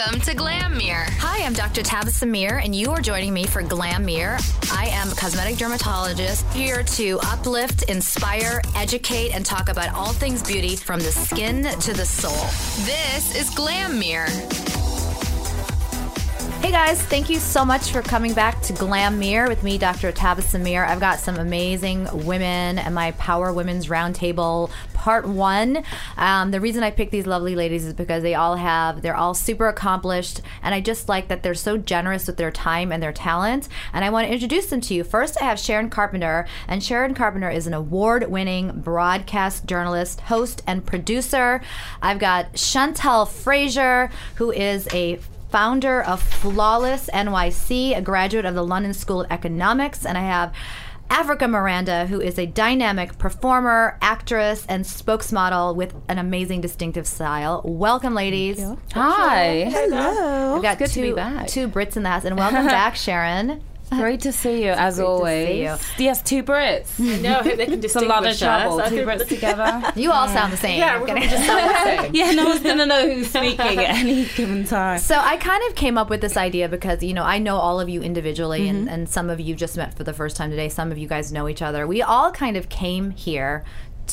Welcome 0.00 0.20
to 0.22 0.34
Glam 0.34 0.78
Mirror. 0.78 1.04
Hi, 1.18 1.44
I'm 1.44 1.52
Dr. 1.52 1.82
Tabitha 1.82 2.24
Mir, 2.24 2.56
and 2.56 2.74
you 2.74 2.90
are 2.90 3.02
joining 3.02 3.34
me 3.34 3.44
for 3.44 3.60
Glam 3.60 4.06
Mirror. 4.06 4.38
I 4.72 4.86
am 4.86 5.12
a 5.12 5.14
cosmetic 5.14 5.58
dermatologist 5.58 6.46
here 6.54 6.82
to 6.82 7.18
uplift, 7.24 7.82
inspire, 7.82 8.62
educate, 8.74 9.34
and 9.34 9.44
talk 9.44 9.68
about 9.68 9.92
all 9.94 10.14
things 10.14 10.42
beauty 10.42 10.74
from 10.74 11.00
the 11.00 11.12
skin 11.12 11.64
to 11.64 11.92
the 11.92 12.06
soul. 12.06 12.32
This 12.86 13.36
is 13.36 13.50
Glam 13.50 13.98
Mirror. 13.98 14.28
Hey 16.60 16.72
guys, 16.72 17.00
thank 17.00 17.30
you 17.30 17.38
so 17.38 17.64
much 17.64 17.90
for 17.90 18.02
coming 18.02 18.34
back 18.34 18.60
to 18.64 18.74
Glam 18.74 19.18
Mirror 19.18 19.48
with 19.48 19.62
me, 19.62 19.78
Dr. 19.78 20.12
Tabitha 20.12 20.58
Mir. 20.58 20.84
I've 20.84 21.00
got 21.00 21.18
some 21.18 21.36
amazing 21.36 22.06
women 22.26 22.78
and 22.78 22.94
my 22.94 23.12
Power 23.12 23.50
Women's 23.50 23.86
Roundtable 23.86 24.70
Part 24.92 25.26
One. 25.26 25.82
Um, 26.18 26.50
the 26.50 26.60
reason 26.60 26.82
I 26.82 26.90
picked 26.90 27.12
these 27.12 27.26
lovely 27.26 27.56
ladies 27.56 27.86
is 27.86 27.94
because 27.94 28.22
they 28.22 28.34
all 28.34 28.56
have, 28.56 29.00
they're 29.00 29.16
all 29.16 29.32
super 29.32 29.68
accomplished, 29.68 30.42
and 30.62 30.74
I 30.74 30.82
just 30.82 31.08
like 31.08 31.28
that 31.28 31.42
they're 31.42 31.54
so 31.54 31.78
generous 31.78 32.26
with 32.26 32.36
their 32.36 32.50
time 32.50 32.92
and 32.92 33.02
their 33.02 33.10
talent. 33.10 33.66
And 33.94 34.04
I 34.04 34.10
want 34.10 34.26
to 34.26 34.32
introduce 34.32 34.66
them 34.66 34.82
to 34.82 34.94
you. 34.94 35.02
First, 35.02 35.40
I 35.40 35.46
have 35.46 35.58
Sharon 35.58 35.88
Carpenter, 35.88 36.46
and 36.68 36.84
Sharon 36.84 37.14
Carpenter 37.14 37.48
is 37.48 37.66
an 37.66 37.72
award-winning 37.72 38.82
broadcast 38.82 39.64
journalist, 39.64 40.20
host, 40.20 40.62
and 40.66 40.84
producer. 40.84 41.62
I've 42.02 42.18
got 42.18 42.58
Chantelle 42.58 43.24
Fraser, 43.24 44.10
who 44.34 44.52
is 44.52 44.86
a 44.92 45.18
founder 45.50 46.02
of 46.02 46.22
Flawless 46.22 47.08
NYC, 47.12 47.96
a 47.96 48.00
graduate 48.02 48.44
of 48.44 48.54
the 48.54 48.62
London 48.64 48.94
School 48.94 49.22
of 49.22 49.30
Economics, 49.30 50.06
and 50.06 50.16
I 50.16 50.22
have 50.22 50.52
Africa 51.10 51.48
Miranda, 51.48 52.06
who 52.06 52.20
is 52.20 52.38
a 52.38 52.46
dynamic 52.46 53.18
performer, 53.18 53.98
actress, 54.00 54.64
and 54.68 54.84
spokesmodel 54.84 55.74
with 55.74 55.92
an 56.08 56.18
amazing 56.18 56.60
distinctive 56.60 57.04
style. 57.06 57.62
Welcome, 57.64 58.14
ladies. 58.14 58.62
Hi. 58.94 59.64
Hello. 59.68 60.54
We've 60.54 60.62
got 60.62 60.78
Good 60.78 60.90
to 60.90 61.02
be 61.02 61.12
back. 61.12 61.48
two 61.48 61.66
Brits 61.68 61.96
in 61.96 62.04
the 62.04 62.10
house, 62.10 62.24
and 62.24 62.36
welcome 62.38 62.66
back, 62.66 62.94
Sharon. 62.94 63.60
Great 63.90 64.20
to 64.20 64.32
see 64.32 64.64
you, 64.64 64.70
as 64.70 64.98
always. 65.00 65.56
you. 65.58 65.76
Yes, 66.04 66.22
two 66.22 66.42
Brits. 66.42 66.98
No, 67.22 67.40
I 67.40 67.42
hope 67.42 67.56
they 67.56 67.66
can 67.66 67.80
distinguish 67.80 67.84
It's 67.84 67.96
a 67.96 68.00
lot 68.06 68.26
of 68.26 68.38
trouble. 68.38 68.88
Two 68.88 69.04
Brits 69.04 69.28
together. 69.28 69.92
You 70.00 70.12
all 70.12 70.28
sound 70.28 70.52
the 70.52 70.56
same. 70.56 70.78
Yeah, 70.78 71.00
we're 71.00 71.06
gonna 71.06 71.20
just 71.28 71.44
sound 71.44 71.68
the 71.70 72.02
same. 72.02 72.14
yeah, 72.14 72.30
no 72.32 72.44
one's 72.46 72.60
gonna 72.62 72.86
know 72.86 73.10
who's 73.12 73.28
speaking 73.36 73.58
at 73.78 73.96
any 73.96 74.24
given 74.36 74.64
time. 74.64 74.98
So 75.00 75.16
I 75.18 75.36
kind 75.36 75.62
of 75.68 75.74
came 75.74 75.98
up 75.98 76.08
with 76.08 76.20
this 76.20 76.36
idea 76.36 76.68
because 76.68 77.02
you 77.02 77.12
know 77.14 77.24
I 77.24 77.38
know 77.38 77.56
all 77.56 77.80
of 77.80 77.88
you 77.88 78.00
individually, 78.02 78.60
Mm-hmm. 78.60 78.88
and 78.88 79.08
some 79.08 79.28
of 79.30 79.40
you 79.40 79.54
just 79.54 79.76
met 79.76 79.94
for 79.94 80.04
the 80.04 80.12
first 80.12 80.36
time 80.36 80.50
today. 80.50 80.68
Some 80.68 80.92
of 80.92 80.98
you 80.98 81.08
guys 81.08 81.32
know 81.32 81.48
each 81.48 81.62
other. 81.62 81.86
We 81.86 82.00
all 82.02 82.30
kind 82.30 82.56
of 82.56 82.68
came 82.68 83.10
here 83.10 83.64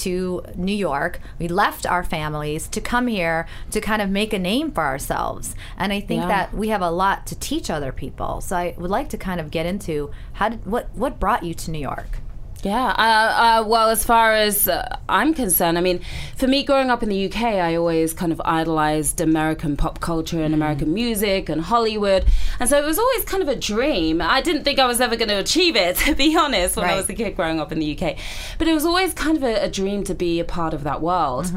to 0.04 0.44
New 0.56 0.76
York. 0.76 1.20
We 1.40 1.48
left 1.48 1.86
our 1.86 2.04
families 2.04 2.68
to 2.70 2.82
come 2.82 3.08
here 3.08 3.48
to 3.72 3.82
kind 3.82 4.02
of 4.02 4.10
make 4.10 4.34
a 4.34 4.40
name 4.40 4.72
for 4.72 4.84
ourselves. 4.84 5.56
And 5.78 5.92
I 5.94 6.00
think 6.00 6.22
Yeah. 6.24 6.28
that 6.28 6.54
we 6.54 6.70
have 6.70 6.82
a 6.82 6.92
lot 6.92 7.26
to 7.28 7.36
teach 7.40 7.70
other 7.70 7.92
people. 7.92 8.42
So 8.42 8.56
I 8.56 8.76
would 8.78 8.92
like 8.92 9.10
to 9.10 9.18
kind 9.18 9.40
of 9.40 9.52
get 9.52 9.66
into 9.66 10.12
how 10.34 10.50
did 10.50 10.66
what 10.66 10.90
what 10.96 11.20
brought 11.20 11.44
you 11.44 11.54
to 11.54 11.72
New 11.72 11.80
York? 11.80 12.20
Yeah. 12.64 12.88
Uh, 12.88 13.62
uh, 13.62 13.68
well, 13.68 13.90
as 13.90 14.04
far 14.04 14.34
as 14.34 14.68
uh, 14.68 14.98
I'm 15.08 15.34
concerned, 15.34 15.78
I 15.78 15.82
mean, 15.82 16.02
for 16.36 16.48
me, 16.48 16.64
growing 16.64 16.90
up 16.90 17.04
in 17.04 17.10
the 17.10 17.26
UK, 17.26 17.44
I 17.44 17.76
always 17.76 18.14
kind 18.14 18.32
of 18.32 18.42
idolized 18.44 19.22
American 19.22 19.78
pop 19.78 20.00
culture 20.00 20.42
and 20.42 20.54
American 20.54 20.94
music 20.94 21.50
and 21.50 21.62
Hollywood, 21.62 22.26
and 22.60 22.70
so 22.70 22.78
it 22.78 22.86
was 22.86 22.98
always 22.98 23.24
kind 23.26 23.44
of 23.44 23.50
a 23.50 23.56
dream. 23.56 24.22
I 24.22 24.42
didn't 24.42 24.64
think 24.64 24.80
I 24.80 24.86
was 24.86 25.00
ever 25.00 25.16
going 25.16 25.30
to 25.30 25.38
achieve 25.38 25.76
it, 25.76 25.96
to 26.08 26.16
be 26.16 26.36
honest, 26.36 26.76
when 26.76 26.90
I 26.90 26.96
was 26.96 27.10
a 27.10 27.14
kid 27.14 27.36
growing 27.36 27.60
up 27.60 27.72
in 27.72 27.80
the 27.80 27.98
UK. 27.98 28.18
But 28.58 28.68
it 28.68 28.74
was 28.74 28.86
always 28.86 29.14
kind 29.14 29.38
of 29.38 29.44
a, 29.44 29.64
a 29.64 29.70
dream 29.70 30.04
to 30.06 30.16
be 30.16 30.40
a 30.40 30.46
part 30.46 30.74
of 30.74 30.84
that 30.84 31.02
world. 31.02 31.52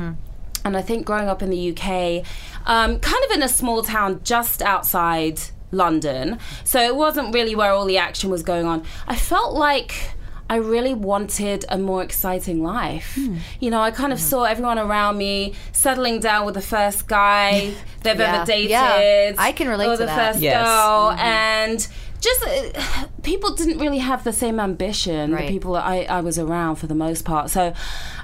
And 0.62 0.76
I 0.76 0.82
think 0.82 1.06
growing 1.06 1.28
up 1.28 1.42
in 1.42 1.48
the 1.48 1.70
UK, 1.70 2.22
um, 2.66 3.00
kind 3.00 3.25
of 3.25 3.30
in 3.30 3.42
a 3.42 3.48
small 3.48 3.82
town 3.82 4.20
just 4.25 4.60
outside 4.60 5.41
London, 5.72 6.38
so 6.64 6.80
it 6.82 6.94
wasn't 6.94 7.32
really 7.32 7.54
where 7.54 7.70
all 7.70 7.86
the 7.86 7.96
action 7.96 8.28
was 8.28 8.42
going 8.42 8.66
on. 8.66 8.84
I 9.08 9.16
felt 9.16 9.54
like 9.54 10.10
I 10.50 10.56
really 10.56 10.94
wanted 10.94 11.65
a 11.69 11.78
more 11.78 12.03
exciting 12.03 12.59
life. 12.62 13.12
Hmm. 13.15 13.37
You 13.61 13.71
know, 13.71 13.81
I 13.81 13.91
kind 13.93 14.12
of 14.12 14.21
saw 14.21 14.43
everyone 14.44 14.78
around 14.81 15.16
me 15.16 15.55
settling 15.72 16.19
down 16.21 16.44
with 16.44 16.56
the 16.56 16.61
first 16.77 17.06
guy 17.06 17.72
they've 18.03 18.19
Yeah. 18.19 18.34
ever 18.34 18.44
dated. 18.44 18.71
Yeah. 18.71 19.34
I 19.38 19.53
can 19.53 19.69
relate 19.69 19.87
or 19.87 19.93
to 19.93 19.99
the 19.99 20.06
that. 20.06 20.33
first 20.33 20.43
Yes. 20.43 20.56
girl, 20.66 21.11
mm-hmm. 21.12 21.21
and 21.21 21.88
just 22.20 22.42
uh, 22.44 23.06
people 23.22 23.54
didn't 23.54 23.78
really 23.78 23.98
have 23.98 24.25
the 24.25 24.32
same 24.32 24.60
ambition. 24.60 25.32
Right. 25.32 25.47
The 25.47 25.53
people 25.53 25.72
that 25.75 25.84
I, 25.84 26.04
I 26.04 26.20
was 26.20 26.38
around 26.38 26.76
for 26.76 26.86
the 26.86 26.94
most 26.94 27.25
part. 27.25 27.50
So 27.50 27.72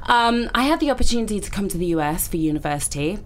um, 0.05 0.51
I 0.55 0.65
had 0.65 0.81
the 0.81 0.91
opportunity 0.91 1.41
to 1.41 1.51
come 1.51 1.69
to 1.69 1.79
the 1.79 1.87
US 1.97 2.29
for 2.29 2.37
university. 2.37 3.19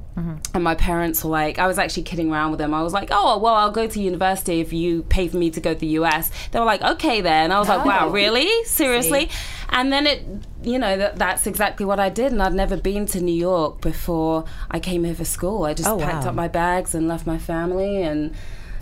And 0.52 0.62
my 0.62 0.74
parents 0.74 1.24
were 1.24 1.30
like, 1.30 1.58
I 1.58 1.66
was 1.66 1.78
actually 1.78 2.02
kidding 2.02 2.30
around 2.30 2.50
with 2.50 2.58
them. 2.58 2.74
I 2.74 2.82
was 2.82 2.92
like, 2.92 3.08
oh, 3.10 3.38
well, 3.38 3.54
I'll 3.54 3.70
go 3.70 3.86
to 3.86 3.98
university 4.02 4.60
if 4.60 4.70
you 4.70 5.02
pay 5.04 5.28
for 5.28 5.38
me 5.38 5.50
to 5.52 5.62
go 5.62 5.72
to 5.72 5.80
the 5.80 5.86
US. 6.00 6.30
They 6.50 6.58
were 6.58 6.66
like, 6.66 6.82
okay, 6.82 7.22
then. 7.22 7.52
I 7.52 7.58
was 7.58 7.70
like, 7.70 7.86
wow, 7.86 8.08
Oh. 8.08 8.10
really? 8.10 8.46
Seriously? 8.64 9.30
And 9.70 9.90
then 9.90 10.06
it, 10.06 10.22
you 10.62 10.78
know, 10.78 10.98
that, 10.98 11.16
that's 11.16 11.46
exactly 11.46 11.86
what 11.86 11.98
I 11.98 12.10
did. 12.10 12.32
And 12.32 12.42
I'd 12.42 12.52
never 12.52 12.76
been 12.76 13.06
to 13.06 13.20
New 13.22 13.32
York 13.34 13.80
before 13.80 14.44
I 14.70 14.78
came 14.78 15.04
here 15.04 15.14
for 15.14 15.24
school. 15.24 15.64
I 15.64 15.72
just 15.72 15.88
Oh, 15.88 15.98
packed 15.98 16.24
wow. 16.24 16.30
up 16.30 16.34
my 16.34 16.48
bags 16.48 16.94
and 16.94 17.08
left 17.08 17.26
my 17.26 17.38
family 17.38 18.02
and 18.02 18.34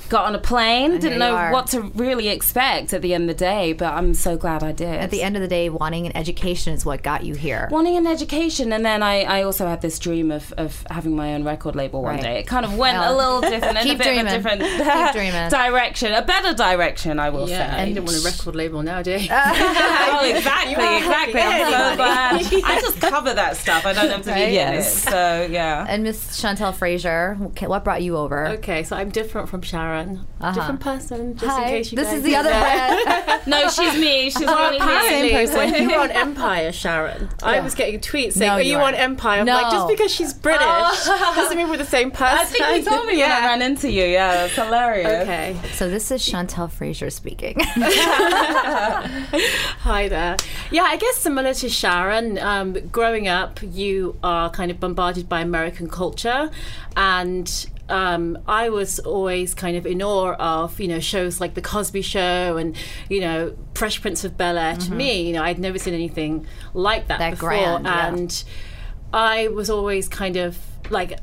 got 0.08 0.26
on 0.26 0.34
a 0.34 0.38
plane. 0.38 0.98
Didn't 0.98 1.18
know 1.18 1.50
what 1.52 1.66
to 1.68 1.82
really 1.82 2.28
expect 2.28 2.92
at 2.92 3.02
the 3.02 3.14
end 3.14 3.30
of 3.30 3.36
the 3.36 3.44
day, 3.44 3.72
but 3.72 3.92
I'm 3.92 4.14
so 4.14 4.36
glad 4.36 4.62
I 4.62 4.72
did. 4.72 4.94
At 5.00 5.10
the 5.10 5.22
end 5.22 5.36
of 5.36 5.42
the 5.42 5.48
day, 5.48 5.68
wanting 5.68 6.06
an 6.06 6.16
education 6.16 6.72
is 6.74 6.84
what 6.84 7.02
got 7.02 7.24
you 7.24 7.34
here. 7.34 7.68
wanting 7.70 7.96
an 7.96 8.06
education 8.06 8.72
and 8.72 8.84
then 8.84 9.02
I, 9.02 9.22
I 9.22 9.42
also 9.42 9.66
had 9.66 9.80
this 9.82 9.98
dream 9.98 10.30
of, 10.30 10.52
of 10.54 10.84
having 10.90 11.14
my 11.16 11.34
own 11.34 11.44
record 11.44 11.76
label 11.76 12.02
one 12.02 12.14
Right. 12.16 12.22
day 12.22 12.38
it 12.40 12.46
kind 12.46 12.64
of 12.64 12.76
went 12.76 12.96
Well, 12.98 13.14
a 13.14 13.16
little 13.16 13.40
different 13.50 13.78
in 13.78 13.84
keep 13.88 13.94
a 13.96 13.98
bit 13.98 14.04
dreaming. 14.04 14.26
of 14.26 14.32
a 14.32 14.36
different 14.36 14.60
Keep 15.50 15.50
direction 15.60 16.12
a 16.14 16.22
better 16.22 16.54
direction 16.54 17.18
I 17.20 17.30
will 17.30 17.48
Yeah, 17.48 17.76
say 17.76 17.88
you 17.90 17.94
don't 17.94 18.04
want 18.06 18.18
a 18.18 18.22
record 18.24 18.54
label 18.56 18.82
nowadays. 18.82 19.28
oh 19.30 20.20
exactly 20.24 20.72
exactly 20.98 21.40
I'm 21.40 21.72
so 21.90 21.96
glad 21.96 22.64
I 22.64 22.80
just 22.80 23.00
cover 23.00 23.34
that 23.34 23.56
stuff 23.56 23.84
I 23.86 23.92
don't 23.92 24.10
have 24.10 24.22
to 24.22 24.34
be 24.34 24.40
Yes. 24.52 25.04
so 25.04 25.46
yeah 25.50 25.86
And 25.88 26.02
Miss 26.04 26.36
Chantelle 26.40 26.72
Fraser, 26.72 27.34
what 27.66 27.84
brought 27.84 28.02
you 28.02 28.16
over? 28.16 28.48
okay, 28.58 28.82
so 28.82 28.96
I'm 28.96 29.10
different 29.10 29.48
from 29.48 29.62
Sharon. 29.62 29.97
Uh-huh. 30.06 30.52
Different 30.52 30.80
person, 30.80 31.36
just 31.36 31.46
Hi, 31.46 31.62
in 31.64 31.68
case 31.68 31.92
you 31.92 31.96
this 31.96 32.08
guys 32.08 32.16
is 32.18 32.22
the 32.22 32.36
other 32.36 32.50
know. 32.50 32.60
Brett. 33.04 33.46
no 33.48 33.68
she's 33.68 33.94
me 33.98 34.30
she's 34.30 34.40
really 34.46 34.70
me 34.72 34.76
Apparently, 34.78 35.46
when 35.56 35.74
you 35.74 35.96
were 35.96 36.02
on 36.02 36.10
Empire, 36.10 36.70
Sharon, 36.72 37.28
I 37.42 37.60
was 37.60 37.74
getting 37.74 37.98
tweets 38.00 38.34
saying, 38.34 38.48
No, 38.50 38.54
"Are 38.56 38.62
you 38.62 38.72
you 38.72 38.78
on. 38.78 38.94
Empire?" 38.94 39.40
I'm 39.40 39.46
No. 39.46 39.54
like, 39.54 39.72
just 39.72 39.88
because 39.88 40.12
she's 40.12 40.32
British 40.32 40.60
doesn't 40.66 41.56
mean 41.56 41.68
we're 41.68 41.76
the 41.76 41.84
same 41.84 42.10
person. 42.10 42.36
I 42.38 42.44
think 42.44 42.84
you 42.84 42.90
told 42.90 43.06
me 43.06 43.18
when 43.18 43.30
I 43.30 43.40
ran 43.46 43.62
into 43.62 43.90
you 43.90 44.04
yeah 44.04 44.34
that's 44.34 44.54
hilarious 44.54 45.22
Okay. 45.22 45.56
So 45.72 45.88
this 45.90 46.10
is 46.10 46.22
Chantelle 46.24 46.68
Fraser 46.68 47.10
speaking. 47.10 47.56
Hi 49.80 50.08
there. 50.08 50.36
Yeah, 50.70 50.82
I 50.84 50.96
guess 50.96 51.16
similar 51.16 51.54
to 51.54 51.68
Sharon, 51.68 52.38
um, 52.38 52.74
growing 52.90 53.28
up, 53.28 53.60
you 53.62 54.16
are 54.22 54.50
kind 54.50 54.70
of 54.70 54.78
bombarded 54.80 55.28
by 55.28 55.40
American 55.40 55.88
culture, 55.88 56.50
and 56.96 57.66
um, 57.88 58.38
I 58.46 58.68
was 58.68 58.98
always 58.98 59.54
kind 59.54 59.76
of 59.76 59.86
in 59.86 60.02
awe 60.02 60.34
of 60.34 60.78
you 60.80 60.88
know 60.88 61.00
shows 61.00 61.40
like 61.40 61.54
The 61.54 61.62
Cosby 61.62 62.02
Show 62.02 62.56
and 62.56 62.76
you 63.08 63.20
know 63.20 63.56
Fresh 63.74 64.00
Prince 64.02 64.24
of 64.24 64.36
Bel 64.36 64.58
Air. 64.58 64.76
To 64.76 64.92
me, 64.92 65.26
you 65.26 65.32
know, 65.32 65.42
I'd 65.42 65.58
never 65.58 65.78
seen 65.78 65.94
anything 65.94 66.46
like 66.74 67.08
that, 67.08 67.18
That 67.18 67.30
before, 67.32 67.48
grand, 67.50 67.84
yeah. 67.86 68.08
and 68.08 68.44
I 69.12 69.48
was 69.48 69.70
always 69.70 70.08
kind 70.08 70.36
of 70.36 70.58
like 70.90 71.18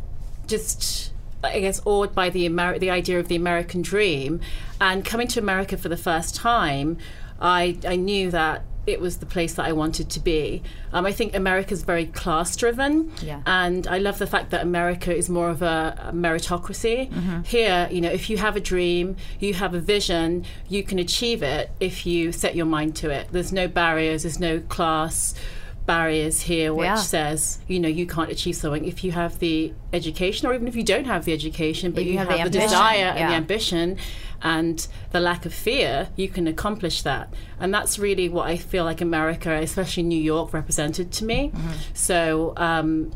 just. 0.48 1.12
I 1.44 1.60
guess 1.60 1.80
awed 1.86 2.16
by 2.16 2.32
the 2.32 2.50
Ameri- 2.50 2.80
the 2.80 2.90
idea 2.90 3.20
of 3.20 3.28
the 3.28 3.36
American 3.36 3.84
dream, 3.84 4.40
and 4.82 5.06
coming 5.06 5.28
to 5.28 5.40
America 5.40 5.78
for 5.78 5.90
the 5.90 5.98
first 5.98 6.34
time, 6.34 6.98
I 7.40 7.78
I 7.88 7.98
knew 7.98 8.32
that 8.32 8.64
it 8.88 9.00
was 9.02 9.18
the 9.18 9.26
place 9.26 9.54
that 9.56 9.66
I 9.66 9.72
wanted 9.72 10.10
to 10.12 10.20
be. 10.20 10.62
Um, 10.94 11.06
I 11.06 11.12
think 11.12 11.36
America's 11.36 11.84
very 11.84 12.06
class 12.06 12.56
driven, 12.56 13.12
Yeah. 13.22 13.42
and 13.46 13.88
I 13.88 13.98
love 13.98 14.18
the 14.20 14.28
fact 14.28 14.52
that 14.52 14.62
America 14.62 15.16
is 15.16 15.30
more 15.30 15.50
of 15.50 15.62
a, 15.62 16.10
a 16.10 16.12
meritocracy. 16.14 17.46
Here, 17.46 17.88
you 17.92 18.02
know, 18.02 18.10
if 18.12 18.30
you 18.30 18.38
have 18.38 18.56
a 18.56 18.60
dream, 18.60 19.16
you 19.40 19.54
have 19.56 19.74
a 19.74 19.80
vision, 19.80 20.46
you 20.70 20.84
can 20.84 21.00
achieve 21.00 21.42
it 21.44 21.72
if 21.80 22.06
you 22.06 22.32
set 22.32 22.56
your 22.56 22.66
mind 22.66 22.96
to 22.98 23.10
it. 23.10 23.28
There's 23.32 23.52
no 23.52 23.68
barriers, 23.68 24.24
there's 24.24 24.40
no 24.40 24.60
class 24.60 25.34
barriers 25.86 26.42
here 26.42 26.74
which 26.74 26.86
Yeah. 26.86 26.96
says 26.96 27.60
you 27.68 27.80
know 27.80 27.88
you 27.88 28.08
can't 28.08 28.32
achieve 28.32 28.56
something 28.56 28.86
if 28.86 29.04
you 29.04 29.12
have 29.12 29.38
the 29.40 29.72
education 29.94 30.48
or 30.48 30.54
even 30.56 30.68
if 30.68 30.76
you 30.76 30.84
don't 30.84 31.06
have 31.06 31.26
the 31.26 31.34
education 31.34 31.92
but 31.92 32.04
you 32.06 32.14
you, 32.14 32.18
have 32.18 32.28
have, 32.30 32.52
the 32.52 32.58
the, 32.60 32.66
desire 32.66 33.06
and 33.06 33.32
the 33.32 33.36
ambition 33.36 33.98
and 34.42 34.88
the 35.12 35.20
lack 35.20 35.46
of 35.46 35.54
fear 35.54 36.10
you 36.16 36.28
can 36.28 36.48
accomplish 36.48 37.04
that 37.04 37.32
and 37.60 37.72
that's 37.74 38.00
really 38.00 38.28
what 38.28 38.48
i 38.48 38.58
feel 38.58 38.84
like 38.84 39.00
america 39.00 39.52
especially 39.62 40.04
new 40.04 40.20
york 40.22 40.54
represented 40.54 41.12
to 41.12 41.24
me 41.24 41.52
Mm-hmm. 41.54 41.72
so 41.94 42.54
um, 42.58 43.12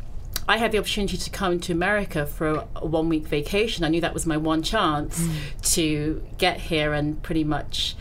I 0.48 0.56
had 0.56 0.72
the 0.72 0.78
opportunity 0.78 1.16
to 1.16 1.30
come 1.30 1.60
to 1.60 1.72
America 1.72 2.26
for 2.26 2.66
a 2.74 2.84
one 2.84 3.08
week 3.08 3.24
vacation. 3.28 3.84
I 3.84 3.88
knew 3.88 4.00
that 4.00 4.14
was 4.14 4.26
my 4.26 4.36
one 4.36 4.62
chance 4.64 5.20
Mm. 5.20 5.72
to 5.74 6.24
get 6.38 6.58
here 6.58 6.92
and 6.92 7.22
pretty 7.22 7.44
much 7.44 7.94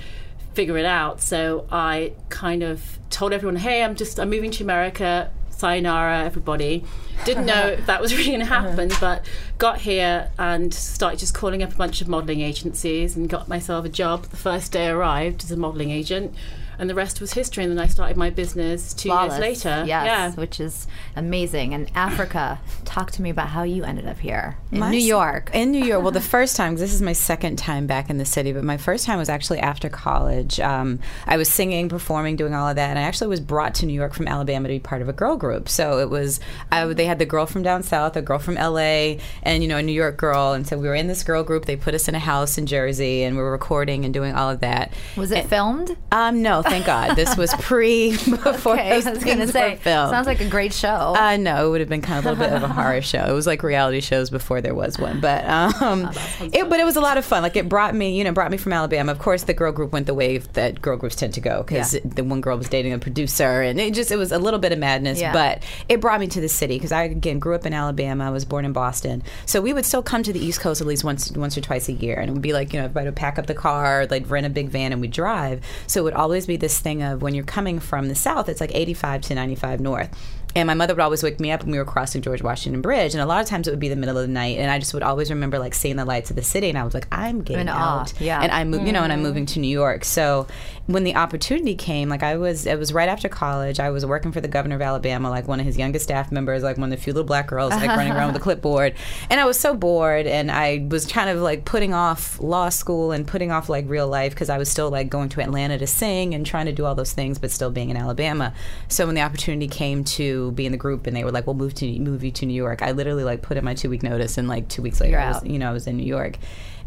figure 0.60 0.78
it 0.78 0.86
out. 0.86 1.22
So 1.22 1.66
I 1.72 2.12
kind 2.28 2.64
of 2.64 3.00
told 3.10 3.32
everyone, 3.32 3.56
"Hey, 3.56 3.82
I'm 3.82 3.96
just 3.96 4.20
I'm 4.20 4.30
moving 4.30 4.52
to 4.52 4.64
America. 4.64 5.32
Sayonara, 5.52 6.26
everybody." 6.26 6.84
Didn't 7.24 7.46
know 7.46 7.68
if 7.80 7.86
that 7.86 8.02
was 8.02 8.14
really 8.14 8.32
going 8.32 8.46
to 8.46 8.46
uh-huh. 8.46 8.70
happen, 8.70 8.92
but 9.00 9.26
got 9.58 9.80
here 9.80 10.32
and 10.38 10.74
started 10.74 11.18
just 11.18 11.34
calling 11.34 11.64
up 11.64 11.72
a 11.72 11.78
bunch 11.78 12.02
of 12.02 12.10
modelling 12.10 12.42
agencies 12.42 13.16
and 13.16 13.30
got 13.30 13.48
myself 13.48 13.86
a 13.86 13.90
job 13.90 14.24
the 14.24 14.36
first 14.36 14.74
day 14.74 14.88
I 14.88 14.92
arrived 14.92 15.46
as 15.46 15.52
a 15.52 15.56
modelling 15.56 15.92
agent. 15.92 16.36
And 16.80 16.90
the 16.90 16.96
rest 16.96 17.20
was 17.22 17.34
history. 17.34 17.64
And 17.64 17.72
then 17.78 17.84
I 17.84 17.88
started 17.88 18.16
my 18.18 18.30
business 18.30 18.94
two 18.94 19.10
Flawless. 19.10 19.34
years 19.38 19.66
later. 19.66 19.84
Yes, 19.86 20.06
Yeah. 20.06 20.32
which 20.32 20.60
is 20.60 20.88
amazing. 21.16 21.74
And 21.74 21.92
Africa, 21.96 22.60
talk 22.86 23.12
to 23.12 23.22
me 23.22 23.30
about 23.30 23.50
how 23.50 23.64
you 23.64 23.84
ended 23.84 24.08
up 24.08 24.18
here 24.20 24.58
in 24.72 24.80
My 24.80 24.90
New 24.92 24.98
s- 24.98 25.04
York. 25.04 25.50
In 25.54 25.72
New 25.72 25.84
York. 25.84 26.02
Well, 26.02 26.12
the 26.12 26.22
first 26.38 26.56
time, 26.56 26.76
this 26.78 26.94
is 26.94 27.02
my 27.02 27.14
second 27.14 27.58
time 27.58 27.86
back 27.88 28.10
in 28.10 28.18
the 28.18 28.26
city, 28.26 28.54
but 28.54 28.64
my 28.64 28.78
first 28.78 29.06
time 29.06 29.18
was 29.20 29.30
actually 29.30 29.60
after 29.60 29.90
college. 29.90 30.60
Um, 30.60 31.00
I 31.28 31.38
was 31.38 31.50
singing, 31.50 31.90
performing, 31.90 32.36
doing 32.36 32.54
all 32.54 32.68
of 32.70 32.76
that, 32.78 32.90
and 32.90 32.98
I 33.00 33.04
actually 33.04 33.28
was 33.28 33.40
brought 33.40 33.76
to 33.76 33.86
New 33.86 33.94
York 33.94 34.14
from 34.14 34.28
Alabama 34.28 34.68
to 34.70 34.74
be 34.76 34.80
part 34.80 35.02
of 35.02 35.10
a 35.10 35.14
girl 35.14 35.36
group. 35.36 35.68
So 35.70 36.00
it 36.00 36.10
was, 36.10 36.40
I, 36.72 36.86
they 36.86 37.06
had 37.06 37.20
the 37.20 37.26
girl 37.26 37.46
from 37.46 37.64
down 37.64 37.84
south, 37.84 38.16
a 38.16 38.22
girl 38.22 38.40
from 38.40 38.56
LA, 38.56 39.18
and, 39.44 39.62
you 39.64 39.68
know, 39.68 39.78
a 39.78 39.84
New 39.84 39.92
York 39.92 40.18
girl. 40.18 40.54
And 40.54 40.66
so 40.66 40.78
we 40.78 40.88
were 40.88 40.96
in 40.96 41.08
this 41.08 41.24
girl 41.24 41.44
group. 41.44 41.66
They 41.66 41.76
put 41.76 41.94
us 41.94 42.08
in 42.08 42.16
a 42.16 42.20
house 42.20 42.58
in 42.58 42.66
Jersey, 42.66 43.24
and 43.24 43.36
we 43.36 43.42
were 43.42 43.52
recording 43.52 44.06
and 44.06 44.14
doing 44.14 44.34
all 44.34 44.50
of 44.50 44.62
that. 44.62 44.94
Was 45.18 45.32
it 45.32 45.46
filmed? 45.48 45.98
Um, 46.12 46.42
no, 46.42 46.62
thank 46.70 46.86
God. 46.86 47.16
This 47.16 47.36
was 47.36 47.54
pre, 47.56 48.12
before 48.18 48.74
Okay, 48.74 48.92
I 48.92 48.96
was 49.12 49.24
going 49.24 49.40
to 49.40 49.48
say, 49.48 49.80
sounds 49.84 50.28
like 50.28 50.40
a 50.42 50.48
great 50.50 50.74
show. 50.74 51.16
Uh, 51.18 51.38
no, 51.38 51.68
it 51.68 51.70
would 51.72 51.80
have 51.82 51.90
been 51.90 52.02
kind 52.02 52.20
of 52.20 52.26
a 52.26 52.30
little 52.32 52.46
bit 52.46 52.54
of 52.64 52.70
a 52.70 52.74
horror 52.74 53.02
show. 53.02 53.24
It 53.28 53.34
was 53.34 53.48
like 53.48 53.64
reality 53.64 54.00
shows 54.02 54.30
before 54.30 54.62
there 54.62 54.76
was 54.76 54.98
one, 55.00 55.20
but 55.20 55.46
um, 55.46 56.10
it, 56.42 56.70
but 56.70 56.80
it 56.80 56.86
was 56.86 56.96
a 56.96 57.02
lot 57.02 57.18
of 57.18 57.26
fun. 57.26 57.44
Like 57.44 57.56
it 57.56 57.68
brought 57.70 57.96
me, 57.96 58.18
you 58.18 58.24
know, 58.24 58.32
brought 58.32 58.52
me 58.52 58.58
from 58.58 58.74
Alabama. 58.74 59.12
Of 59.12 59.20
course, 59.20 59.44
the 59.44 59.54
girl 59.54 59.72
group 59.72 59.92
went 59.92 60.08
the 60.08 60.14
way 60.14 60.38
that 60.38 60.82
girl 60.82 60.98
groups 60.98 61.16
tend 61.16 61.34
to 61.34 61.42
go 61.42 61.64
because 61.64 61.94
Yeah. 61.96 62.02
the 62.06 62.24
one 62.24 62.42
girl 62.42 62.58
was 62.58 62.70
dating 62.70 62.94
a 62.94 63.00
producer, 63.00 63.62
and 63.62 63.80
it 63.80 63.94
just 63.94 64.12
it 64.12 64.18
was 64.18 64.32
a 64.32 64.40
little 64.40 64.60
bit 64.60 64.72
of 64.72 64.80
madness. 64.80 65.20
Yeah. 65.20 65.34
But 65.34 65.64
it 65.88 66.00
brought 66.02 66.20
me 66.20 66.28
to 66.28 66.42
the 66.42 66.50
city 66.50 66.76
because 66.76 66.92
I 66.92 67.04
again 67.04 67.40
grew 67.40 67.56
up 67.56 67.66
in 67.66 67.74
Alabama. 67.74 68.26
I 68.26 68.30
was 68.30 68.46
born 68.46 68.66
in 68.66 68.74
Boston, 68.74 69.24
so 69.46 69.62
we 69.62 69.74
would 69.74 69.86
still 69.86 70.04
come 70.04 70.24
to 70.24 70.34
the 70.34 70.40
East 70.40 70.60
Coast 70.62 70.82
at 70.82 70.88
least 70.88 71.04
once 71.04 71.32
once 71.32 71.58
or 71.58 71.62
twice 71.62 71.90
a 71.90 71.94
year, 71.94 72.16
and 72.20 72.30
it 72.30 72.34
would 72.34 72.42
be 72.42 72.54
like 72.54 72.74
you 72.74 72.80
know 72.80 72.86
everybody 72.86 73.08
would 73.08 73.16
pack 73.16 73.40
up 73.40 73.48
the 73.48 73.54
car, 73.56 74.06
like 74.10 74.30
rent 74.30 74.46
a 74.46 74.50
big 74.50 74.70
van, 74.70 74.92
and 74.92 75.02
we'd 75.02 75.12
drive. 75.12 75.62
So 75.88 76.02
it 76.02 76.04
would 76.04 76.14
always 76.14 76.46
be 76.46 76.58
this 76.60 76.80
thing 76.80 77.02
of 77.02 77.22
when 77.22 77.34
you're 77.34 77.44
coming 77.44 77.80
from 77.80 78.08
the 78.08 78.16
south, 78.16 78.50
it's 78.50 78.62
like 78.62 78.74
85 78.74 79.22
to 79.24 79.36
95 79.36 79.80
north. 79.80 80.39
And 80.56 80.66
my 80.66 80.74
mother 80.74 80.96
would 80.96 81.02
always 81.02 81.22
wake 81.22 81.40
me 81.40 81.52
up 81.52 81.62
when 81.62 81.72
we 81.72 81.78
were 81.78 81.86
crossing 81.86 82.24
George 82.24 82.42
Washington 82.42 82.82
Bridge, 82.82 83.14
and 83.14 83.22
a 83.22 83.26
lot 83.28 83.40
of 83.40 83.48
times 83.48 83.68
it 83.68 83.72
would 83.72 83.80
be 83.80 83.88
the 83.88 83.96
middle 83.96 84.18
of 84.18 84.24
the 84.24 84.34
night, 84.34 84.58
and 84.58 84.72
I 84.72 84.80
just 84.80 84.96
would 84.96 85.04
always 85.04 85.30
remember 85.30 85.60
like 85.60 85.76
seeing 85.76 85.96
the 85.96 86.06
lights 86.06 86.32
of 86.32 86.36
the 86.36 86.42
city, 86.42 86.70
and 86.70 86.78
I 86.78 86.84
was 86.84 86.96
like, 86.96 87.08
I'm 87.12 87.44
getting 87.44 87.62
In 87.62 87.70
awe, 87.70 88.02
out, 88.02 88.20
yeah. 88.20 88.42
and 88.42 88.52
I'm, 88.52 88.72
mov- 88.72 88.86
you 88.86 88.92
know, 88.92 89.04
and 89.04 89.14
I'm 89.14 89.20
mm-hmm. 89.20 89.28
moving 89.28 89.46
to 89.48 89.60
New 89.60 89.68
York. 89.68 90.04
So 90.06 90.48
when 90.88 91.04
the 91.04 91.16
opportunity 91.16 91.76
came, 91.76 92.10
like 92.10 92.24
I 92.24 92.38
was, 92.38 92.66
it 92.66 92.80
was 92.80 92.92
right 92.92 93.08
after 93.08 93.30
college. 93.30 93.80
I 93.80 93.92
was 93.92 94.08
working 94.08 94.32
for 94.32 94.42
the 94.42 94.48
governor 94.48 94.76
of 94.76 94.82
Alabama, 94.82 95.30
like 95.30 95.48
one 95.48 95.60
of 95.60 95.68
his 95.68 95.78
youngest 95.78 96.06
staff 96.06 96.32
members, 96.32 96.64
like 96.64 96.78
one 96.78 96.92
of 96.92 96.98
the 96.98 97.04
few 97.04 97.14
little 97.14 97.28
black 97.28 97.46
girls, 97.46 97.72
like 97.72 97.88
running 97.88 98.12
around 98.12 98.34
with 98.34 98.42
a 98.42 98.44
clipboard, 98.44 98.96
and 99.30 99.40
I 99.40 99.46
was 99.46 99.60
so 99.60 99.76
bored, 99.76 100.26
and 100.26 100.50
I 100.50 100.88
was 100.90 101.06
kind 101.06 101.30
of 101.30 101.42
like 101.42 101.64
putting 101.64 101.94
off 101.94 102.40
law 102.42 102.70
school 102.70 103.12
and 103.12 103.28
putting 103.28 103.52
off 103.52 103.70
like 103.70 103.88
real 103.88 104.08
life 104.08 104.34
because 104.34 104.50
I 104.50 104.58
was 104.58 104.70
still 104.70 104.90
like 104.90 105.10
going 105.10 105.30
to 105.30 105.42
Atlanta 105.42 105.78
to 105.78 105.86
sing 105.86 106.34
and 106.34 106.44
trying 106.44 106.66
to 106.66 106.72
do 106.72 106.86
all 106.86 106.96
those 106.96 107.14
things, 107.14 107.38
but 107.38 107.52
still 107.52 107.70
being 107.70 107.92
in 107.92 107.98
Alabama. 107.98 108.52
So 108.88 109.06
when 109.06 109.14
the 109.14 109.22
opportunity 109.22 109.68
came 109.68 110.04
to 110.06 110.39
be 110.52 110.66
in 110.66 110.72
the 110.72 110.78
group, 110.78 111.08
and 111.08 111.16
they 111.16 111.24
were 111.24 111.32
like, 111.32 111.46
"We'll 111.48 111.56
move 111.56 111.74
to 111.76 112.00
move 112.00 112.24
you 112.24 112.32
to 112.32 112.46
New 112.46 112.54
York," 112.54 112.82
I 112.82 112.92
literally 112.92 113.24
like 113.24 113.42
put 113.42 113.58
in 113.58 113.64
my 113.64 113.74
two 113.74 113.90
week 113.90 114.04
notice, 114.04 114.38
and 114.38 114.48
like 114.48 114.68
two 114.68 114.82
weeks 114.82 115.00
later, 115.02 115.20
I 115.20 115.30
was, 115.30 115.44
you 115.46 115.60
know, 115.60 115.70
I 115.70 115.74
was 115.74 115.88
in 115.88 115.98
New 115.98 116.06
York. 116.06 116.38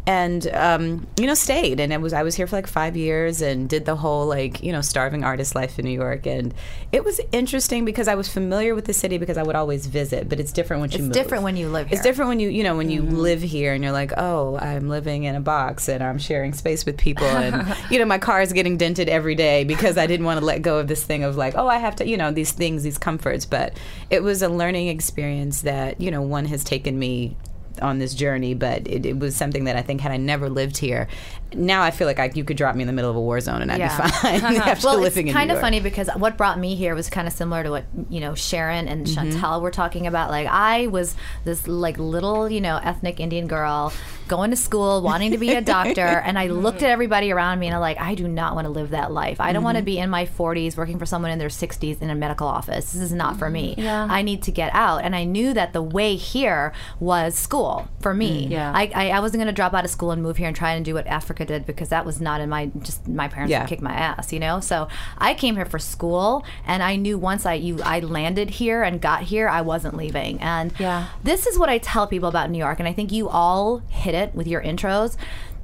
And 0.05 0.45
um, 0.53 1.07
you 1.17 1.27
know, 1.27 1.33
stayed, 1.33 1.79
and 1.79 1.93
it 1.93 2.01
was 2.01 2.11
I 2.11 2.23
was 2.23 2.35
here 2.35 2.45
for 2.45 2.57
like 2.57 2.67
five 2.67 2.97
years, 2.97 3.41
and 3.41 3.69
did 3.69 3.85
the 3.85 3.95
whole 3.95 4.25
like 4.27 4.61
you 4.61 4.73
know 4.73 4.81
starving 4.81 5.23
artist 5.23 5.55
life 5.55 5.79
in 5.79 5.85
New 5.85 5.91
York, 5.91 6.25
and 6.27 6.53
it 6.91 7.05
was 7.05 7.21
interesting 7.31 7.85
because 7.85 8.09
I 8.09 8.15
was 8.15 8.27
familiar 8.27 8.75
with 8.75 8.83
the 8.83 8.93
city 8.93 9.17
because 9.17 9.37
I 9.37 9.43
would 9.43 9.55
always 9.55 9.87
visit, 9.87 10.27
but 10.27 10.41
it's 10.41 10.51
different 10.51 10.81
when 10.81 10.91
you 10.91 10.97
move 10.99 11.07
It's 11.07 11.15
move. 11.17 11.23
different 11.23 11.43
when 11.45 11.55
you 11.55 11.69
live 11.69 11.87
It's 11.89 12.01
different 12.01 12.27
when 12.27 12.41
you 12.41 12.49
you 12.49 12.63
know 12.63 12.75
when 12.75 12.89
you 12.89 13.01
live 13.01 13.41
here 13.41 13.73
and 13.73 13.81
you're 13.81 13.93
like, 13.93 14.11
oh, 14.17 14.57
I'm 14.57 14.89
living 14.89 15.23
in 15.23 15.35
a 15.35 15.41
box 15.41 15.87
and 15.87 16.03
I'm 16.03 16.19
sharing 16.19 16.51
space 16.51 16.85
with 16.85 16.97
people, 16.97 17.25
and 17.27 17.73
you 17.89 17.97
know 17.97 18.05
my 18.05 18.17
car 18.17 18.41
is 18.41 18.51
getting 18.51 18.75
dented 18.75 19.07
every 19.07 19.35
day 19.35 19.63
because 19.63 19.97
I 19.97 20.05
didn't 20.05 20.25
want 20.25 20.37
to 20.41 20.45
let 20.45 20.61
go 20.61 20.79
of 20.79 20.89
this 20.89 21.03
thing 21.05 21.23
of 21.23 21.37
like, 21.37 21.55
oh, 21.55 21.69
I 21.69 21.77
have 21.77 21.95
to 21.97 22.05
you 22.07 22.17
know 22.17 22.29
these 22.29 22.51
things, 22.51 22.83
these 22.83 22.97
comforts. 22.97 23.45
But 23.45 23.77
it 24.09 24.21
was 24.21 24.41
a 24.41 24.49
learning 24.49 24.89
experience 24.89 25.61
that 25.61 26.01
you 26.01 26.11
know 26.11 26.21
one 26.21 26.43
has 26.45 26.65
taken 26.65 26.99
me 26.99 27.37
on 27.81 27.99
this 27.99 28.13
journey, 28.13 28.53
but 28.53 28.87
it, 28.87 29.05
it 29.05 29.19
was 29.19 29.35
something 29.35 29.63
that 29.65 29.75
I 29.75 29.81
think 29.81 30.01
had 30.01 30.11
I 30.11 30.17
never 30.17 30.49
lived 30.49 30.77
here, 30.77 31.07
now 31.55 31.81
I 31.83 31.91
feel 31.91 32.07
like 32.07 32.19
I, 32.19 32.31
you 32.33 32.43
could 32.43 32.57
drop 32.57 32.75
me 32.75 32.81
in 32.83 32.87
the 32.87 32.93
middle 32.93 33.09
of 33.09 33.15
a 33.15 33.21
war 33.21 33.39
zone 33.39 33.61
and 33.61 33.71
I'd 33.71 33.79
Yeah. 33.79 34.05
be 34.05 34.11
fine 34.11 34.43
after 34.57 34.87
well, 34.87 34.99
living 34.99 35.27
it's 35.27 35.35
kind 35.35 35.51
of 35.51 35.59
funny 35.59 35.79
because 35.79 36.09
what 36.17 36.37
brought 36.37 36.59
me 36.59 36.75
here 36.75 36.95
was 36.95 37.09
kind 37.09 37.27
of 37.27 37.33
similar 37.33 37.63
to 37.63 37.69
what 37.69 37.85
you 38.09 38.19
know 38.19 38.35
Sharon 38.35 38.87
and 38.87 39.05
Mm-hmm. 39.05 39.31
Chantelle 39.31 39.61
were 39.61 39.71
talking 39.71 40.07
about. 40.07 40.29
Like 40.29 40.47
I 40.47 40.87
was 40.87 41.15
this 41.43 41.67
like 41.67 41.97
little 41.97 42.49
you 42.49 42.61
know 42.61 42.79
ethnic 42.83 43.19
Indian 43.19 43.47
girl 43.47 43.91
going 44.29 44.49
to 44.51 44.55
school, 44.55 45.01
wanting 45.01 45.31
to 45.31 45.37
be 45.37 45.51
a 45.53 45.61
doctor, 45.61 46.01
and 46.25 46.39
I 46.39 46.47
looked 46.47 46.81
at 46.81 46.89
everybody 46.89 47.31
around 47.31 47.59
me 47.59 47.67
and 47.67 47.75
I'm 47.75 47.81
like, 47.81 47.99
I 47.99 48.15
do 48.15 48.27
not 48.27 48.55
want 48.55 48.65
to 48.65 48.69
live 48.71 48.91
that 48.91 49.11
life. 49.11 49.41
I 49.41 49.51
don't 49.51 49.63
want 49.63 49.75
Mm-hmm. 49.75 49.81
to 49.81 49.85
be 49.85 49.97
in 49.99 50.09
my 50.09 50.25
40s 50.25 50.77
working 50.77 50.97
for 50.99 51.05
someone 51.05 51.31
in 51.31 51.39
their 51.39 51.49
60s 51.49 52.01
in 52.01 52.09
a 52.09 52.15
medical 52.15 52.47
office. 52.47 52.93
This 52.93 53.01
is 53.01 53.11
not 53.11 53.37
for 53.37 53.49
me. 53.49 53.75
Mm-hmm. 53.75 54.11
I 54.11 54.21
need 54.21 54.41
to 54.43 54.51
get 54.51 54.73
out, 54.73 55.03
and 55.03 55.15
I 55.15 55.23
knew 55.25 55.53
that 55.53 55.73
the 55.73 55.81
way 55.81 56.15
here 56.15 56.71
was 56.99 57.35
school 57.35 57.87
for 57.99 58.13
me. 58.13 58.47
Mm, 58.47 58.51
Yeah. 58.51 58.71
I, 58.73 58.91
I, 58.95 59.09
I 59.09 59.19
wasn't 59.19 59.39
going 59.41 59.47
to 59.47 59.53
drop 59.53 59.73
out 59.73 59.83
of 59.83 59.91
school 59.91 60.11
and 60.11 60.21
move 60.23 60.37
here 60.37 60.47
and 60.47 60.55
try 60.55 60.71
and 60.73 60.85
do 60.85 60.93
what 60.93 61.05
Africa 61.07 61.42
did 61.43 61.65
because 61.65 61.89
that 61.89 62.05
was 62.05 62.19
not 62.21 62.41
in 62.41 62.49
my 62.49 62.71
just 62.81 63.07
my 63.07 63.27
parents 63.27 63.51
Yeah. 63.51 63.61
would 63.61 63.69
kick 63.69 63.81
my 63.81 63.93
ass, 63.93 64.31
you 64.33 64.39
know. 64.39 64.59
So 64.59 64.87
I 65.17 65.33
came 65.33 65.55
here 65.55 65.65
for 65.65 65.79
school, 65.79 66.45
and 66.65 66.81
I 66.83 66.95
knew 66.95 67.17
once 67.17 67.45
I 67.45 67.53
you 67.53 67.79
I 67.83 67.99
landed 67.99 68.49
here 68.51 68.83
and 68.83 68.99
got 69.01 69.23
here, 69.23 69.47
I 69.49 69.61
wasn't 69.61 69.95
leaving. 69.95 70.39
And 70.41 70.73
Yeah. 70.79 71.07
this 71.23 71.45
is 71.47 71.57
what 71.59 71.69
I 71.69 71.77
tell 71.77 72.07
people 72.07 72.29
about 72.29 72.49
New 72.49 72.57
York, 72.59 72.79
and 72.79 72.87
I 72.87 72.93
think 72.93 73.11
you 73.11 73.29
all 73.29 73.79
hit 73.89 74.15
it 74.15 74.33
with 74.35 74.47
your 74.47 74.61
intros. 74.61 75.17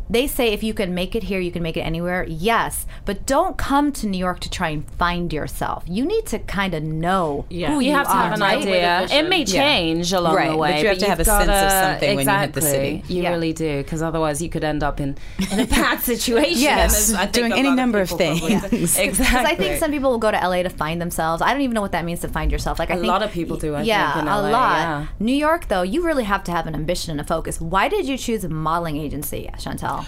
They 0.10 0.26
say 0.28 0.54
if 0.54 0.64
you 0.64 0.74
can 0.74 0.96
make 0.96 1.16
it 1.16 1.24
here, 1.24 1.40
you 1.40 1.52
can 1.52 1.62
make 1.62 1.78
it 1.78 1.82
anywhere. 1.82 2.26
Yes, 2.28 2.88
but 3.06 3.26
don't 3.28 3.58
come 3.58 3.92
to 3.94 4.08
New 4.08 4.18
York 4.18 4.40
to 4.40 4.50
try 4.50 4.70
and 4.70 4.90
find 4.94 5.32
yourself. 5.32 5.84
You 5.88 6.04
need 6.06 6.26
to 6.28 6.40
kind 6.40 6.74
of 6.74 6.82
know 6.84 7.46
Yeah. 7.50 7.68
who 7.72 7.80
You 7.80 7.90
you, 7.90 7.96
have 7.96 8.08
to 8.08 8.14
are. 8.14 8.24
have 8.24 8.34
an 8.34 8.40
right? 8.42 8.58
idea. 8.62 9.08
It 9.12 9.30
may 9.30 9.44
vision. 9.44 9.60
change 9.62 10.12
along 10.14 10.36
Right, 10.36 10.46
the 10.48 10.54
but 10.54 10.60
way, 10.60 10.82
you 10.82 10.88
have 10.88 10.98
to 10.98 11.06
have 11.10 11.20
you've 11.20 11.28
a 11.28 11.32
sense 11.32 11.42
of 11.44 11.48
gotta- 11.48 11.70
something 11.70 12.16
when 12.16 12.26
you 12.28 12.32
hit 12.40 12.54
the 12.54 12.60
exactly. 12.60 12.72
city. 12.72 13.04
You 13.14 13.24
Yeah. 13.24 13.30
really 13.30 13.54
do, 13.54 13.78
because 13.84 14.02
otherwise 14.02 14.42
you 14.42 14.50
could 14.50 14.64
end 14.64 14.82
up 14.84 15.00
in, 15.00 15.16
in 15.52 15.60
a 15.60 15.66
bad 15.68 16.00
situation. 16.12 16.58
Yes, 16.60 17.14
as 17.14 17.32
doing 17.32 17.54
any 17.54 17.70
number 17.72 18.02
of 18.02 18.10
people 18.10 18.26
probably 18.38 18.56
do. 18.56 18.60
things. 18.62 18.98
exactly. 18.98 19.26
Because 19.26 19.46
I 19.46 19.56
think 19.56 19.80
some 19.80 19.92
people 19.92 20.10
will 20.10 20.18
go 20.18 20.32
to 20.32 20.38
LA 20.38 20.64
to 20.64 20.70
find 20.70 21.00
themselves. 21.00 21.42
I 21.42 21.52
don't 21.54 21.62
even 21.62 21.76
know 21.76 21.82
what 21.82 21.92
that 21.92 22.04
means 22.06 22.22
to 22.22 22.28
find 22.28 22.52
yourself. 22.52 22.80
Like 22.80 22.90
I 22.90 22.96
A 22.96 22.98
think 22.98 23.08
lot 23.08 23.22
of 23.22 23.32
people 23.32 23.58
do, 23.58 23.76
I 23.76 23.84
yeah, 23.84 24.14
think, 24.14 24.24
in 24.24 24.28
a 24.28 24.42
lot. 24.42 24.52
yeah. 24.52 25.06
New 25.20 25.36
York, 25.36 25.68
though, 25.68 25.84
you 25.84 26.04
really 26.04 26.24
have 26.24 26.44
to 26.46 26.52
have 26.52 26.66
an 26.66 26.74
ambition 26.74 27.12
and 27.12 27.22
a 27.22 27.24
focus. 27.24 27.62
Why 27.62 27.88
did 27.90 28.08
you 28.08 28.18
choose 28.18 28.44
a 28.44 28.50
modeling 28.50 28.98
agency, 28.98 29.50
Chantelle? 29.60 29.99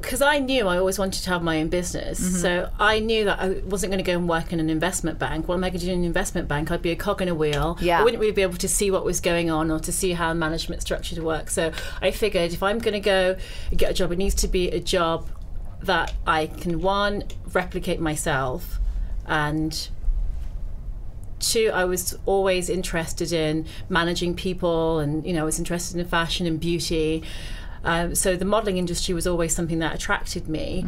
Because 0.00 0.22
I 0.22 0.38
knew 0.38 0.68
I 0.68 0.78
always 0.78 0.98
wanted 0.98 1.24
to 1.24 1.30
have 1.30 1.42
my 1.42 1.60
own 1.60 1.68
business. 1.68 2.20
Mm-hmm. 2.20 2.36
So 2.36 2.70
I 2.78 3.00
knew 3.00 3.24
that 3.24 3.40
I 3.40 3.48
wasn't 3.64 3.90
going 3.90 4.02
to 4.02 4.08
go 4.08 4.16
and 4.16 4.28
work 4.28 4.52
in 4.52 4.60
an 4.60 4.70
investment 4.70 5.18
bank. 5.18 5.48
What 5.48 5.56
am 5.56 5.64
I 5.64 5.70
going 5.70 5.80
to 5.80 5.86
do 5.86 5.92
in 5.92 5.98
an 6.00 6.04
investment 6.04 6.46
bank? 6.46 6.70
I'd 6.70 6.82
be 6.82 6.92
a 6.92 6.96
cog 6.96 7.20
in 7.20 7.28
a 7.28 7.34
wheel. 7.34 7.76
Yeah. 7.80 8.00
I 8.00 8.04
wouldn't 8.04 8.20
really 8.20 8.32
be 8.32 8.42
able 8.42 8.58
to 8.58 8.68
see 8.68 8.92
what 8.92 9.04
was 9.04 9.20
going 9.20 9.50
on 9.50 9.72
or 9.72 9.80
to 9.80 9.90
see 9.90 10.12
how 10.12 10.32
management 10.34 10.82
structure 10.82 11.20
work. 11.22 11.50
So 11.50 11.72
I 12.00 12.12
figured 12.12 12.52
if 12.52 12.62
I'm 12.62 12.78
going 12.78 12.94
to 12.94 13.00
go 13.00 13.36
get 13.76 13.90
a 13.90 13.94
job, 13.94 14.12
it 14.12 14.18
needs 14.18 14.36
to 14.36 14.48
be 14.48 14.70
a 14.70 14.80
job 14.80 15.30
that 15.82 16.14
I 16.26 16.46
can 16.46 16.80
one 16.80 17.24
replicate 17.52 18.00
myself 18.00 18.78
and 19.26 19.88
two 21.38 21.70
i 21.72 21.84
was 21.84 22.18
always 22.26 22.68
interested 22.68 23.32
in 23.32 23.64
managing 23.88 24.34
people 24.34 24.98
and 24.98 25.24
you 25.24 25.32
know 25.32 25.42
i 25.42 25.44
was 25.44 25.58
interested 25.58 25.96
in 25.96 26.04
fashion 26.04 26.46
and 26.46 26.58
beauty 26.58 27.22
um, 27.84 28.14
so 28.14 28.36
the 28.36 28.44
modeling 28.44 28.76
industry 28.78 29.14
was 29.14 29.26
always 29.26 29.54
something 29.54 29.78
that 29.78 29.94
attracted 29.94 30.48
me. 30.48 30.84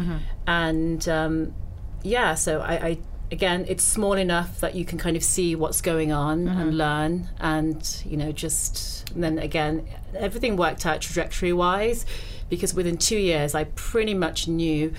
And 0.46 1.08
um, 1.08 1.54
yeah 2.02 2.34
so 2.34 2.60
I, 2.60 2.72
I 2.88 2.98
again 3.30 3.64
it's 3.68 3.84
small 3.84 4.14
enough 4.14 4.60
that 4.60 4.74
you 4.74 4.84
can 4.84 4.98
kind 4.98 5.16
of 5.16 5.22
see 5.22 5.54
what's 5.54 5.80
going 5.80 6.12
on 6.12 6.48
and 6.48 6.76
learn 6.76 7.28
and 7.38 8.02
you 8.06 8.16
know 8.16 8.32
just 8.32 9.10
and 9.10 9.22
then 9.22 9.38
again 9.38 9.86
everything 10.16 10.56
worked 10.56 10.84
out 10.86 11.00
trajectory 11.00 11.52
wise 11.52 12.06
because 12.48 12.74
within 12.74 12.96
two 12.96 13.18
years 13.18 13.54
i 13.54 13.64
pretty 13.64 14.14
much 14.14 14.48
knew 14.48 14.92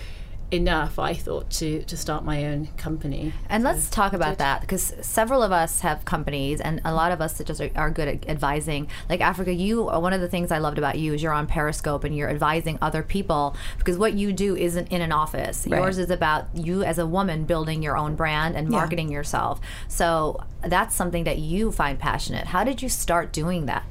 enough, 0.51 0.99
I 0.99 1.13
thought, 1.13 1.49
to 1.51 1.83
to 1.83 1.97
start 1.97 2.23
my 2.23 2.45
own 2.45 2.67
company. 2.77 3.33
And 3.49 3.63
let's 3.63 3.89
talk 3.89 4.13
about 4.13 4.37
that 4.37 4.61
because 4.61 4.93
several 5.01 5.41
of 5.41 5.51
us 5.51 5.79
have 5.81 6.05
companies, 6.05 6.61
and 6.61 6.81
a 6.85 6.93
lot 6.93 7.11
of 7.11 7.21
us 7.21 7.33
that 7.33 7.47
just 7.47 7.61
are, 7.61 7.71
are 7.75 7.89
good 7.89 8.07
at 8.07 8.29
advising. 8.29 8.87
Like 9.09 9.21
Africa, 9.21 9.53
you 9.53 9.89
uh, 9.89 9.99
one 9.99 10.13
of 10.13 10.21
the 10.21 10.27
things 10.27 10.51
I 10.51 10.57
loved 10.57 10.77
about 10.77 10.99
you 10.99 11.13
is 11.13 11.23
you're 11.23 11.33
on 11.33 11.47
Periscope 11.47 12.03
and 12.03 12.15
you're 12.15 12.29
advising 12.29 12.77
other 12.81 13.03
people 13.03 13.55
because 13.77 13.97
what 13.97 14.13
you 14.13 14.33
do 14.33 14.55
isn't 14.55 14.91
in 14.91 15.01
an 15.01 15.11
office. 15.11 15.65
Right. 15.67 15.79
Yours 15.79 15.97
is 15.97 16.09
about 16.09 16.47
you 16.53 16.83
as 16.83 16.99
a 16.99 17.07
woman 17.07 17.45
building 17.45 17.81
your 17.81 17.97
own 17.97 18.15
brand 18.15 18.55
and 18.55 18.69
marketing 18.69 19.11
yourself. 19.11 19.61
So 19.87 20.43
that's 20.61 20.95
something 20.95 21.23
that 21.23 21.39
you 21.39 21.71
find 21.71 21.97
passionate. 21.97 22.47
How 22.47 22.63
did 22.63 22.81
you 22.81 22.89
start 22.89 23.31
doing 23.31 23.65
that? 23.65 23.83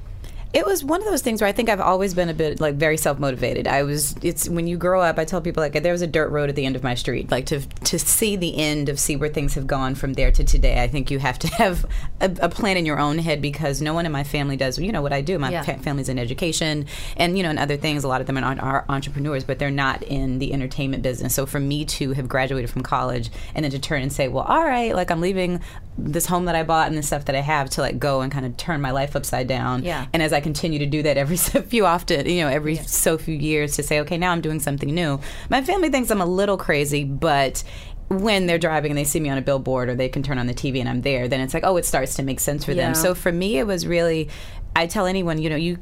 It 0.52 0.66
was 0.66 0.82
one 0.82 1.00
of 1.00 1.06
those 1.06 1.22
things 1.22 1.40
where 1.40 1.48
I 1.48 1.52
think 1.52 1.68
I've 1.68 1.80
always 1.80 2.12
been 2.12 2.28
a 2.28 2.34
bit 2.34 2.60
like 2.60 2.74
very 2.74 2.96
self 2.96 3.18
motivated. 3.20 3.68
I 3.68 3.84
was. 3.84 4.16
It's 4.22 4.48
when 4.48 4.66
you 4.66 4.76
grow 4.76 5.00
up. 5.00 5.18
I 5.18 5.24
tell 5.24 5.40
people 5.40 5.62
like 5.62 5.80
there 5.80 5.92
was 5.92 6.02
a 6.02 6.08
dirt 6.08 6.28
road 6.30 6.48
at 6.48 6.56
the 6.56 6.66
end 6.66 6.74
of 6.74 6.82
my 6.82 6.94
street. 6.96 7.30
Like 7.30 7.46
to 7.46 7.60
to 7.60 7.98
see 8.00 8.34
the 8.34 8.58
end 8.58 8.88
of 8.88 8.98
see 8.98 9.14
where 9.14 9.28
things 9.28 9.54
have 9.54 9.68
gone 9.68 9.94
from 9.94 10.14
there 10.14 10.32
to 10.32 10.42
today. 10.42 10.82
I 10.82 10.88
think 10.88 11.08
you 11.10 11.20
have 11.20 11.38
to 11.40 11.48
have 11.54 11.86
a, 12.20 12.34
a 12.40 12.48
plan 12.48 12.76
in 12.76 12.84
your 12.84 12.98
own 12.98 13.18
head 13.18 13.40
because 13.40 13.80
no 13.80 13.94
one 13.94 14.06
in 14.06 14.12
my 14.12 14.24
family 14.24 14.56
does. 14.56 14.76
You 14.78 14.90
know 14.90 15.02
what 15.02 15.12
I 15.12 15.20
do. 15.20 15.38
My 15.38 15.50
Yeah. 15.50 15.62
family's 15.62 16.08
in 16.08 16.18
education 16.18 16.86
and 17.16 17.36
you 17.36 17.44
know 17.44 17.50
and 17.50 17.58
other 17.58 17.76
things. 17.76 18.02
A 18.02 18.08
lot 18.08 18.20
of 18.20 18.26
them 18.26 18.36
are, 18.36 18.58
are 18.60 18.84
entrepreneurs, 18.88 19.44
but 19.44 19.60
they're 19.60 19.70
not 19.70 20.02
in 20.02 20.40
the 20.40 20.52
entertainment 20.52 21.04
business. 21.04 21.32
So 21.34 21.46
for 21.46 21.60
me 21.60 21.84
to 21.84 22.12
have 22.14 22.28
graduated 22.28 22.70
from 22.70 22.82
college 22.82 23.30
and 23.54 23.64
then 23.64 23.70
to 23.70 23.78
turn 23.78 24.02
and 24.02 24.12
say, 24.12 24.26
well, 24.26 24.44
all 24.44 24.64
right, 24.64 24.96
like 24.96 25.12
I'm 25.12 25.20
leaving 25.20 25.60
this 25.98 26.26
home 26.26 26.46
that 26.46 26.54
I 26.54 26.62
bought 26.62 26.88
and 26.88 26.96
the 26.96 27.02
stuff 27.02 27.26
that 27.26 27.36
I 27.36 27.40
have 27.40 27.68
to 27.70 27.82
like 27.82 27.98
go 27.98 28.22
and 28.22 28.32
kind 28.32 28.46
of 28.46 28.56
turn 28.56 28.80
my 28.80 28.90
life 28.90 29.14
upside 29.14 29.46
down. 29.46 29.82
Yeah. 29.84 30.06
And 30.14 30.22
as 30.22 30.32
I 30.32 30.39
continue 30.40 30.78
to 30.80 30.86
do 30.86 31.02
that 31.02 31.16
every 31.16 31.36
so 31.48 31.62
few 31.62 31.86
often, 31.86 32.26
you 32.28 32.42
know, 32.42 32.48
every 32.48 32.76
so 32.76 33.16
few 33.18 33.34
years 33.34 33.76
to 33.76 33.82
say, 33.82 34.00
okay, 34.00 34.18
now 34.18 34.32
I'm 34.32 34.40
doing 34.40 34.60
something 34.60 34.92
new. 34.94 35.20
My 35.48 35.62
family 35.62 35.88
thinks 35.90 36.10
I'm 36.10 36.20
a 36.20 36.26
little 36.26 36.56
crazy, 36.56 37.04
but 37.04 37.62
when 38.08 38.46
they're 38.46 38.58
driving 38.58 38.90
and 38.90 38.98
they 38.98 39.04
see 39.04 39.20
me 39.20 39.28
on 39.30 39.38
a 39.38 39.42
billboard 39.42 39.88
or 39.88 39.94
they 39.94 40.08
can 40.08 40.22
turn 40.24 40.36
on 40.38 40.48
the 40.48 40.54
TV 40.54 40.80
and 40.80 40.88
I'm 40.88 41.02
there, 41.02 41.28
then 41.28 41.40
it's 41.40 41.54
like, 41.54 41.62
oh, 41.64 41.76
it 41.76 41.84
starts 41.84 42.16
to 42.16 42.24
make 42.24 42.40
sense 42.40 42.64
for 42.64 42.72
Yeah. 42.72 42.86
them. 42.86 42.94
So 42.96 43.14
for 43.14 43.30
me, 43.30 43.58
it 43.58 43.66
was 43.68 43.86
really. 43.86 44.28
I 44.76 44.86
tell 44.86 45.06
anyone, 45.06 45.38
you 45.38 45.50
know, 45.50 45.56
you 45.56 45.76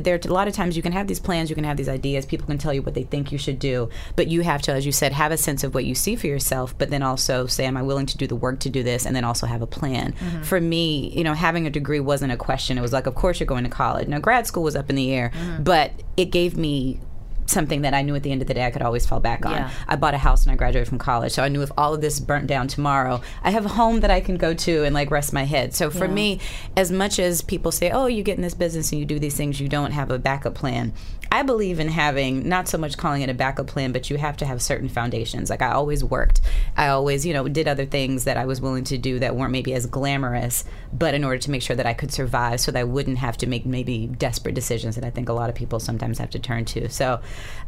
there 0.00 0.20
a 0.22 0.28
lot 0.28 0.48
of 0.48 0.54
times 0.54 0.76
you 0.76 0.82
can 0.82 0.92
have 0.92 1.06
these 1.06 1.20
plans, 1.20 1.48
you 1.48 1.54
can 1.56 1.64
have 1.64 1.76
these 1.76 1.88
ideas, 1.88 2.26
people 2.26 2.46
can 2.46 2.58
tell 2.58 2.74
you 2.74 2.82
what 2.82 2.94
they 2.94 3.04
think 3.04 3.32
you 3.32 3.38
should 3.38 3.58
do, 3.58 3.88
but 4.16 4.28
you 4.28 4.42
have 4.42 4.60
to, 4.62 4.72
as 4.72 4.84
you 4.84 4.92
said, 4.92 5.12
have 5.12 5.32
a 5.32 5.36
sense 5.36 5.64
of 5.64 5.74
what 5.74 5.84
you 5.84 5.94
see 5.94 6.14
for 6.14 6.26
yourself, 6.26 6.76
but 6.76 6.90
then 6.90 7.02
also 7.02 7.46
say, 7.46 7.64
am 7.64 7.76
I 7.76 7.82
willing 7.82 8.06
to 8.06 8.18
do 8.18 8.26
the 8.26 8.36
work 8.36 8.60
to 8.60 8.70
do 8.70 8.82
this, 8.82 9.06
and 9.06 9.16
then 9.16 9.24
also 9.24 9.46
have 9.46 9.62
a 9.62 9.66
plan. 9.66 10.12
Mm-hmm. 10.12 10.42
For 10.42 10.60
me, 10.60 11.10
you 11.16 11.24
know, 11.24 11.34
having 11.34 11.66
a 11.66 11.70
degree 11.70 12.00
wasn't 12.00 12.32
a 12.32 12.36
question. 12.36 12.76
It 12.76 12.82
was 12.82 12.92
like, 12.92 13.06
of 13.06 13.14
course 13.14 13.40
you're 13.40 13.46
going 13.46 13.64
to 13.64 13.70
college. 13.70 14.08
Now, 14.08 14.18
grad 14.18 14.46
school 14.46 14.62
was 14.62 14.76
up 14.76 14.90
in 14.90 14.96
the 14.96 15.12
air, 15.12 15.30
mm-hmm. 15.30 15.62
but 15.62 15.92
it 16.16 16.26
gave 16.26 16.56
me 16.56 17.00
something 17.46 17.82
that 17.82 17.94
I 17.94 18.02
knew 18.02 18.14
at 18.14 18.22
the 18.22 18.32
end 18.32 18.42
of 18.42 18.48
the 18.48 18.54
day 18.54 18.64
I 18.64 18.70
could 18.70 18.82
always 18.82 19.06
fall 19.06 19.20
back 19.20 19.44
on. 19.44 19.52
Yeah. 19.52 19.70
I 19.86 19.96
bought 19.96 20.14
a 20.14 20.18
house 20.18 20.46
when 20.46 20.52
I 20.52 20.56
graduated 20.56 20.88
from 20.88 20.98
college, 20.98 21.32
so 21.32 21.42
I 21.42 21.48
knew 21.48 21.62
if 21.62 21.70
all 21.76 21.94
of 21.94 22.00
this 22.00 22.20
burnt 22.20 22.46
down 22.46 22.68
tomorrow, 22.68 23.20
I 23.42 23.50
have 23.50 23.66
a 23.66 23.70
home 23.70 24.00
that 24.00 24.10
I 24.10 24.20
can 24.20 24.36
go 24.36 24.54
to 24.54 24.84
and 24.84 24.94
like 24.94 25.10
rest 25.10 25.32
my 25.32 25.44
head. 25.44 25.74
So 25.74 25.90
for 25.90 26.08
me, 26.08 26.40
as 26.76 26.90
much 26.90 27.18
as 27.18 27.42
people 27.42 27.72
say, 27.72 27.90
"Oh, 27.90 28.06
you 28.06 28.22
get 28.22 28.36
in 28.36 28.42
this 28.42 28.54
business 28.54 28.92
and 28.92 29.00
you 29.00 29.06
do 29.06 29.18
these 29.18 29.36
things, 29.36 29.60
you 29.60 29.68
don't 29.68 29.92
have 29.92 30.10
a 30.10 30.18
backup 30.18 30.54
plan." 30.54 30.92
I 31.34 31.42
believe 31.42 31.80
in 31.80 31.88
having 31.88 32.48
not 32.48 32.68
so 32.68 32.78
much 32.78 32.96
calling 32.96 33.22
it 33.22 33.28
a 33.28 33.34
backup 33.34 33.66
plan, 33.66 33.90
but 33.90 34.08
you 34.08 34.18
have 34.18 34.36
to 34.36 34.46
have 34.46 34.62
certain 34.62 34.88
foundations. 34.88 35.50
Like 35.50 35.62
I 35.62 35.72
always 35.72 36.04
worked. 36.04 36.40
I 36.76 36.86
always, 36.86 37.26
you 37.26 37.32
know, 37.32 37.48
did 37.48 37.66
other 37.66 37.86
things 37.86 38.22
that 38.22 38.36
I 38.36 38.44
was 38.44 38.60
willing 38.60 38.84
to 38.84 38.98
do 38.98 39.18
that 39.18 39.34
weren't 39.34 39.50
maybe 39.50 39.74
as 39.74 39.86
glamorous, 39.86 40.64
but 40.92 41.12
in 41.12 41.24
order 41.24 41.38
to 41.38 41.50
make 41.50 41.62
sure 41.62 41.74
that 41.74 41.86
I 41.86 41.92
could 41.92 42.12
survive 42.12 42.60
so 42.60 42.70
that 42.70 42.78
I 42.78 42.84
wouldn't 42.84 43.18
have 43.18 43.36
to 43.38 43.48
make 43.48 43.66
maybe 43.66 44.06
desperate 44.06 44.54
decisions 44.54 44.94
that 44.94 45.04
I 45.04 45.10
think 45.10 45.28
a 45.28 45.32
lot 45.32 45.50
of 45.50 45.56
people 45.56 45.80
sometimes 45.80 46.18
have 46.18 46.30
to 46.30 46.38
turn 46.38 46.66
to. 46.66 46.88
So 46.88 47.20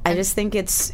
I 0.04 0.14
just 0.14 0.35
think 0.35 0.54
it's 0.54 0.92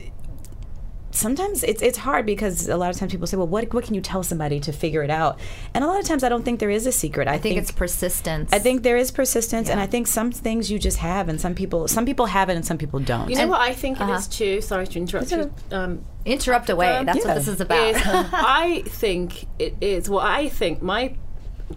sometimes 1.13 1.63
it's 1.63 1.83
it's 1.83 1.99
hard 1.99 2.27
because 2.27 2.69
a 2.69 2.77
lot 2.77 2.91
of 2.91 2.97
times 2.97 3.13
people 3.13 3.27
say, 3.27 3.37
"Well, 3.37 3.47
what 3.47 3.73
what 3.73 3.85
can 3.85 3.95
you 3.95 4.01
tell 4.01 4.23
somebody 4.23 4.59
to 4.61 4.73
figure 4.73 5.03
it 5.03 5.11
out?" 5.11 5.39
And 5.75 5.85
a 5.85 5.87
lot 5.87 6.01
of 6.01 6.07
times 6.07 6.25
I 6.25 6.29
don't 6.29 6.43
think 6.43 6.59
there 6.59 6.71
is 6.71 6.87
a 6.87 6.93
secret. 6.93 7.29
I, 7.29 7.35
I 7.35 7.39
think 7.39 7.59
it's 7.59 7.71
persistence. 7.71 8.53
I 8.53 8.59
think 8.59 8.83
there 8.83 8.97
is 8.97 9.11
persistence, 9.11 9.69
and 9.69 9.79
I 9.79 9.87
think 9.87 10.07
some 10.07 10.33
things 10.33 10.71
you 10.71 10.79
just 10.79 10.99
have, 10.99 11.29
and 11.29 11.41
some 11.41 11.55
people 11.55 11.87
some 11.89 12.05
people 12.05 12.27
have 12.27 12.49
it, 12.49 12.57
and 12.57 12.67
some 12.67 12.79
people 12.79 12.99
don't. 12.99 13.31
You 13.31 13.37
know 13.37 13.49
what 13.49 13.61
I 13.61 13.75
think 13.75 14.01
it 14.01 14.09
is 14.09 14.27
too. 14.27 14.61
Sorry 14.61 14.87
to 14.87 14.99
interrupt 14.99 15.31
you. 15.31 15.53
Um, 15.71 16.05
interrupt 16.25 16.71
away. 16.71 16.97
Um, 16.97 17.07
That's 17.07 17.19
yeah. 17.19 17.27
what 17.27 17.35
this 17.35 17.49
is 17.49 17.61
about. 17.61 17.89
is 17.89 18.03
I 18.05 18.83
think 18.87 19.47
it 19.59 19.77
is. 19.81 20.09
Well, 20.09 20.21
I 20.21 20.49
think 20.49 20.83
my 20.83 21.15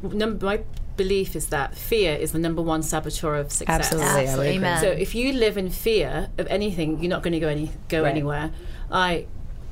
number 0.02 0.46
my 0.46 0.62
belief 0.98 1.36
is 1.36 1.48
that 1.48 1.76
fear 1.76 2.14
is 2.16 2.32
the 2.32 2.40
number 2.40 2.62
one 2.62 2.82
saboteur 2.84 3.36
of 3.36 3.52
success. 3.52 3.92
Absolutely, 3.92 4.24
Absolutely. 4.26 4.56
Amen. 4.56 4.82
So 4.82 4.88
if 4.90 5.14
you 5.16 5.34
live 5.34 5.58
in 5.58 5.70
fear 5.70 6.30
of 6.38 6.48
anything, 6.48 7.00
you're 7.02 7.10
not 7.10 7.24
going 7.24 7.34
to 7.34 7.40
go 7.40 7.48
any 7.48 7.72
go 7.90 8.04
Right. 8.04 8.12
anywhere. 8.12 8.52
I 8.92 9.26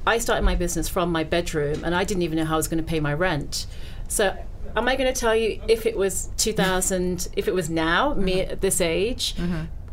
I 0.06 0.18
started 0.18 0.44
my 0.44 0.56
business 0.56 0.90
from 0.90 1.12
my 1.12 1.24
bedroom, 1.24 1.84
and 1.86 1.96
I 1.96 2.04
didn't 2.04 2.24
even 2.24 2.38
know 2.38 2.46
how 2.46 2.56
I 2.56 2.58
was 2.58 2.68
going 2.68 2.84
to 2.84 2.90
pay 2.90 3.00
my 3.00 3.14
rent. 3.14 3.66
So. 4.08 4.36
Am 4.76 4.88
I 4.88 4.96
going 4.96 5.14
to 5.14 5.20
tell 5.20 5.36
you 5.36 5.62
if 5.68 5.86
it 5.86 5.96
was 5.96 6.30
2000, 6.38 7.28
if 7.36 7.48
it 7.48 7.54
was 7.54 7.70
now, 7.70 8.16
me 8.16 8.38
Mm-hmm. 8.42 8.52
at 8.54 8.62
this 8.62 8.82
age, 8.82 9.36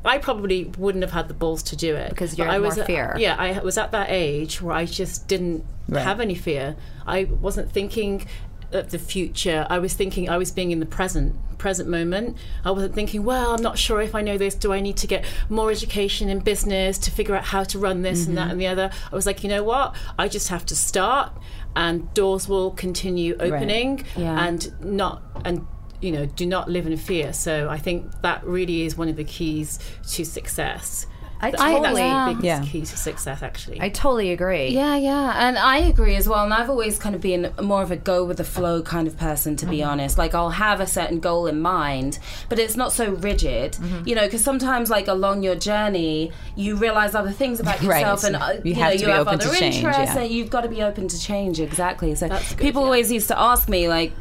I 0.07 0.17
probably 0.17 0.73
wouldn't 0.79 1.03
have 1.05 1.13
had 1.13 1.29
the 1.29 1.35
balls 1.35 1.63
to 1.65 1.77
do 1.77 1.95
it 1.97 2.09
Because 2.09 2.39
you 2.39 2.45
had 2.45 2.55
I 2.55 2.59
more 2.59 2.69
was 2.69 2.79
at- 2.79 2.87
fear. 2.87 3.15
Yeah, 3.19 3.37
I 3.39 3.59
was 3.59 3.77
at 3.77 3.91
that 3.93 4.07
age 4.09 4.63
where 4.63 4.75
I 4.75 4.87
just 4.87 5.29
didn't 5.29 5.67
Right. 5.87 6.03
have 6.03 6.19
any 6.19 6.35
fear. 6.35 6.77
I 7.07 7.25
wasn't 7.25 7.71
thinking 7.71 8.27
of 8.73 8.91
the 8.91 8.99
future. 8.99 9.67
I 9.69 9.79
was 9.79 9.95
thinking 9.95 10.29
I 10.29 10.39
was 10.39 10.51
being 10.51 10.71
in 10.71 10.81
the 10.81 10.87
present, 10.87 11.37
present 11.59 11.89
moment. 11.89 12.37
I 12.65 12.71
wasn't 12.71 12.95
thinking, 12.95 13.25
well, 13.25 13.55
I'm 13.55 13.63
not 13.63 13.79
sure 13.79 14.01
if 14.01 14.15
I 14.15 14.23
know 14.23 14.39
this. 14.39 14.55
Do 14.55 14.73
I 14.73 14.81
need 14.81 14.97
to 14.99 15.07
get 15.07 15.25
more 15.49 15.71
education 15.71 16.29
in 16.29 16.41
business 16.41 16.99
to 16.99 17.11
figure 17.11 17.35
out 17.35 17.45
how 17.45 17.65
to 17.65 17.79
run 17.79 18.03
this 18.03 18.27
and 18.27 18.37
that 18.37 18.43
mm-hmm. 18.43 18.51
and 18.53 18.61
the 18.61 18.67
other? 18.67 18.91
I 19.11 19.15
was 19.15 19.27
like, 19.27 19.43
you 19.43 19.49
know 19.49 19.63
what? 19.63 19.95
I 20.19 20.29
just 20.29 20.49
have 20.49 20.65
to 20.67 20.77
start, 20.77 21.33
and 21.75 22.13
doors 22.15 22.49
will 22.49 22.71
continue 22.73 23.37
opening, 23.41 24.05
Yeah. 24.17 24.47
and 24.47 24.73
not 24.85 25.23
and. 25.45 25.67
You 26.03 26.13
know, 26.13 26.25
do 26.25 26.47
not 26.47 26.71
live 26.71 26.87
in 26.87 26.97
fear. 26.97 27.35
So 27.35 27.69
I 27.69 27.77
think 27.77 28.11
that 28.23 28.43
really 28.43 28.87
is 28.87 28.97
one 28.97 29.11
of 29.11 29.17
the 29.17 29.25
keys 29.25 29.79
to 30.13 30.25
success. 30.25 31.05
I 31.43 31.51
Th- 31.51 31.61
I 31.63 31.73
think 31.73 31.85
totally, 31.85 32.03
that's 32.03 32.29
the 32.29 32.35
biggest 32.35 32.45
Yeah. 32.45 32.71
key 32.71 32.81
to 32.83 32.97
success, 32.99 33.43
actually. 33.43 33.81
I 33.81 33.89
totally 33.89 34.31
agree. 34.31 34.69
Yeah, 34.69 34.97
yeah, 34.97 35.35
and 35.49 35.57
I 35.59 35.79
agree 35.79 36.15
as 36.17 36.29
well. 36.29 36.45
And 36.45 36.53
I've 36.53 36.69
always 36.69 36.99
kind 36.99 37.15
of 37.15 37.21
been 37.23 37.51
more 37.63 37.83
of 37.83 37.91
a 37.91 37.97
go 37.97 38.25
with 38.25 38.37
the 38.37 38.45
flow 38.45 38.83
kind 38.83 39.09
of 39.09 39.17
person, 39.17 39.57
to 39.57 39.67
be 39.67 39.83
honest. 39.83 40.19
Like 40.19 40.35
I'll 40.35 40.51
have 40.51 40.81
a 40.81 40.87
certain 40.87 41.19
goal 41.19 41.47
in 41.47 41.61
mind, 41.61 42.19
but 42.51 42.59
it's 42.59 42.77
not 42.77 42.93
so 42.93 43.11
rigid, 43.13 43.79
you 44.05 44.15
know. 44.15 44.27
Because 44.27 44.45
sometimes, 44.45 44.91
like 44.91 45.09
along 45.09 45.43
your 45.43 45.55
journey, 45.57 46.31
you 46.57 46.77
realize 46.77 47.15
other 47.15 47.33
things 47.33 47.59
about 47.59 47.81
Right. 47.83 48.01
yourself, 48.01 48.25
and 48.25 48.37
uh, 48.37 48.53
You 48.63 48.75
you, 48.75 48.75
have 48.75 48.89
know 48.95 49.01
you 49.01 49.07
be 49.07 49.11
have 49.13 49.29
other 49.29 49.55
change, 49.55 49.77
interests, 49.77 50.15
yeah. 50.15 50.21
and 50.23 50.31
you've 50.31 50.51
got 50.51 50.61
to 50.63 50.69
be 50.69 50.83
open 50.83 51.09
to 51.09 51.19
change. 51.19 51.59
Exactly. 51.59 52.15
So 52.15 52.29
good, 52.29 52.43
people 52.59 52.83
yeah. 52.83 52.87
always 52.87 53.11
used 53.11 53.29
to 53.29 53.39
ask 53.39 53.69
me, 53.69 53.89
like. 53.89 54.13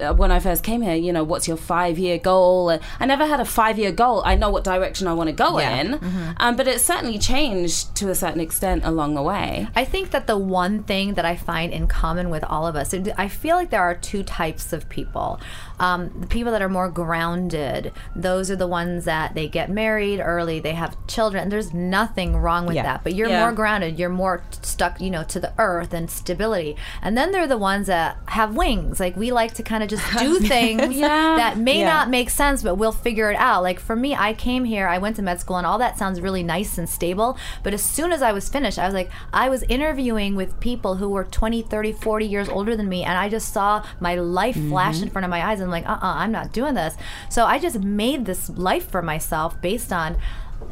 Uh, 0.00 0.14
when 0.14 0.30
I 0.30 0.38
first 0.40 0.62
came 0.64 0.82
here, 0.82 0.94
you 0.94 1.12
know, 1.12 1.24
what's 1.24 1.46
your 1.48 1.56
five 1.56 1.98
year 1.98 2.18
goal? 2.18 2.70
And 2.70 2.82
I 2.98 3.06
never 3.06 3.26
had 3.26 3.40
a 3.40 3.44
five 3.44 3.78
year 3.78 3.92
goal. 3.92 4.22
I 4.24 4.34
know 4.34 4.50
what 4.50 4.64
direction 4.64 5.06
I 5.06 5.14
want 5.14 5.28
to 5.28 5.32
go 5.34 5.58
Yeah. 5.58 5.80
in, 5.80 6.34
um, 6.38 6.56
but 6.56 6.66
it's 6.66 6.84
certainly 6.84 7.18
changed 7.18 7.94
to 7.96 8.10
a 8.10 8.14
certain 8.14 8.40
extent 8.40 8.84
along 8.84 9.14
the 9.14 9.22
way. 9.22 9.68
I 9.74 9.84
think 9.84 10.10
that 10.10 10.26
the 10.26 10.36
one 10.36 10.82
thing 10.84 11.14
that 11.14 11.24
I 11.24 11.36
find 11.36 11.72
in 11.72 11.86
common 11.86 12.30
with 12.30 12.44
all 12.44 12.66
of 12.66 12.76
us, 12.76 12.94
I 13.16 13.28
feel 13.28 13.56
like 13.56 13.70
there 13.70 13.82
are 13.82 13.94
two 13.94 14.22
types 14.22 14.72
of 14.72 14.88
people. 14.88 15.40
Um, 15.80 16.10
the 16.20 16.26
people 16.26 16.52
that 16.52 16.62
are 16.62 16.68
more 16.68 16.88
grounded, 16.90 17.92
those 18.14 18.50
are 18.50 18.56
the 18.56 18.66
ones 18.66 19.04
that 19.06 19.34
they 19.34 19.48
get 19.48 19.70
married 19.70 20.20
early, 20.20 20.60
they 20.60 20.74
have 20.74 20.96
children. 21.06 21.48
There's 21.48 21.72
nothing 21.74 22.36
wrong 22.36 22.66
with 22.66 22.76
Yeah. 22.76 22.82
that, 22.84 23.02
but 23.02 23.14
you're 23.14 23.28
Yeah. 23.28 23.40
more 23.40 23.52
grounded. 23.52 23.98
You're 23.98 24.10
more 24.10 24.42
stuck, 24.62 25.00
you 25.00 25.10
know, 25.10 25.22
to 25.24 25.40
the 25.40 25.52
earth 25.58 25.92
and 25.94 26.10
stability. 26.10 26.76
And 27.02 27.16
then 27.16 27.32
there 27.32 27.42
are 27.42 27.46
the 27.46 27.58
ones 27.58 27.86
that 27.86 28.18
have 28.26 28.54
wings. 28.54 29.00
Like 29.00 29.16
we 29.16 29.32
like 29.32 29.54
to 29.54 29.62
kind 29.62 29.82
of 29.82 29.88
just 29.88 30.04
do 30.18 30.38
things 30.54 30.94
Yeah. 30.94 31.36
that 31.36 31.56
may 31.58 31.80
Yeah. 31.80 31.88
not 31.88 32.10
make 32.10 32.30
sense, 32.30 32.62
but 32.62 32.74
we'll 32.76 32.92
figure 32.92 33.30
it 33.30 33.36
out. 33.38 33.62
Like 33.62 33.80
for 33.80 33.96
me, 33.96 34.14
I 34.14 34.34
came 34.34 34.64
here, 34.64 34.86
I 34.86 34.98
went 34.98 35.16
to 35.16 35.22
med 35.22 35.40
school, 35.40 35.56
and 35.56 35.66
all 35.66 35.78
that 35.78 35.98
sounds 35.98 36.20
really 36.20 36.42
nice 36.42 36.76
and 36.78 36.88
stable. 36.88 37.36
But 37.62 37.72
as 37.74 37.82
soon 37.82 38.12
as 38.12 38.20
I 38.22 38.32
was 38.32 38.48
finished, 38.48 38.78
I 38.78 38.84
was 38.84 38.94
like, 38.94 39.10
I 39.32 39.48
was 39.48 39.62
interviewing 39.64 40.36
with 40.36 40.60
people 40.60 40.96
who 40.96 41.08
were 41.08 41.24
20, 41.24 41.62
30, 41.62 41.92
40 41.92 42.26
years 42.26 42.48
older 42.48 42.76
than 42.76 42.88
me, 42.88 43.02
and 43.02 43.16
I 43.18 43.28
just 43.30 43.52
saw 43.52 43.82
my 43.98 44.14
life 44.16 44.56
flash 44.68 45.00
in 45.00 45.08
front 45.08 45.24
of 45.24 45.30
my 45.30 45.42
eyes. 45.46 45.60
And 45.60 45.69
I'm 45.72 45.82
like, 45.82 45.88
uh 45.88 45.92
uh-uh, 45.92 46.12
uh, 46.12 46.14
i 46.16 46.24
am 46.24 46.32
not 46.32 46.52
doing 46.52 46.74
this. 46.74 46.96
So 47.28 47.44
I 47.44 47.58
just 47.58 47.80
made 47.80 48.26
this 48.26 48.50
life 48.50 48.90
for 48.90 49.02
myself 49.02 49.60
based 49.60 49.92
on 49.92 50.16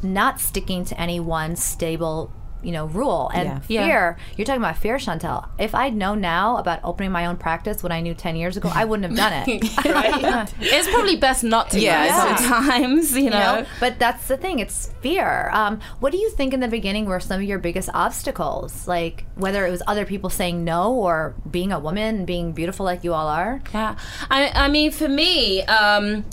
not 0.03 0.41
sticking 0.41 0.85
to 0.87 1.01
any 1.01 1.21
one 1.21 1.57
stable 1.57 2.33
you 2.63 2.73
know 2.73 2.87
rule 2.87 3.31
and 3.35 3.45
Yeah. 3.49 3.61
Yeah. 3.69 3.87
fear 3.87 4.17
you're 4.37 4.45
talking 4.45 4.61
about 4.63 4.77
fear 4.79 4.99
chantelle 4.99 5.49
if 5.59 5.75
i'd 5.75 5.95
known 5.95 6.21
now 6.21 6.57
about 6.57 6.81
opening 6.83 7.13
my 7.13 7.27
own 7.27 7.37
practice 7.37 7.83
when 7.83 7.93
i 7.93 8.01
knew 8.01 8.15
10 8.15 8.35
years 8.37 8.57
ago 8.57 8.71
i 8.75 8.85
wouldn't 8.85 9.07
have 9.09 9.17
done 9.17 9.45
it 9.47 9.63
right? 9.85 10.53
It's 10.61 10.89
probably 10.89 11.17
best 11.17 11.45
not 11.45 11.71
to. 11.71 11.81
Yeah, 11.81 12.05
Yeah, 12.07 12.37
sometimes 12.37 13.13
you 13.17 13.25
you 13.25 13.31
know. 13.31 13.61
know 13.61 13.67
but 13.81 13.99
that's 13.99 14.27
the 14.29 14.37
thing 14.37 14.59
it's 14.59 14.93
fear 15.01 15.51
um, 15.53 15.81
what 16.01 16.11
do 16.13 16.19
you 16.19 16.31
think 16.31 16.53
in 16.53 16.61
the 16.61 16.69
beginning 16.69 17.05
were 17.07 17.21
some 17.21 17.41
of 17.41 17.47
your 17.47 17.59
biggest 17.59 17.89
obstacles 17.95 18.89
like 18.89 19.25
whether 19.37 19.67
it 19.67 19.71
was 19.71 19.83
other 19.87 20.05
people 20.05 20.31
saying 20.31 20.65
no 20.65 20.93
or 20.93 21.35
being 21.51 21.71
a 21.73 21.79
woman 21.79 22.25
being 22.25 22.53
beautiful 22.53 22.85
like 22.85 23.05
you 23.05 23.15
all 23.15 23.29
are 23.29 23.61
Yeah, 23.73 23.97
I, 24.31 24.51
I 24.55 24.69
mean, 24.69 24.91
for 24.91 25.09
me, 25.09 25.63
um, 25.65 26.25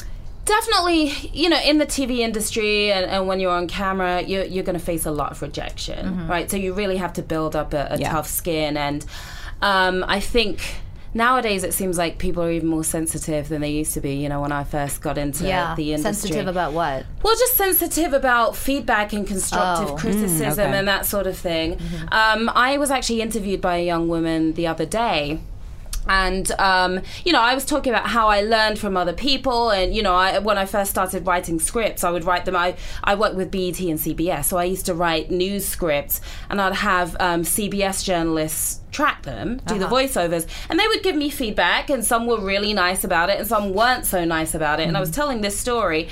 definitely 0.46 1.06
you 1.34 1.50
know 1.50 1.60
in 1.62 1.78
the 1.80 1.86
tv 1.86 2.20
industry 2.20 2.92
and, 2.92 3.06
and 3.06 3.28
when 3.28 3.40
you're 3.40 3.52
on 3.52 3.68
camera 3.68 4.22
you're, 4.22 4.44
you're 4.46 4.64
going 4.64 4.78
to 4.78 4.84
face 4.86 5.06
a 5.06 5.12
lot 5.12 5.32
of 5.32 5.42
rejection 5.42 6.28
right 6.28 6.50
so 6.52 6.58
you 6.58 6.74
really 6.74 6.98
have 6.98 7.14
to 7.14 7.22
build 7.22 7.56
up 7.56 7.74
a, 7.74 7.88
a 7.92 7.98
Yeah. 7.98 8.12
tough 8.12 8.28
skin 8.28 8.78
and 8.78 9.06
um, 9.62 10.04
i 10.08 10.20
think 10.20 10.60
nowadays 11.16 11.64
it 11.64 11.74
seems 11.74 11.98
like 11.98 12.18
people 12.20 12.44
are 12.44 12.52
even 12.52 12.68
more 12.68 12.84
sensitive 12.84 13.48
than 13.50 13.62
they 13.62 13.72
used 13.72 13.94
to 13.94 14.02
be 14.02 14.16
you 14.16 14.30
know 14.30 14.42
when 14.42 14.52
i 14.52 14.64
first 14.64 15.02
got 15.02 15.18
into 15.18 15.48
yeah. 15.48 15.74
the 15.76 15.94
industry 15.94 16.14
Sensitive 16.30 16.48
about 16.48 16.74
what? 16.74 17.06
well, 17.24 17.36
just 17.36 17.56
sensitive 17.56 18.14
about 18.14 18.56
feedback 18.56 19.14
and 19.14 19.26
constructive 19.26 19.92
Oh. 19.92 19.96
criticism 19.96 20.68
okay. 20.68 20.78
and 20.78 20.88
that 20.88 21.06
sort 21.06 21.26
of 21.26 21.38
thing. 21.38 21.80
Um, 22.12 22.50
I 22.54 22.78
was 22.78 22.92
actually 22.92 23.22
interviewed 23.22 23.62
by 23.62 23.78
a 23.78 23.86
young 23.86 24.08
woman 24.10 24.54
the 24.54 24.68
other 24.68 24.86
day. 24.86 25.40
And 26.08 26.52
um, 26.60 27.02
you 27.24 27.34
know, 27.34 27.42
I 27.42 27.56
was 27.56 27.66
talking 27.66 27.92
about 27.92 28.08
how 28.08 28.28
I 28.28 28.42
learned 28.42 28.80
from 28.80 28.96
other 28.98 29.14
people, 29.14 29.72
and 29.72 29.96
you 29.96 30.04
know, 30.04 30.14
I, 30.14 30.40
when 30.40 30.58
I 30.58 30.66
first 30.66 30.92
started 30.92 31.26
writing 31.26 31.60
scripts, 31.60 32.04
I 32.04 32.12
would 32.12 32.24
write 32.24 32.46
them. 32.46 32.56
I 32.56 32.76
I 33.04 33.16
worked 33.16 33.36
with 33.36 33.52
BET 33.52 33.80
and 33.80 34.00
CBS, 34.00 34.46
so 34.46 34.58
I 34.58 34.66
used 34.66 34.86
to 34.88 34.94
write 34.94 35.32
news 35.32 35.66
scripts, 35.66 36.22
and 36.50 36.62
I'd 36.62 36.76
have 36.76 37.16
um, 37.20 37.42
CBS 37.42 38.04
journalists 38.04 38.82
track 38.92 39.24
them, 39.24 39.60
do 39.68 39.78
the 39.78 39.88
voiceovers, 39.88 40.48
and 40.70 40.80
they 40.80 40.88
would 40.88 41.04
give 41.04 41.16
me 41.16 41.30
feedback, 41.30 41.90
and 41.90 42.06
some 42.06 42.28
were 42.28 42.40
really 42.40 42.74
nice 42.74 43.04
about 43.04 43.30
it, 43.30 43.38
and 43.38 43.48
some 43.48 43.74
weren't 43.74 44.06
so 44.06 44.24
nice 44.24 44.56
about 44.56 44.80
it. 44.80 44.88
And 44.88 44.96
I 44.96 45.02
was 45.02 45.12
telling 45.12 45.42
this 45.42 45.60
story, 45.60 46.08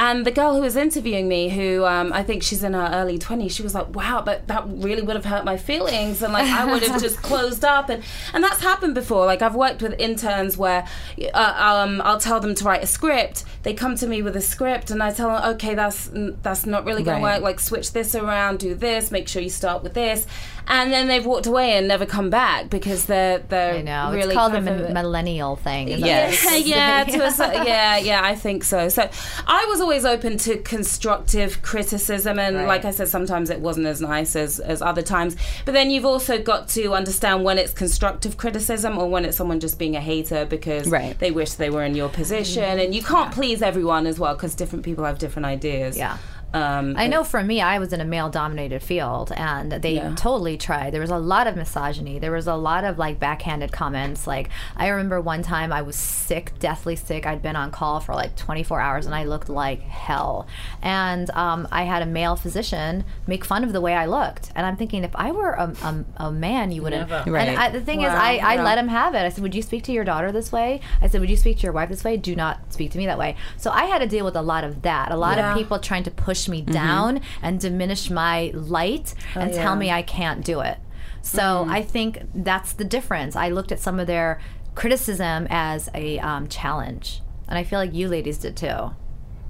and 0.00 0.24
the 0.24 0.30
girl 0.30 0.54
who 0.54 0.60
was 0.60 0.76
interviewing 0.76 1.26
me, 1.26 1.48
who 1.48 1.84
um, 1.84 2.12
I 2.12 2.22
think 2.22 2.44
she's 2.44 2.62
in 2.62 2.72
her 2.72 2.88
early 2.94 3.18
20s, 3.18 3.50
she 3.50 3.64
was 3.64 3.74
like, 3.74 3.92
wow, 3.96 4.22
but 4.24 4.46
that 4.46 4.62
really 4.68 5.02
would 5.02 5.16
have 5.16 5.24
hurt 5.24 5.44
my 5.44 5.56
feelings. 5.56 6.22
And 6.22 6.32
like, 6.32 6.46
I 6.46 6.64
would 6.70 6.84
have 6.84 7.02
just 7.02 7.16
closed 7.22 7.64
up. 7.64 7.88
And, 7.88 8.04
and 8.32 8.44
that's 8.44 8.60
happened 8.62 8.94
before. 8.94 9.26
Like, 9.26 9.42
I've 9.42 9.56
worked 9.56 9.82
with 9.82 9.98
interns 9.98 10.56
where 10.56 10.86
uh, 11.34 11.54
um, 11.84 12.00
I'll 12.04 12.20
tell 12.20 12.38
them 12.38 12.54
to 12.54 12.64
write 12.64 12.84
a 12.84 12.86
script. 12.86 13.44
They 13.64 13.74
come 13.74 13.96
to 13.96 14.06
me 14.06 14.22
with 14.22 14.36
a 14.36 14.40
script, 14.40 14.92
and 14.92 15.02
I 15.02 15.10
tell 15.12 15.30
them, 15.30 15.42
okay, 15.54 15.74
that's, 15.74 16.08
that's 16.42 16.64
not 16.64 16.84
really 16.84 17.02
going 17.02 17.20
Right. 17.20 17.38
to 17.38 17.40
work. 17.40 17.42
Like, 17.42 17.58
switch 17.58 17.90
this 17.92 18.14
around, 18.14 18.60
do 18.60 18.76
this, 18.76 19.10
make 19.10 19.26
sure 19.26 19.42
you 19.42 19.50
start 19.50 19.82
with 19.82 19.94
this. 19.94 20.28
And 20.70 20.92
then 20.92 21.08
they've 21.08 21.24
walked 21.24 21.46
away 21.46 21.72
and 21.72 21.88
never 21.88 22.04
come 22.04 22.28
back 22.28 22.68
because 22.68 23.06
they're, 23.06 23.38
they're 23.38 23.76
I 23.76 23.82
know. 23.82 24.10
really 24.12 24.26
it's 24.26 24.34
called 24.34 24.54
a 24.54 24.60
millennial 24.60 25.56
thing. 25.56 25.88
Yes. 25.88 26.44
yeah, 26.44 26.56
yeah, 26.56 27.04
to 27.04 27.18
a, 27.26 27.64
yeah, 27.64 27.96
yeah, 27.96 28.20
I 28.22 28.34
think 28.34 28.64
so. 28.64 28.90
So 28.90 29.08
I 29.46 29.64
was 29.70 29.80
always 29.88 30.04
open 30.04 30.36
to 30.36 30.58
constructive 30.58 31.62
criticism, 31.62 32.38
and 32.38 32.66
like 32.66 32.84
I 32.84 32.90
said, 32.90 33.08
sometimes 33.08 33.48
it 33.48 33.60
wasn't 33.60 33.86
as 33.86 34.02
nice 34.02 34.36
as 34.36 34.60
as 34.60 34.82
other 34.82 35.00
times. 35.00 35.34
But 35.64 35.72
then 35.72 35.90
you've 35.90 36.04
also 36.04 36.38
got 36.42 36.68
to 36.70 36.92
understand 36.92 37.42
when 37.42 37.56
it's 37.56 37.72
constructive 37.72 38.36
criticism 38.36 38.98
or 38.98 39.08
when 39.08 39.24
it's 39.24 39.38
someone 39.38 39.60
just 39.60 39.78
being 39.78 39.96
a 39.96 40.00
hater 40.00 40.44
because 40.44 40.90
Right. 40.90 41.18
they 41.18 41.30
wish 41.30 41.52
they 41.52 41.70
were 41.70 41.84
in 41.84 41.94
your 41.94 42.10
position, 42.10 42.64
mm-hmm. 42.64 42.80
and 42.80 42.94
you 42.94 43.02
can't 43.02 43.32
please 43.32 43.62
everyone 43.62 44.06
as 44.06 44.20
well 44.20 44.34
because 44.34 44.54
different 44.54 44.84
people 44.84 45.04
have 45.04 45.18
different 45.18 45.46
ideas. 45.46 45.96
Yeah. 45.96 46.18
Um, 46.54 46.94
I 46.96 47.08
know 47.08 47.24
for 47.24 47.42
me, 47.44 47.60
I 47.60 47.78
was 47.78 47.92
in 47.92 48.00
a 48.00 48.04
male 48.06 48.30
dominated 48.30 48.82
field 48.82 49.32
and 49.36 49.70
they 49.72 49.94
Yeah. 49.96 50.14
totally 50.16 50.56
tried. 50.56 50.94
There 50.94 51.00
was 51.02 51.10
a 51.10 51.18
lot 51.18 51.46
of 51.46 51.56
misogyny. 51.56 52.18
There 52.18 52.32
was 52.32 52.46
a 52.46 52.54
lot 52.54 52.84
of 52.84 52.98
like 52.98 53.20
backhanded 53.20 53.70
comments. 53.70 54.26
Like, 54.26 54.48
I 54.76 54.88
remember 54.88 55.20
one 55.20 55.42
time 55.42 55.72
I 55.72 55.82
was 55.82 55.94
sick, 55.96 56.52
deathly 56.58 56.96
sick. 56.96 57.26
I'd 57.26 57.42
been 57.42 57.54
on 57.56 57.70
call 57.70 58.00
for 58.00 58.14
like 58.14 58.34
24 58.36 58.80
hours 58.80 59.04
and 59.04 59.14
I 59.14 59.24
looked 59.24 59.50
like 59.50 59.82
hell. 59.82 60.46
And 60.80 61.28
um, 61.32 61.68
I 61.70 61.82
had 61.82 62.02
a 62.02 62.06
male 62.06 62.34
physician 62.36 63.04
make 63.26 63.44
fun 63.44 63.62
of 63.62 63.72
the 63.74 63.80
way 63.82 63.94
I 63.94 64.06
looked. 64.06 64.50
And 64.54 64.64
I'm 64.66 64.76
thinking, 64.76 65.04
if 65.04 65.14
I 65.16 65.32
were 65.32 65.50
a, 65.52 65.74
a, 65.82 66.04
a 66.28 66.32
man, 66.32 66.72
you 66.72 66.80
wouldn't. 66.82 67.10
Never. 67.10 67.30
Right. 67.30 67.48
And 67.48 67.58
I, 67.58 67.68
the 67.70 67.80
thing 67.82 68.00
is, 68.02 68.08
I, 68.12 68.36
I 68.38 68.54
yeah. 68.54 68.62
let 68.62 68.78
him 68.78 68.88
have 68.88 69.14
it. 69.14 69.18
I 69.18 69.28
said, 69.28 69.42
Would 69.42 69.54
you 69.54 69.62
speak 69.62 69.82
to 69.84 69.92
your 69.92 70.04
daughter 70.04 70.32
this 70.32 70.50
way? 70.50 70.80
I 71.02 71.08
said, 71.08 71.20
Would 71.20 71.28
you 71.30 71.36
speak 71.36 71.58
to 71.58 71.62
your 71.64 71.72
wife 71.72 71.90
this 71.90 72.04
way? 72.04 72.16
Do 72.16 72.34
not 72.34 72.72
speak 72.72 72.90
to 72.92 72.98
me 72.98 73.04
that 73.06 73.18
way. 73.18 73.36
So 73.58 73.70
I 73.70 73.84
had 73.84 73.98
to 73.98 74.06
deal 74.06 74.24
with 74.24 74.34
a 74.36 74.42
lot 74.42 74.64
of 74.64 74.80
that. 74.82 75.12
A 75.12 75.16
lot 75.16 75.36
Yeah. 75.36 75.52
of 75.52 75.58
people 75.58 75.78
trying 75.78 76.04
to 76.04 76.10
push 76.10 76.37
me 76.46 76.60
down 76.60 77.22
and 77.40 77.58
diminish 77.58 78.10
my 78.10 78.52
light 78.54 79.14
and 79.34 79.52
tell 79.54 79.74
me 79.76 79.90
I 79.90 80.02
can't 80.02 80.44
do 80.44 80.60
it. 80.60 80.76
So 81.22 81.66
I 81.68 81.82
think 81.82 82.20
that's 82.34 82.74
the 82.74 82.84
difference. 82.84 83.34
I 83.34 83.48
looked 83.48 83.72
at 83.72 83.80
some 83.80 83.98
of 83.98 84.06
their 84.06 84.40
criticism 84.74 85.46
as 85.50 85.88
a 85.94 86.18
um, 86.20 86.48
challenge. 86.48 87.22
And 87.48 87.58
I 87.58 87.64
feel 87.64 87.78
like 87.78 87.94
you 87.94 88.08
ladies 88.08 88.38
did 88.38 88.56
too. 88.56 88.90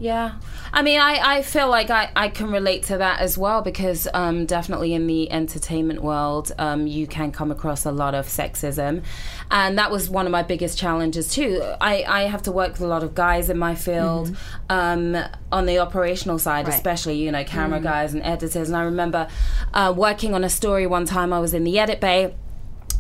Yeah. 0.01 0.35
I 0.73 0.83
mean, 0.83 1.01
I, 1.01 1.39
I 1.39 1.43
feel 1.43 1.69
like 1.69 1.91
I, 1.91 2.11
I 2.15 2.29
can 2.29 2.51
relate 2.53 2.85
to 2.85 2.99
that 2.99 3.19
as 3.21 3.37
well 3.37 3.63
because 3.63 4.07
um, 4.15 4.47
definitely 4.47 4.95
in 4.95 5.07
the 5.09 5.31
entertainment 5.33 6.03
world, 6.03 6.53
um, 6.59 6.87
you 6.87 7.07
can 7.09 7.33
come 7.33 7.51
across 7.51 7.85
a 7.85 7.91
lot 7.91 8.15
of 8.15 8.27
sexism. 8.27 9.03
And 9.51 9.77
that 9.79 9.91
was 9.91 10.09
one 10.09 10.27
of 10.27 10.31
my 10.31 10.43
biggest 10.45 10.79
challenges 10.79 11.33
too. 11.35 11.63
I, 11.81 12.05
I 12.05 12.23
have 12.25 12.43
to 12.43 12.53
work 12.53 12.73
with 12.73 12.83
a 12.83 12.87
lot 12.87 13.03
of 13.03 13.15
guys 13.17 13.51
in 13.51 13.59
my 13.59 13.75
field 13.75 14.37
um, 14.69 15.17
on 15.51 15.67
the 15.67 15.79
operational 15.79 16.39
side, 16.39 16.67
Right. 16.69 16.75
especially, 16.77 17.17
you 17.17 17.33
know, 17.33 17.43
camera 17.45 17.81
guys 17.81 18.15
and 18.15 18.23
editors. 18.23 18.69
And 18.69 18.77
I 18.77 18.83
remember 18.83 19.27
uh, 19.75 19.93
working 19.97 20.33
on 20.35 20.45
a 20.45 20.51
story 20.51 20.87
one 20.87 21.07
time, 21.07 21.33
I 21.33 21.41
was 21.41 21.55
in 21.55 21.65
the 21.65 21.77
edit 21.79 22.01
bay. 22.01 22.35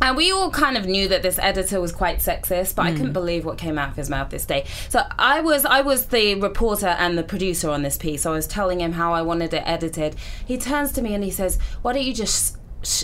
And 0.00 0.16
we 0.16 0.30
all 0.30 0.50
kind 0.50 0.76
of 0.76 0.86
knew 0.86 1.08
that 1.08 1.22
this 1.22 1.38
editor 1.38 1.80
was 1.80 1.92
quite 1.92 2.18
sexist, 2.18 2.74
but 2.76 2.86
I 2.86 2.92
couldn't 2.92 3.08
hmm. 3.08 3.12
believe 3.12 3.44
what 3.44 3.58
came 3.58 3.78
out 3.78 3.90
of 3.90 3.96
his 3.96 4.08
mouth 4.08 4.30
this 4.30 4.44
day. 4.44 4.64
So 4.88 5.02
I 5.18 5.40
was 5.40 5.64
I 5.64 5.80
was 5.80 6.06
the 6.06 6.36
reporter 6.36 6.86
and 6.86 7.18
the 7.18 7.24
producer 7.24 7.70
on 7.70 7.82
this 7.82 7.96
piece. 7.96 8.24
I 8.24 8.30
was 8.30 8.46
telling 8.46 8.80
him 8.80 8.92
how 8.92 9.12
I 9.12 9.22
wanted 9.22 9.52
it 9.52 9.62
edited. 9.66 10.16
He 10.46 10.56
turns 10.56 10.92
to 10.92 11.02
me 11.02 11.14
and 11.14 11.24
he 11.24 11.30
says, 11.30 11.58
"Why 11.82 11.92
don't 11.92 12.04
you 12.04 12.14
just 12.14 12.56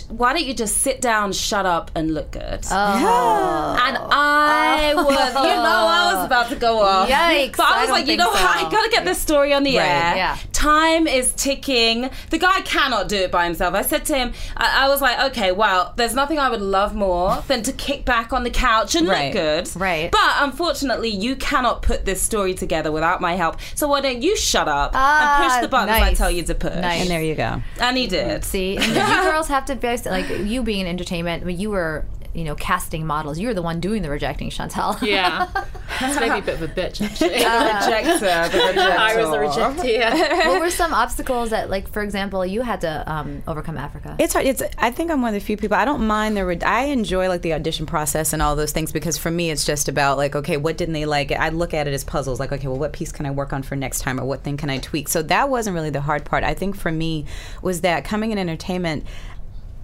why 0.09 0.33
don't 0.33 0.45
you 0.45 0.53
just 0.53 0.77
sit 0.77 1.01
down, 1.01 1.33
shut 1.33 1.65
up, 1.65 1.91
and 1.95 2.13
look 2.13 2.31
good?" 2.31 2.65
Oh. 2.71 3.77
And 3.79 3.97
I 3.97 4.93
was, 4.95 5.05
you 5.07 5.13
know, 5.13 5.87
I 5.87 6.13
was 6.15 6.25
about 6.25 6.49
to 6.49 6.55
go 6.55 6.79
off. 6.81 7.09
Yikes, 7.09 7.57
But 7.57 7.65
I 7.65 7.75
I 7.75 7.79
was 7.81 7.87
don't 7.89 7.97
like, 7.99 8.07
you 8.07 8.17
know, 8.17 8.25
so. 8.25 8.31
what? 8.31 8.57
I 8.65 8.69
gotta 8.69 8.89
get 8.89 9.05
this 9.05 9.19
story 9.19 9.53
on 9.53 9.63
the 9.63 9.77
Right. 9.77 9.85
air. 9.85 10.15
Yeah. 10.15 10.37
Time 10.53 11.07
is 11.07 11.33
ticking. 11.33 12.09
The 12.29 12.37
guy 12.37 12.61
cannot 12.61 13.07
do 13.09 13.17
it 13.17 13.31
by 13.31 13.45
himself. 13.45 13.73
I 13.75 13.81
said 13.81 14.05
to 14.05 14.15
him, 14.15 14.33
I, 14.57 14.85
I 14.85 14.87
was 14.87 15.01
like, 15.01 15.19
okay, 15.31 15.51
well, 15.51 15.93
there's 15.95 16.15
nothing 16.15 16.39
I 16.39 16.49
would 16.49 16.61
love 16.61 16.95
more 16.95 17.43
than 17.47 17.61
to 17.63 17.71
kick 17.73 18.05
back 18.05 18.33
on 18.33 18.43
the 18.43 18.49
couch 18.49 18.95
and 18.95 19.07
Right. 19.07 19.25
look 19.25 19.33
good. 19.33 19.75
Right. 19.79 20.11
But 20.11 20.31
unfortunately, 20.39 21.09
you 21.09 21.35
cannot 21.35 21.81
put 21.81 22.05
this 22.05 22.21
story 22.21 22.53
together 22.53 22.91
without 22.91 23.21
my 23.21 23.35
help. 23.35 23.57
So 23.75 23.87
why 23.87 24.01
don't 24.01 24.21
you 24.21 24.35
shut 24.37 24.67
up 24.67 24.91
Ah, 24.93 25.43
and 25.43 25.51
push 25.51 25.61
the 25.61 25.67
buttons 25.67 26.01
I 26.01 26.13
tell 26.13 26.31
you 26.31 26.43
to 26.43 26.55
push? 26.55 26.73
Nice. 26.75 27.01
And 27.01 27.09
there 27.09 27.21
you 27.21 27.35
go. 27.35 27.61
And 27.79 27.97
he 27.97 28.07
did. 28.07 28.43
See, 28.43 28.77
and 28.77 28.85
you 28.87 28.93
girls 29.31 29.47
have 29.49 29.65
to 29.65 29.75
be 29.85 29.94
like 30.03 30.27
you 30.29 30.63
being 30.63 30.81
in 30.81 30.87
entertainment. 30.87 31.43
I 31.43 31.45
mean, 31.45 31.59
you 31.59 31.69
were, 31.69 32.05
you 32.33 32.43
know, 32.43 32.55
casting 32.55 33.07
models. 33.07 33.39
You 33.39 33.47
were 33.47 33.53
the 33.53 33.61
one 33.61 33.79
doing 33.79 34.01
the 34.01 34.09
rejecting, 34.09 34.49
Chantelle. 34.49 34.97
Yeah. 35.01 35.47
That's 35.99 36.19
maybe 36.19 36.39
a 36.39 36.41
bit 36.41 36.55
of 36.55 36.61
a 36.63 36.67
bitch, 36.67 37.01
actually. 37.01 37.29
Rejector, 37.29 38.57
the 38.57 38.67
rejector. 38.67 38.81
I 38.99 39.15
was 39.15 39.29
the 39.29 39.37
rejectee. 39.37 39.93
Yeah. 39.93 40.47
what 40.49 40.59
were 40.59 40.69
some 40.69 40.93
obstacles 40.93 41.51
that, 41.51 41.69
like, 41.69 41.87
for 41.87 42.03
example, 42.03 42.45
you 42.45 42.61
had 42.61 42.81
to 42.81 43.09
um, 43.09 43.41
overcome 43.47 43.77
Africa? 43.77 44.17
It's 44.19 44.33
hard. 44.33 44.45
It's. 44.45 44.61
I 44.77 44.91
think 44.91 45.11
I'm 45.11 45.21
one 45.21 45.33
of 45.33 45.39
the 45.39 45.45
few 45.45 45.55
people. 45.55 45.77
I 45.77 45.85
don't 45.85 46.05
mind 46.05 46.35
the. 46.35 46.45
re- 46.45 46.61
I 46.61 46.85
enjoy 46.85 47.29
like 47.29 47.41
the 47.41 47.53
audition 47.53 47.85
process 47.85 48.33
and 48.33 48.41
all 48.41 48.57
those 48.57 48.73
things 48.73 48.91
because 48.91 49.17
for 49.17 49.31
me, 49.31 49.49
it's 49.49 49.65
just 49.65 49.87
about 49.87 50.17
like, 50.17 50.35
okay, 50.35 50.57
what 50.57 50.77
didn't 50.77 50.93
they 50.93 51.05
like? 51.05 51.31
I 51.31 51.49
look 51.49 51.73
at 51.73 51.87
it 51.87 51.93
as 51.93 52.03
puzzles. 52.03 52.39
Like, 52.39 52.51
okay, 52.51 52.67
well, 52.67 52.79
what 52.79 52.91
piece 52.91 53.13
can 53.13 53.25
I 53.25 53.31
work 53.31 53.53
on 53.53 53.63
for 53.63 53.77
next 53.77 54.01
time, 54.01 54.19
or 54.19 54.25
what 54.25 54.43
thing 54.43 54.57
can 54.57 54.69
I 54.69 54.79
tweak? 54.79 55.07
So 55.07 55.21
that 55.23 55.49
wasn't 55.49 55.75
really 55.75 55.91
the 55.91 56.01
hard 56.01 56.25
part. 56.25 56.43
I 56.43 56.53
think 56.53 56.75
for 56.75 56.91
me 56.91 57.25
was 57.61 57.81
that 57.81 58.03
coming 58.03 58.31
in 58.31 58.37
entertainment. 58.37 59.05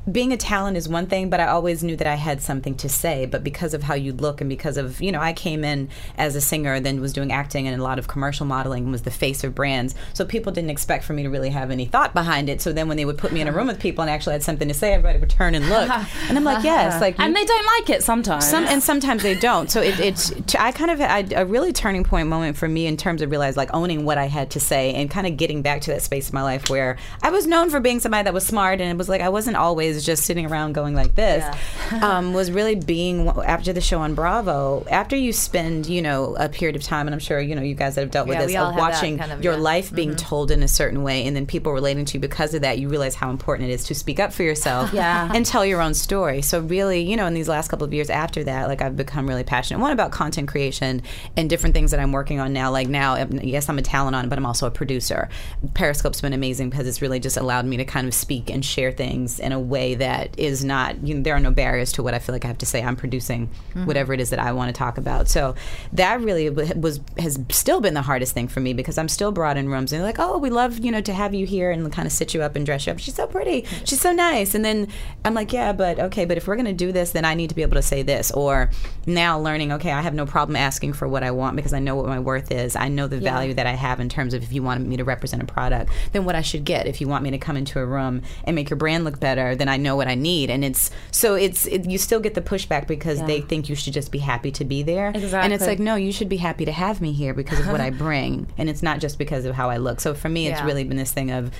Being 0.09 0.33
a 0.33 0.37
talent 0.37 0.77
is 0.77 0.89
one 0.89 1.07
thing, 1.07 1.29
but 1.29 1.39
I 1.39 1.47
always 1.47 1.83
knew 1.83 1.95
that 1.95 2.07
I 2.07 2.15
had 2.15 2.41
something 2.41 2.75
to 2.75 2.89
say. 2.89 3.25
But 3.25 3.43
because 3.43 3.73
of 3.73 3.83
how 3.83 3.93
you 3.93 4.13
look 4.13 4.41
and 4.41 4.49
because 4.49 4.77
of, 4.77 5.01
you 5.01 5.11
know, 5.11 5.19
I 5.19 5.33
came 5.33 5.63
in 5.63 5.89
as 6.17 6.35
a 6.35 6.41
singer, 6.41 6.79
then 6.79 7.01
was 7.01 7.13
doing 7.13 7.31
acting 7.31 7.67
and 7.67 7.79
a 7.79 7.83
lot 7.83 7.99
of 7.99 8.07
commercial 8.07 8.45
modeling 8.45 8.83
and 8.83 8.91
was 8.91 9.03
the 9.03 9.11
face 9.11 9.43
of 9.43 9.53
brands. 9.53 9.93
So 10.13 10.25
people 10.25 10.51
didn't 10.51 10.71
expect 10.71 11.03
for 11.03 11.13
me 11.13 11.23
to 11.23 11.29
really 11.29 11.49
have 11.49 11.69
any 11.69 11.85
thought 11.85 12.13
behind 12.13 12.49
it. 12.49 12.61
So 12.61 12.73
then 12.73 12.87
when 12.87 12.97
they 12.97 13.05
would 13.05 13.17
put 13.17 13.31
me 13.31 13.41
in 13.41 13.47
a 13.47 13.51
room 13.51 13.67
with 13.67 13.79
people 13.79 14.01
and 14.01 14.09
actually 14.09 14.33
had 14.33 14.43
something 14.43 14.67
to 14.67 14.73
say, 14.73 14.93
everybody 14.93 15.19
would 15.19 15.29
turn 15.29 15.55
and 15.55 15.67
look. 15.69 15.89
And 16.27 16.37
I'm 16.37 16.43
like, 16.43 16.63
yes, 16.63 17.01
like 17.01 17.19
And 17.19 17.35
they 17.35 17.43
don't 17.43 17.65
like 17.79 17.89
it 17.89 18.03
sometimes. 18.03 18.47
some, 18.47 18.65
and 18.65 18.81
sometimes 18.81 19.23
they 19.23 19.35
don't. 19.35 19.69
So 19.69 19.81
it, 19.81 19.99
it's 19.99 20.55
I 20.55 20.71
kind 20.71 20.89
of 20.91 20.99
had 20.99 21.33
a 21.35 21.45
really 21.45 21.73
turning 21.73 22.03
point 22.03 22.27
moment 22.27 22.57
for 22.57 22.67
me 22.67 22.85
in 22.85 22.95
terms 22.95 23.21
of 23.21 23.29
realize 23.29 23.57
like 23.57 23.69
owning 23.73 24.05
what 24.05 24.17
I 24.17 24.25
had 24.25 24.51
to 24.51 24.59
say 24.59 24.93
and 24.93 25.09
kind 25.09 25.27
of 25.27 25.35
getting 25.37 25.61
back 25.61 25.81
to 25.81 25.91
that 25.91 26.01
space 26.01 26.29
in 26.29 26.35
my 26.35 26.43
life 26.43 26.69
where 26.69 26.97
I 27.21 27.31
was 27.31 27.47
known 27.47 27.69
for 27.69 27.79
being 27.79 27.99
somebody 27.99 28.23
that 28.23 28.33
was 28.33 28.45
smart 28.45 28.79
and 28.79 28.89
it 28.89 28.97
was 28.97 29.09
like 29.09 29.21
I 29.21 29.29
wasn't 29.29 29.57
always 29.57 29.90
just 30.05 30.23
sitting 30.25 30.45
around 30.45 30.73
going 30.73 30.93
like 30.95 31.15
this. 31.15 31.43
um, 32.01 32.33
was 32.33 32.51
really 32.59 32.75
being 32.75 33.27
after 33.27 33.73
the 33.73 33.81
show 33.81 33.99
on 33.99 34.15
Bravo. 34.15 34.85
After 34.89 35.15
you 35.15 35.33
spend 35.33 35.87
you 35.87 36.01
know 36.01 36.35
a 36.37 36.49
period 36.49 36.75
of 36.75 36.83
time, 36.83 37.07
and 37.07 37.13
I'm 37.13 37.19
sure 37.19 37.39
you 37.39 37.55
know 37.55 37.61
you 37.61 37.75
guys 37.75 37.95
that 37.95 38.01
have 38.01 38.11
dealt 38.11 38.27
with 38.27 38.37
Yeah, 38.39 38.45
this 38.45 38.55
of 38.55 38.75
watching 38.75 39.17
kind 39.17 39.31
of, 39.31 39.43
your 39.43 39.53
yeah. 39.53 39.57
Mm-hmm. 39.57 39.63
life 39.63 39.93
being 39.93 40.15
told 40.15 40.51
in 40.51 40.63
a 40.63 40.67
certain 40.67 41.03
way, 41.03 41.25
and 41.25 41.35
then 41.35 41.45
people 41.45 41.71
relating 41.73 42.05
to 42.05 42.13
you 42.15 42.19
because 42.19 42.53
of 42.53 42.61
that. 42.61 42.79
You 42.79 42.89
realize 42.89 43.15
how 43.15 43.29
important 43.29 43.69
it 43.69 43.73
is 43.73 43.83
to 43.85 43.95
speak 43.95 44.19
up 44.19 44.31
for 44.33 44.43
yourself 44.43 44.93
Yeah. 44.93 45.31
and 45.33 45.45
tell 45.45 45.65
your 45.65 45.81
own 45.81 45.93
story. 45.93 46.41
So 46.41 46.59
really, 46.61 47.01
you 47.01 47.17
know, 47.17 47.25
in 47.25 47.33
these 47.33 47.49
last 47.49 47.67
couple 47.69 47.85
of 47.85 47.93
years 47.93 48.09
after 48.09 48.43
that, 48.43 48.67
like 48.67 48.81
I've 48.81 48.95
become 48.97 49.27
really 49.27 49.43
passionate. 49.43 49.79
One 49.79 49.91
about 49.91 50.11
content 50.11 50.47
creation 50.47 51.01
and 51.37 51.49
different 51.49 51.73
things 51.75 51.91
that 51.91 51.99
I'm 51.99 52.11
working 52.11 52.39
on 52.39 52.53
now. 52.53 52.71
Like 52.71 52.87
now, 52.87 53.15
um, 53.15 53.31
yes, 53.43 53.67
I'm 53.69 53.77
a 53.77 53.81
talent 53.81 54.15
on 54.15 54.25
it, 54.25 54.29
but 54.29 54.37
I'm 54.37 54.45
also 54.45 54.67
a 54.67 54.71
producer. 54.71 55.29
Periscope's 55.73 56.21
been 56.21 56.33
amazing 56.33 56.69
because 56.69 56.87
it's 56.87 57.01
really 57.01 57.19
just 57.19 57.37
allowed 57.37 57.65
me 57.65 57.77
to 57.77 57.85
kind 57.85 58.07
of 58.07 58.13
speak 58.13 58.49
and 58.49 58.63
share 58.63 58.91
things 58.91 59.39
in 59.39 59.51
a 59.51 59.59
way 59.59 59.80
way 59.81 59.95
that 59.95 60.37
is 60.37 60.63
not 60.63 60.89
you 61.07 61.15
know, 61.15 61.23
there 61.23 61.35
are 61.35 61.39
no 61.39 61.51
barriers 61.51 61.91
to 61.93 62.03
what 62.03 62.13
I 62.13 62.19
feel 62.19 62.33
like 62.33 62.45
I 62.45 62.47
have 62.47 62.57
to 62.59 62.65
say. 62.65 62.81
I'm 62.83 62.95
producing 62.95 63.41
Mm-hmm. 63.71 63.85
whatever 63.85 64.13
it 64.13 64.19
is 64.19 64.31
that 64.31 64.39
I 64.39 64.51
want 64.51 64.67
to 64.73 64.77
talk 64.77 64.97
about. 64.97 65.29
So 65.29 65.55
that 65.93 66.19
really 66.19 66.49
was 66.49 66.99
has 67.17 67.39
still 67.49 67.79
been 67.79 67.93
the 67.93 68.01
hardest 68.01 68.33
thing 68.33 68.47
for 68.49 68.59
me 68.59 68.73
because 68.73 68.97
I'm 68.97 69.07
still 69.07 69.31
brought 69.31 69.55
in 69.55 69.69
rooms 69.69 69.93
and 69.93 69.99
they're 69.99 70.07
like, 70.07 70.19
oh, 70.19 70.37
we 70.37 70.49
love 70.49 70.79
you 70.79 70.91
know 70.91 70.99
to 71.01 71.13
have 71.13 71.33
you 71.33 71.45
here 71.45 71.71
and 71.71 71.91
kind 71.91 72.05
of 72.05 72.11
sit 72.11 72.33
you 72.33 72.41
up 72.41 72.55
and 72.57 72.65
dress 72.65 72.85
you 72.85 72.91
up. 72.91 72.99
She's 72.99 73.15
so 73.15 73.27
pretty. 73.27 73.65
She's 73.85 74.01
so 74.01 74.11
nice. 74.11 74.55
And 74.55 74.63
then 74.65 74.87
I'm 75.23 75.33
like, 75.33 75.53
yeah, 75.53 75.71
but 75.71 75.99
okay, 75.99 76.25
but 76.25 76.35
if 76.37 76.47
we're 76.47 76.57
gonna 76.57 76.73
do 76.73 76.91
this, 76.91 77.11
then 77.11 77.23
I 77.23 77.33
need 77.33 77.49
to 77.49 77.55
be 77.55 77.61
able 77.61 77.75
to 77.75 77.81
say 77.81 78.01
this. 78.03 78.29
Or 78.31 78.69
now 79.05 79.39
learning, 79.39 79.71
okay, 79.73 79.91
I 79.91 80.01
have 80.01 80.13
no 80.13 80.25
problem 80.25 80.55
asking 80.57 80.93
for 80.93 81.07
what 81.07 81.23
I 81.23 81.31
want 81.31 81.55
because 81.55 81.73
I 81.73 81.79
know 81.79 81.95
what 81.95 82.07
my 82.07 82.19
worth 82.19 82.51
is. 82.51 82.75
I 82.75 82.89
know 82.89 83.07
the 83.07 83.19
value 83.19 83.53
that 83.53 83.67
I 83.67 83.73
have 83.73 83.99
in 84.01 84.09
terms 84.09 84.33
of 84.33 84.43
if 84.43 84.51
you 84.51 84.63
wanted 84.63 84.85
me 84.85 84.97
to 84.97 85.03
represent 85.05 85.41
a 85.41 85.45
product, 85.45 85.91
then 86.11 86.25
what 86.25 86.35
I 86.35 86.41
should 86.41 86.65
get. 86.65 86.87
If 86.87 86.99
you 86.99 87.07
want 87.07 87.23
me 87.23 87.31
to 87.31 87.37
come 87.37 87.55
into 87.55 87.79
a 87.79 87.85
room 87.85 88.21
and 88.43 88.53
make 88.55 88.69
your 88.69 88.77
brand 88.77 89.05
look 89.05 89.19
better, 89.19 89.55
then 89.55 89.69
I 89.71 89.77
know 89.77 89.95
what 89.95 90.07
I 90.07 90.15
need. 90.15 90.49
And 90.49 90.63
it's 90.63 90.91
so 91.11 91.35
it's 91.35 91.65
it, 91.65 91.89
you 91.89 91.97
still 91.97 92.19
get 92.19 92.33
the 92.35 92.41
pushback 92.41 92.87
because 92.87 93.21
they 93.23 93.41
think 93.41 93.69
you 93.69 93.75
should 93.75 93.93
just 93.93 94.11
be 94.11 94.19
happy 94.19 94.51
to 94.51 94.65
be 94.65 94.83
there. 94.83 95.09
Exactly. 95.09 95.39
And 95.39 95.53
it's 95.53 95.65
like, 95.65 95.79
no, 95.79 95.95
you 95.95 96.11
should 96.11 96.29
be 96.29 96.37
happy 96.37 96.65
to 96.65 96.71
have 96.71 97.01
me 97.01 97.11
here 97.13 97.33
because 97.33 97.59
of 97.59 97.67
what 97.67 97.81
I 97.81 97.89
bring, 98.05 98.47
and 98.57 98.69
it's 98.69 98.83
not 98.83 98.99
just 98.99 99.17
because 99.17 99.45
of 99.45 99.55
how 99.55 99.69
I 99.69 99.77
look. 99.77 99.99
So 100.01 100.13
for 100.13 100.29
me, 100.29 100.47
it's 100.47 100.59
Yeah. 100.59 100.65
really 100.65 100.83
been 100.83 100.97
this 100.97 101.11
thing 101.11 101.31
of 101.31 101.51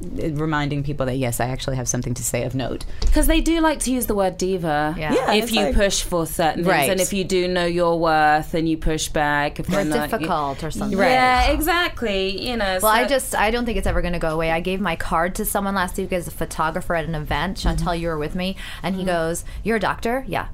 reminding 0.00 0.82
people 0.82 1.06
that 1.06 1.16
yes, 1.16 1.40
I 1.40 1.46
actually 1.46 1.76
have 1.76 1.88
something 1.88 2.14
to 2.14 2.22
say 2.22 2.44
of 2.44 2.54
note. 2.54 2.84
Because 3.00 3.26
they 3.26 3.40
do 3.40 3.60
like 3.60 3.80
to 3.80 3.92
use 3.92 4.06
the 4.06 4.14
word 4.14 4.36
diva. 4.36 4.94
Yeah. 4.98 5.14
Yeah, 5.14 5.32
if 5.34 5.52
you 5.52 5.62
like- 5.62 5.74
push 5.74 6.02
for 6.02 6.26
certain 6.26 6.64
things, 6.64 6.66
Right. 6.66 6.90
and 6.90 7.00
if 7.00 7.12
you 7.12 7.24
do 7.24 7.48
know 7.48 7.64
your 7.64 7.98
worth, 7.98 8.54
and 8.54 8.68
you 8.68 8.76
push 8.76 9.08
back, 9.08 9.58
if 9.58 9.68
or 9.68 9.72
they're 9.72 9.84
not, 9.84 10.10
difficult 10.10 10.62
or 10.62 10.70
something. 10.70 10.98
Yeah, 10.98 11.50
exactly. 11.50 12.48
You 12.48 12.56
know. 12.56 12.78
Well, 12.82 12.92
I 12.92 13.06
just 13.06 13.34
I 13.34 13.50
don't 13.50 13.64
think 13.64 13.78
it's 13.78 13.86
ever 13.86 14.02
going 14.02 14.12
to 14.12 14.18
go 14.18 14.30
away. 14.30 14.50
I 14.50 14.60
gave 14.60 14.80
my 14.80 14.96
card 14.96 15.34
to 15.36 15.44
someone 15.44 15.74
last 15.74 15.96
week 15.96 16.12
as 16.12 16.28
a 16.28 16.30
photographer 16.30 16.94
at 16.94 17.06
an 17.06 17.14
event. 17.14 17.58
Chantelle, 17.58 17.94
mm-hmm. 17.94 18.02
you 18.02 18.08
were 18.08 18.18
with 18.18 18.34
me, 18.34 18.56
and 18.82 18.94
he 18.94 19.02
mm-hmm. 19.02 19.10
goes, 19.10 19.44
"You're 19.62 19.76
a 19.76 19.80
doctor, 19.80 20.24
yeah." 20.26 20.48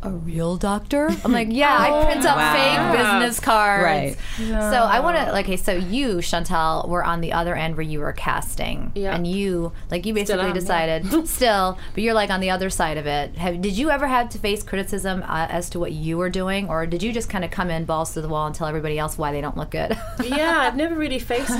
A 0.00 0.10
real 0.10 0.56
doctor? 0.56 1.08
I'm 1.24 1.32
like, 1.32 1.48
yeah. 1.50 1.76
I 1.76 2.04
print 2.04 2.24
out 2.24 2.36
Wow. 2.36 2.52
fake 2.54 2.98
business 2.98 3.40
cards. 3.40 3.82
Right. 3.84 4.16
So 4.38 4.44
I 4.54 5.00
want 5.00 5.16
to 5.16 5.36
okay. 5.40 5.56
So 5.56 5.72
you, 5.72 6.20
Chantelle, 6.22 6.86
were 6.88 7.02
on 7.02 7.20
the 7.20 7.32
other 7.32 7.56
end 7.56 7.76
where 7.76 7.82
you 7.82 7.98
were 7.98 8.12
casting, 8.12 8.92
Yeah. 8.94 9.14
and 9.16 9.26
you 9.26 9.72
like 9.90 10.06
you 10.06 10.14
basically 10.14 10.42
am, 10.42 10.48
yeah. 10.48 10.52
decided 10.54 11.28
still, 11.28 11.78
but 11.94 12.04
you're 12.04 12.14
like 12.14 12.30
on 12.30 12.38
the 12.38 12.50
other 12.50 12.70
side 12.70 12.96
of 12.96 13.06
it. 13.06 13.36
Have, 13.36 13.60
did 13.60 13.76
you 13.76 13.90
ever 13.90 14.06
have 14.06 14.28
to 14.30 14.38
face 14.38 14.62
criticism 14.62 15.24
uh, 15.24 15.48
as 15.50 15.68
to 15.70 15.80
what 15.80 15.90
you 15.90 16.16
were 16.16 16.30
doing, 16.30 16.68
or 16.68 16.86
did 16.86 17.02
you 17.02 17.12
just 17.12 17.28
kind 17.28 17.44
of 17.44 17.50
come 17.50 17.68
in 17.68 17.84
balls 17.84 18.14
to 18.14 18.20
the 18.20 18.28
wall 18.28 18.46
and 18.46 18.54
tell 18.54 18.68
everybody 18.68 19.00
else 19.00 19.18
why 19.18 19.32
they 19.32 19.40
don't 19.40 19.56
look 19.56 19.70
good? 19.72 19.98
yeah, 20.24 20.58
I've 20.60 20.76
never 20.76 20.94
really 20.94 21.18
faced. 21.18 21.50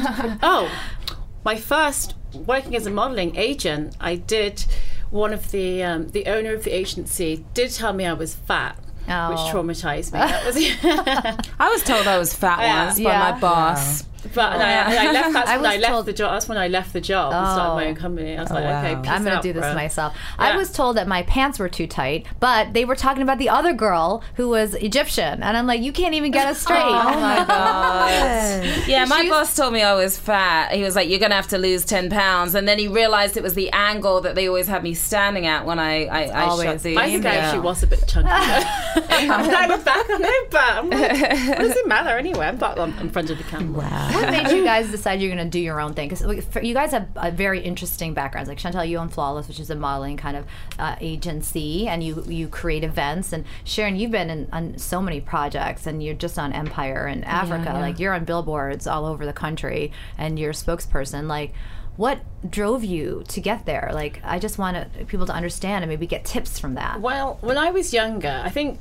oh, 0.45 0.71
my 1.45 1.57
first 1.57 2.15
working 2.47 2.77
as 2.77 2.87
a 2.87 2.91
modeling 2.91 3.35
agent, 3.37 3.97
I 4.01 4.15
did. 4.15 4.65
One 5.11 5.33
of 5.33 5.51
the 5.51 5.83
um, 5.83 6.09
the 6.09 6.27
owner 6.27 6.53
of 6.55 6.65
the 6.65 6.71
agency 6.71 7.45
did 7.55 7.71
tell 7.73 7.93
me 7.93 8.05
I 8.07 8.13
was 8.13 8.35
fat, 8.35 8.79
Oh. 9.09 9.31
which 9.31 9.39
traumatized 9.55 10.13
me. 10.13 10.19
That 10.19 10.45
was, 10.45 10.57
I 11.59 11.69
was 11.71 11.83
told 11.83 12.07
I 12.07 12.19
was 12.19 12.35
fat 12.35 12.61
Yeah. 12.61 12.85
once 12.87 12.99
Yeah. 12.99 13.19
by 13.19 13.33
my 13.33 13.41
boss. 13.41 14.05
But 14.35 14.53
and 14.55 14.63
I, 14.63 14.71
and 14.71 15.09
I 15.09 15.13
left. 15.13 15.33
That's 15.33 15.49
I 15.51 15.57
when 15.57 15.67
I 15.67 15.75
was 15.75 15.81
left 15.83 15.93
told- 15.93 16.07
the 16.07 16.13
job. 16.13 16.33
That's 16.33 16.49
when 16.49 16.59
I 16.59 16.69
left 16.69 16.93
the 16.93 17.01
job 17.01 17.33
and 17.33 17.47
started 17.47 17.75
my 17.75 17.85
Oh. 17.87 17.89
own 17.89 17.95
company. 17.95 18.37
I 18.37 18.43
was 18.43 18.51
oh, 18.51 18.55
like, 18.55 18.65
wow. 18.65 18.85
okay, 18.85 19.01
peace 19.03 19.11
I'm 19.11 19.25
gonna 19.25 19.43
do 19.43 19.53
this 19.53 19.63
bro. 19.63 19.75
myself. 19.75 20.17
I 20.39 20.57
was 20.57 20.71
told 20.73 20.97
that 20.97 21.07
my 21.09 21.23
pants 21.23 21.59
were 21.59 21.69
too 21.69 21.87
tight, 21.87 22.27
but 22.41 22.73
they 22.73 22.85
were 22.85 22.97
talking 22.97 23.23
about 23.23 23.39
the 23.39 23.49
other 23.49 23.73
girl 23.73 24.23
who 24.35 24.49
was 24.49 24.75
Egyptian, 24.75 25.43
and 25.43 25.57
I'm 25.57 25.67
like, 25.67 25.81
you 25.83 25.93
can't 25.93 26.15
even 26.15 26.31
get 26.33 26.47
us 26.49 26.61
straight. 26.63 26.79
Oh 26.81 26.93
my 27.21 27.45
god! 27.49 28.65
Yeah, 28.87 29.05
my 29.05 29.21
She's- 29.23 29.31
boss 29.31 29.55
told 29.57 29.73
me 29.73 29.83
I 29.83 29.95
was 29.95 30.19
fat. 30.19 30.73
He 30.73 30.83
was 30.83 30.97
like, 30.97 31.09
"You're 31.09 31.21
gonna 31.21 31.35
have 31.35 31.49
to 31.49 31.59
lose 31.59 31.85
ten 31.85 32.11
pounds," 32.11 32.55
and 32.55 32.67
then 32.67 32.79
he 32.79 32.89
realized 32.89 33.37
it 33.37 33.43
was 33.43 33.55
the 33.55 33.71
angle 33.73 34.21
that 34.23 34.35
they 34.35 34.49
always 34.49 34.67
had 34.67 34.83
me 34.83 34.95
standing 34.95 35.47
at 35.47 35.65
when 35.65 35.79
I 35.79 36.07
I, 36.07 36.21
I 36.23 36.27
shot 36.27 36.49
always. 36.49 36.83
the. 36.83 36.97
I 36.99 37.07
think 37.11 37.25
I 37.27 37.37
actually 37.37 37.61
was 37.61 37.83
a 37.83 37.87
bit 37.87 38.05
chunky. 38.07 38.29
I 38.31 39.67
look 39.69 39.85
back 39.85 40.09
on 40.11 40.23
it, 40.25 40.51
but 40.51 40.61
I'm 40.61 40.91
like, 40.91 41.11
what 41.49 41.59
does 41.59 41.77
it 41.77 41.87
matter 41.87 42.11
anyway? 42.17 42.47
I'm 42.47 42.57
back 42.57 42.77
on, 42.79 42.93
in 42.99 43.11
front 43.11 43.31
of 43.31 43.39
the 43.39 43.45
camera. 43.45 43.85
What 44.13 44.31
made 44.31 44.51
you 44.51 44.65
guys 44.65 44.91
decide 44.91 45.21
you're 45.21 45.35
going 45.35 45.45
to 45.45 45.51
do 45.51 45.61
your 45.61 45.81
own 45.81 45.95
thing? 45.95 46.09
Because 46.09 46.47
you 46.63 46.75
guys 46.75 46.93
have 46.93 47.09
uh, 47.17 47.31
very 47.31 47.61
interesting 47.61 48.15
backgrounds. 48.15 48.49
Like 48.49 48.59
Chantelle, 48.59 48.85
you 48.85 48.99
own 48.99 49.09
Flawless, 49.09 49.49
which 49.49 49.61
is 49.61 49.71
a 49.71 49.75
modeling 49.75 50.17
kind 50.17 50.37
of 50.37 50.47
uh, 50.79 50.97
agency, 51.01 51.89
and 51.89 52.03
you 52.03 52.25
you 52.27 52.49
create 52.49 52.85
events. 52.85 53.33
And 53.33 53.45
Sharon, 53.65 53.97
you've 53.97 54.11
been 54.11 54.31
in, 54.31 54.49
on 54.53 54.79
so 54.79 55.01
many 55.01 55.21
projects, 55.21 55.87
and 55.87 56.03
you're 56.03 56.15
just 56.15 56.39
on 56.39 56.53
Empire 56.53 57.07
in 57.07 57.25
Africa. 57.25 57.73
Like 57.75 57.99
you're 57.99 58.15
on 58.15 58.25
billboards 58.25 58.87
all 58.87 59.07
over 59.07 59.25
the 59.27 59.33
country, 59.33 59.93
and 60.17 60.39
you're 60.39 60.51
a 60.51 60.55
spokesperson. 60.55 61.27
Like. 61.27 61.53
What 61.97 62.21
drove 62.49 62.85
you 62.85 63.25
to 63.27 63.41
get 63.41 63.67
there? 63.67 63.91
Like, 63.93 64.21
I 64.23 64.39
just 64.39 64.57
want 64.57 64.77
to, 64.77 65.05
people 65.07 65.27
to 65.27 65.33
understand 65.33 65.83
and 65.83 65.91
maybe 65.91 66.07
get 66.07 66.25
tips 66.25 66.57
from 66.57 66.75
that. 66.75 67.01
Well, 67.01 67.39
when 67.41 67.59
I 67.59 67.73
was 67.73 67.93
younger, 67.93 68.41
I 68.45 68.51
think 68.51 68.79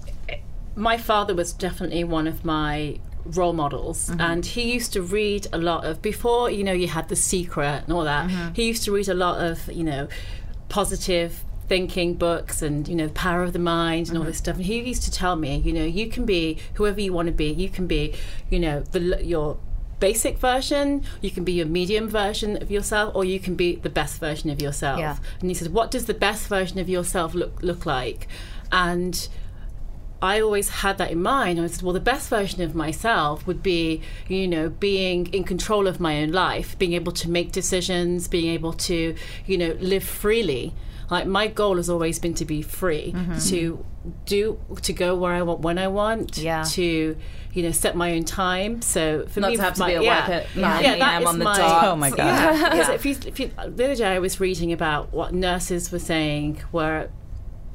my 0.75 0.97
father 0.97 1.33
was 1.33 1.51
definitely 1.51 2.03
one 2.03 2.27
of 2.27 2.45
my 2.45 2.99
role 3.31 3.53
models. 3.53 4.09
Mm-hmm. 4.09 4.21
And 4.21 4.45
he 4.45 4.73
used 4.73 4.93
to 4.93 5.01
read 5.01 5.47
a 5.51 5.57
lot 5.57 5.85
of 5.85 6.01
before 6.01 6.49
you 6.49 6.63
know 6.63 6.73
you 6.73 6.87
had 6.87 7.09
the 7.09 7.15
secret 7.15 7.83
and 7.83 7.93
all 7.93 8.03
that 8.03 8.29
mm-hmm. 8.29 8.53
he 8.53 8.67
used 8.67 8.83
to 8.83 8.91
read 8.91 9.07
a 9.07 9.13
lot 9.13 9.43
of 9.43 9.71
you 9.71 9.83
know 9.83 10.07
positive 10.69 11.43
thinking 11.67 12.13
books 12.13 12.61
and 12.61 12.87
you 12.87 12.95
know 12.95 13.09
power 13.09 13.43
of 13.43 13.51
the 13.51 13.59
mind 13.59 14.07
and 14.07 14.17
all 14.17 14.23
mm-hmm. 14.23 14.29
this 14.29 14.37
stuff. 14.37 14.55
And 14.55 14.65
he 14.65 14.79
used 14.79 15.03
to 15.03 15.11
tell 15.11 15.35
me 15.35 15.57
you 15.57 15.73
know 15.73 15.83
you 15.83 16.07
can 16.09 16.25
be 16.25 16.59
whoever 16.75 17.01
you 17.01 17.13
want 17.13 17.27
to 17.27 17.33
be. 17.33 17.51
You 17.51 17.69
can 17.69 17.87
be 17.87 18.15
you 18.49 18.59
know 18.59 18.81
the 18.81 19.23
your 19.23 19.57
basic 19.99 20.37
version 20.37 21.03
you 21.21 21.31
can 21.31 21.43
be 21.43 21.53
your 21.53 21.65
medium 21.65 22.07
version 22.07 22.61
of 22.61 22.69
yourself 22.69 23.15
or 23.15 23.25
you 23.25 23.39
can 23.39 23.55
be 23.55 23.77
the 23.77 23.89
best 23.89 24.19
version 24.19 24.49
of 24.49 24.61
yourself. 24.61 24.99
Yeah. 24.99 25.17
and 25.39 25.49
he 25.49 25.55
says 25.55 25.69
what 25.69 25.89
does 25.89 26.05
the 26.05 26.13
best 26.13 26.47
version 26.47 26.79
of 26.79 26.87
yourself 26.87 27.33
look 27.33 27.61
look 27.61 27.85
like? 27.85 28.27
And 28.71 29.27
I 30.21 30.41
always 30.41 30.69
had 30.69 30.97
that 30.97 31.11
in 31.11 31.21
mind. 31.21 31.59
I 31.59 31.67
said, 31.67 31.83
well, 31.83 31.93
the 31.93 31.99
best 31.99 32.29
version 32.29 32.61
of 32.61 32.73
myself 32.73 33.45
would 33.45 33.61
be, 33.61 34.01
you 34.27 34.47
know, 34.47 34.69
being 34.69 35.27
in 35.33 35.43
control 35.43 35.87
of 35.87 35.99
my 35.99 36.21
own 36.21 36.31
life, 36.31 36.77
being 36.79 36.93
able 36.93 37.11
to 37.13 37.29
make 37.29 37.51
decisions, 37.51 38.27
being 38.27 38.51
able 38.51 38.73
to, 38.73 39.15
you 39.45 39.57
know, 39.57 39.75
live 39.79 40.03
freely. 40.03 40.73
Like 41.09 41.25
my 41.27 41.47
goal 41.47 41.77
has 41.77 41.89
always 41.89 42.19
been 42.19 42.33
to 42.35 42.45
be 42.45 42.61
free, 42.61 43.13
mm-hmm. 43.15 43.37
to 43.49 43.85
do, 44.25 44.59
to 44.81 44.93
go 44.93 45.15
where 45.15 45.33
I 45.33 45.41
want, 45.41 45.61
when 45.61 45.77
I 45.77 45.87
want, 45.87 46.37
Yeah. 46.37 46.63
to, 46.63 47.15
you 47.53 47.63
know, 47.63 47.71
set 47.71 47.95
my 47.95 48.13
own 48.13 48.25
time. 48.25 48.81
So 48.81 49.25
for 49.27 49.39
Not 49.39 49.51
me, 49.51 49.55
to 49.55 49.61
have 49.63 49.73
to 49.75 49.79
my, 49.79 49.87
be 49.89 49.95
at 49.95 50.03
yeah, 50.03 50.19
work 50.19 50.29
at 50.29 50.55
yeah, 50.55 50.61
9 50.61 50.99
that 50.99 51.21
a.m. 51.21 51.27
on 51.27 51.39
the 51.39 51.45
my- 51.45 51.57
dot. 51.57 51.83
Oh 51.85 51.95
my 51.95 52.09
God. 52.09 52.17
Yeah, 52.17 52.69
because 52.71 52.89
if 52.89 53.05
you, 53.05 53.15
if 53.25 53.39
you, 53.39 53.51
the 53.67 53.85
other 53.85 53.95
day 53.95 54.07
I 54.15 54.19
was 54.19 54.39
reading 54.39 54.73
about 54.73 55.13
what 55.13 55.33
nurses 55.33 55.91
were 55.91 55.99
saying, 55.99 56.61
where 56.71 57.09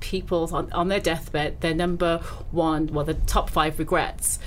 people 0.03 0.49
on, 0.53 0.71
on 0.73 0.89
their 0.89 1.01
deathbed, 1.01 1.61
their 1.61 1.75
number 1.75 2.19
one, 2.51 2.89
well, 2.93 3.05
the 3.05 3.15
top 3.15 3.49
five 3.49 3.79
regrets. 3.79 4.39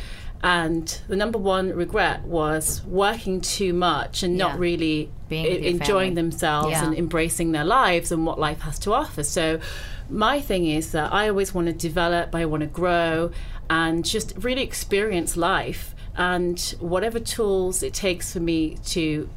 And 0.44 0.86
the 1.08 1.16
number 1.16 1.40
one 1.40 1.70
regret 1.74 2.24
was 2.24 2.84
working 2.86 3.42
too 3.42 3.74
much 3.74 4.22
and 4.22 4.38
Yeah. 4.38 4.48
not 4.48 4.60
really 4.60 5.10
Being 5.28 5.64
enjoying 5.64 6.14
themselves 6.14 6.70
Yeah. 6.72 6.86
and 6.86 6.96
embracing 6.96 7.52
their 7.52 7.64
lives 7.64 8.12
and 8.12 8.28
what 8.28 8.38
life 8.38 8.62
has 8.62 8.78
to 8.80 8.94
offer. 8.94 9.24
So, 9.24 9.60
my 10.08 10.40
thing 10.40 10.68
is 10.68 10.92
that 10.92 11.12
I 11.12 11.30
always 11.30 11.56
want 11.56 11.66
to 11.68 11.74
develop, 11.74 12.36
I 12.36 12.46
want 12.46 12.62
to 12.62 12.68
grow, 12.68 13.32
and 13.72 14.06
just 14.06 14.34
really 14.40 14.62
experience 14.62 15.36
life. 15.36 15.96
And 16.16 16.60
whatever 16.80 17.20
tools 17.20 17.82
it 17.82 17.94
takes 17.96 18.32
for 18.34 18.40
me 18.40 18.78
to 18.88 19.28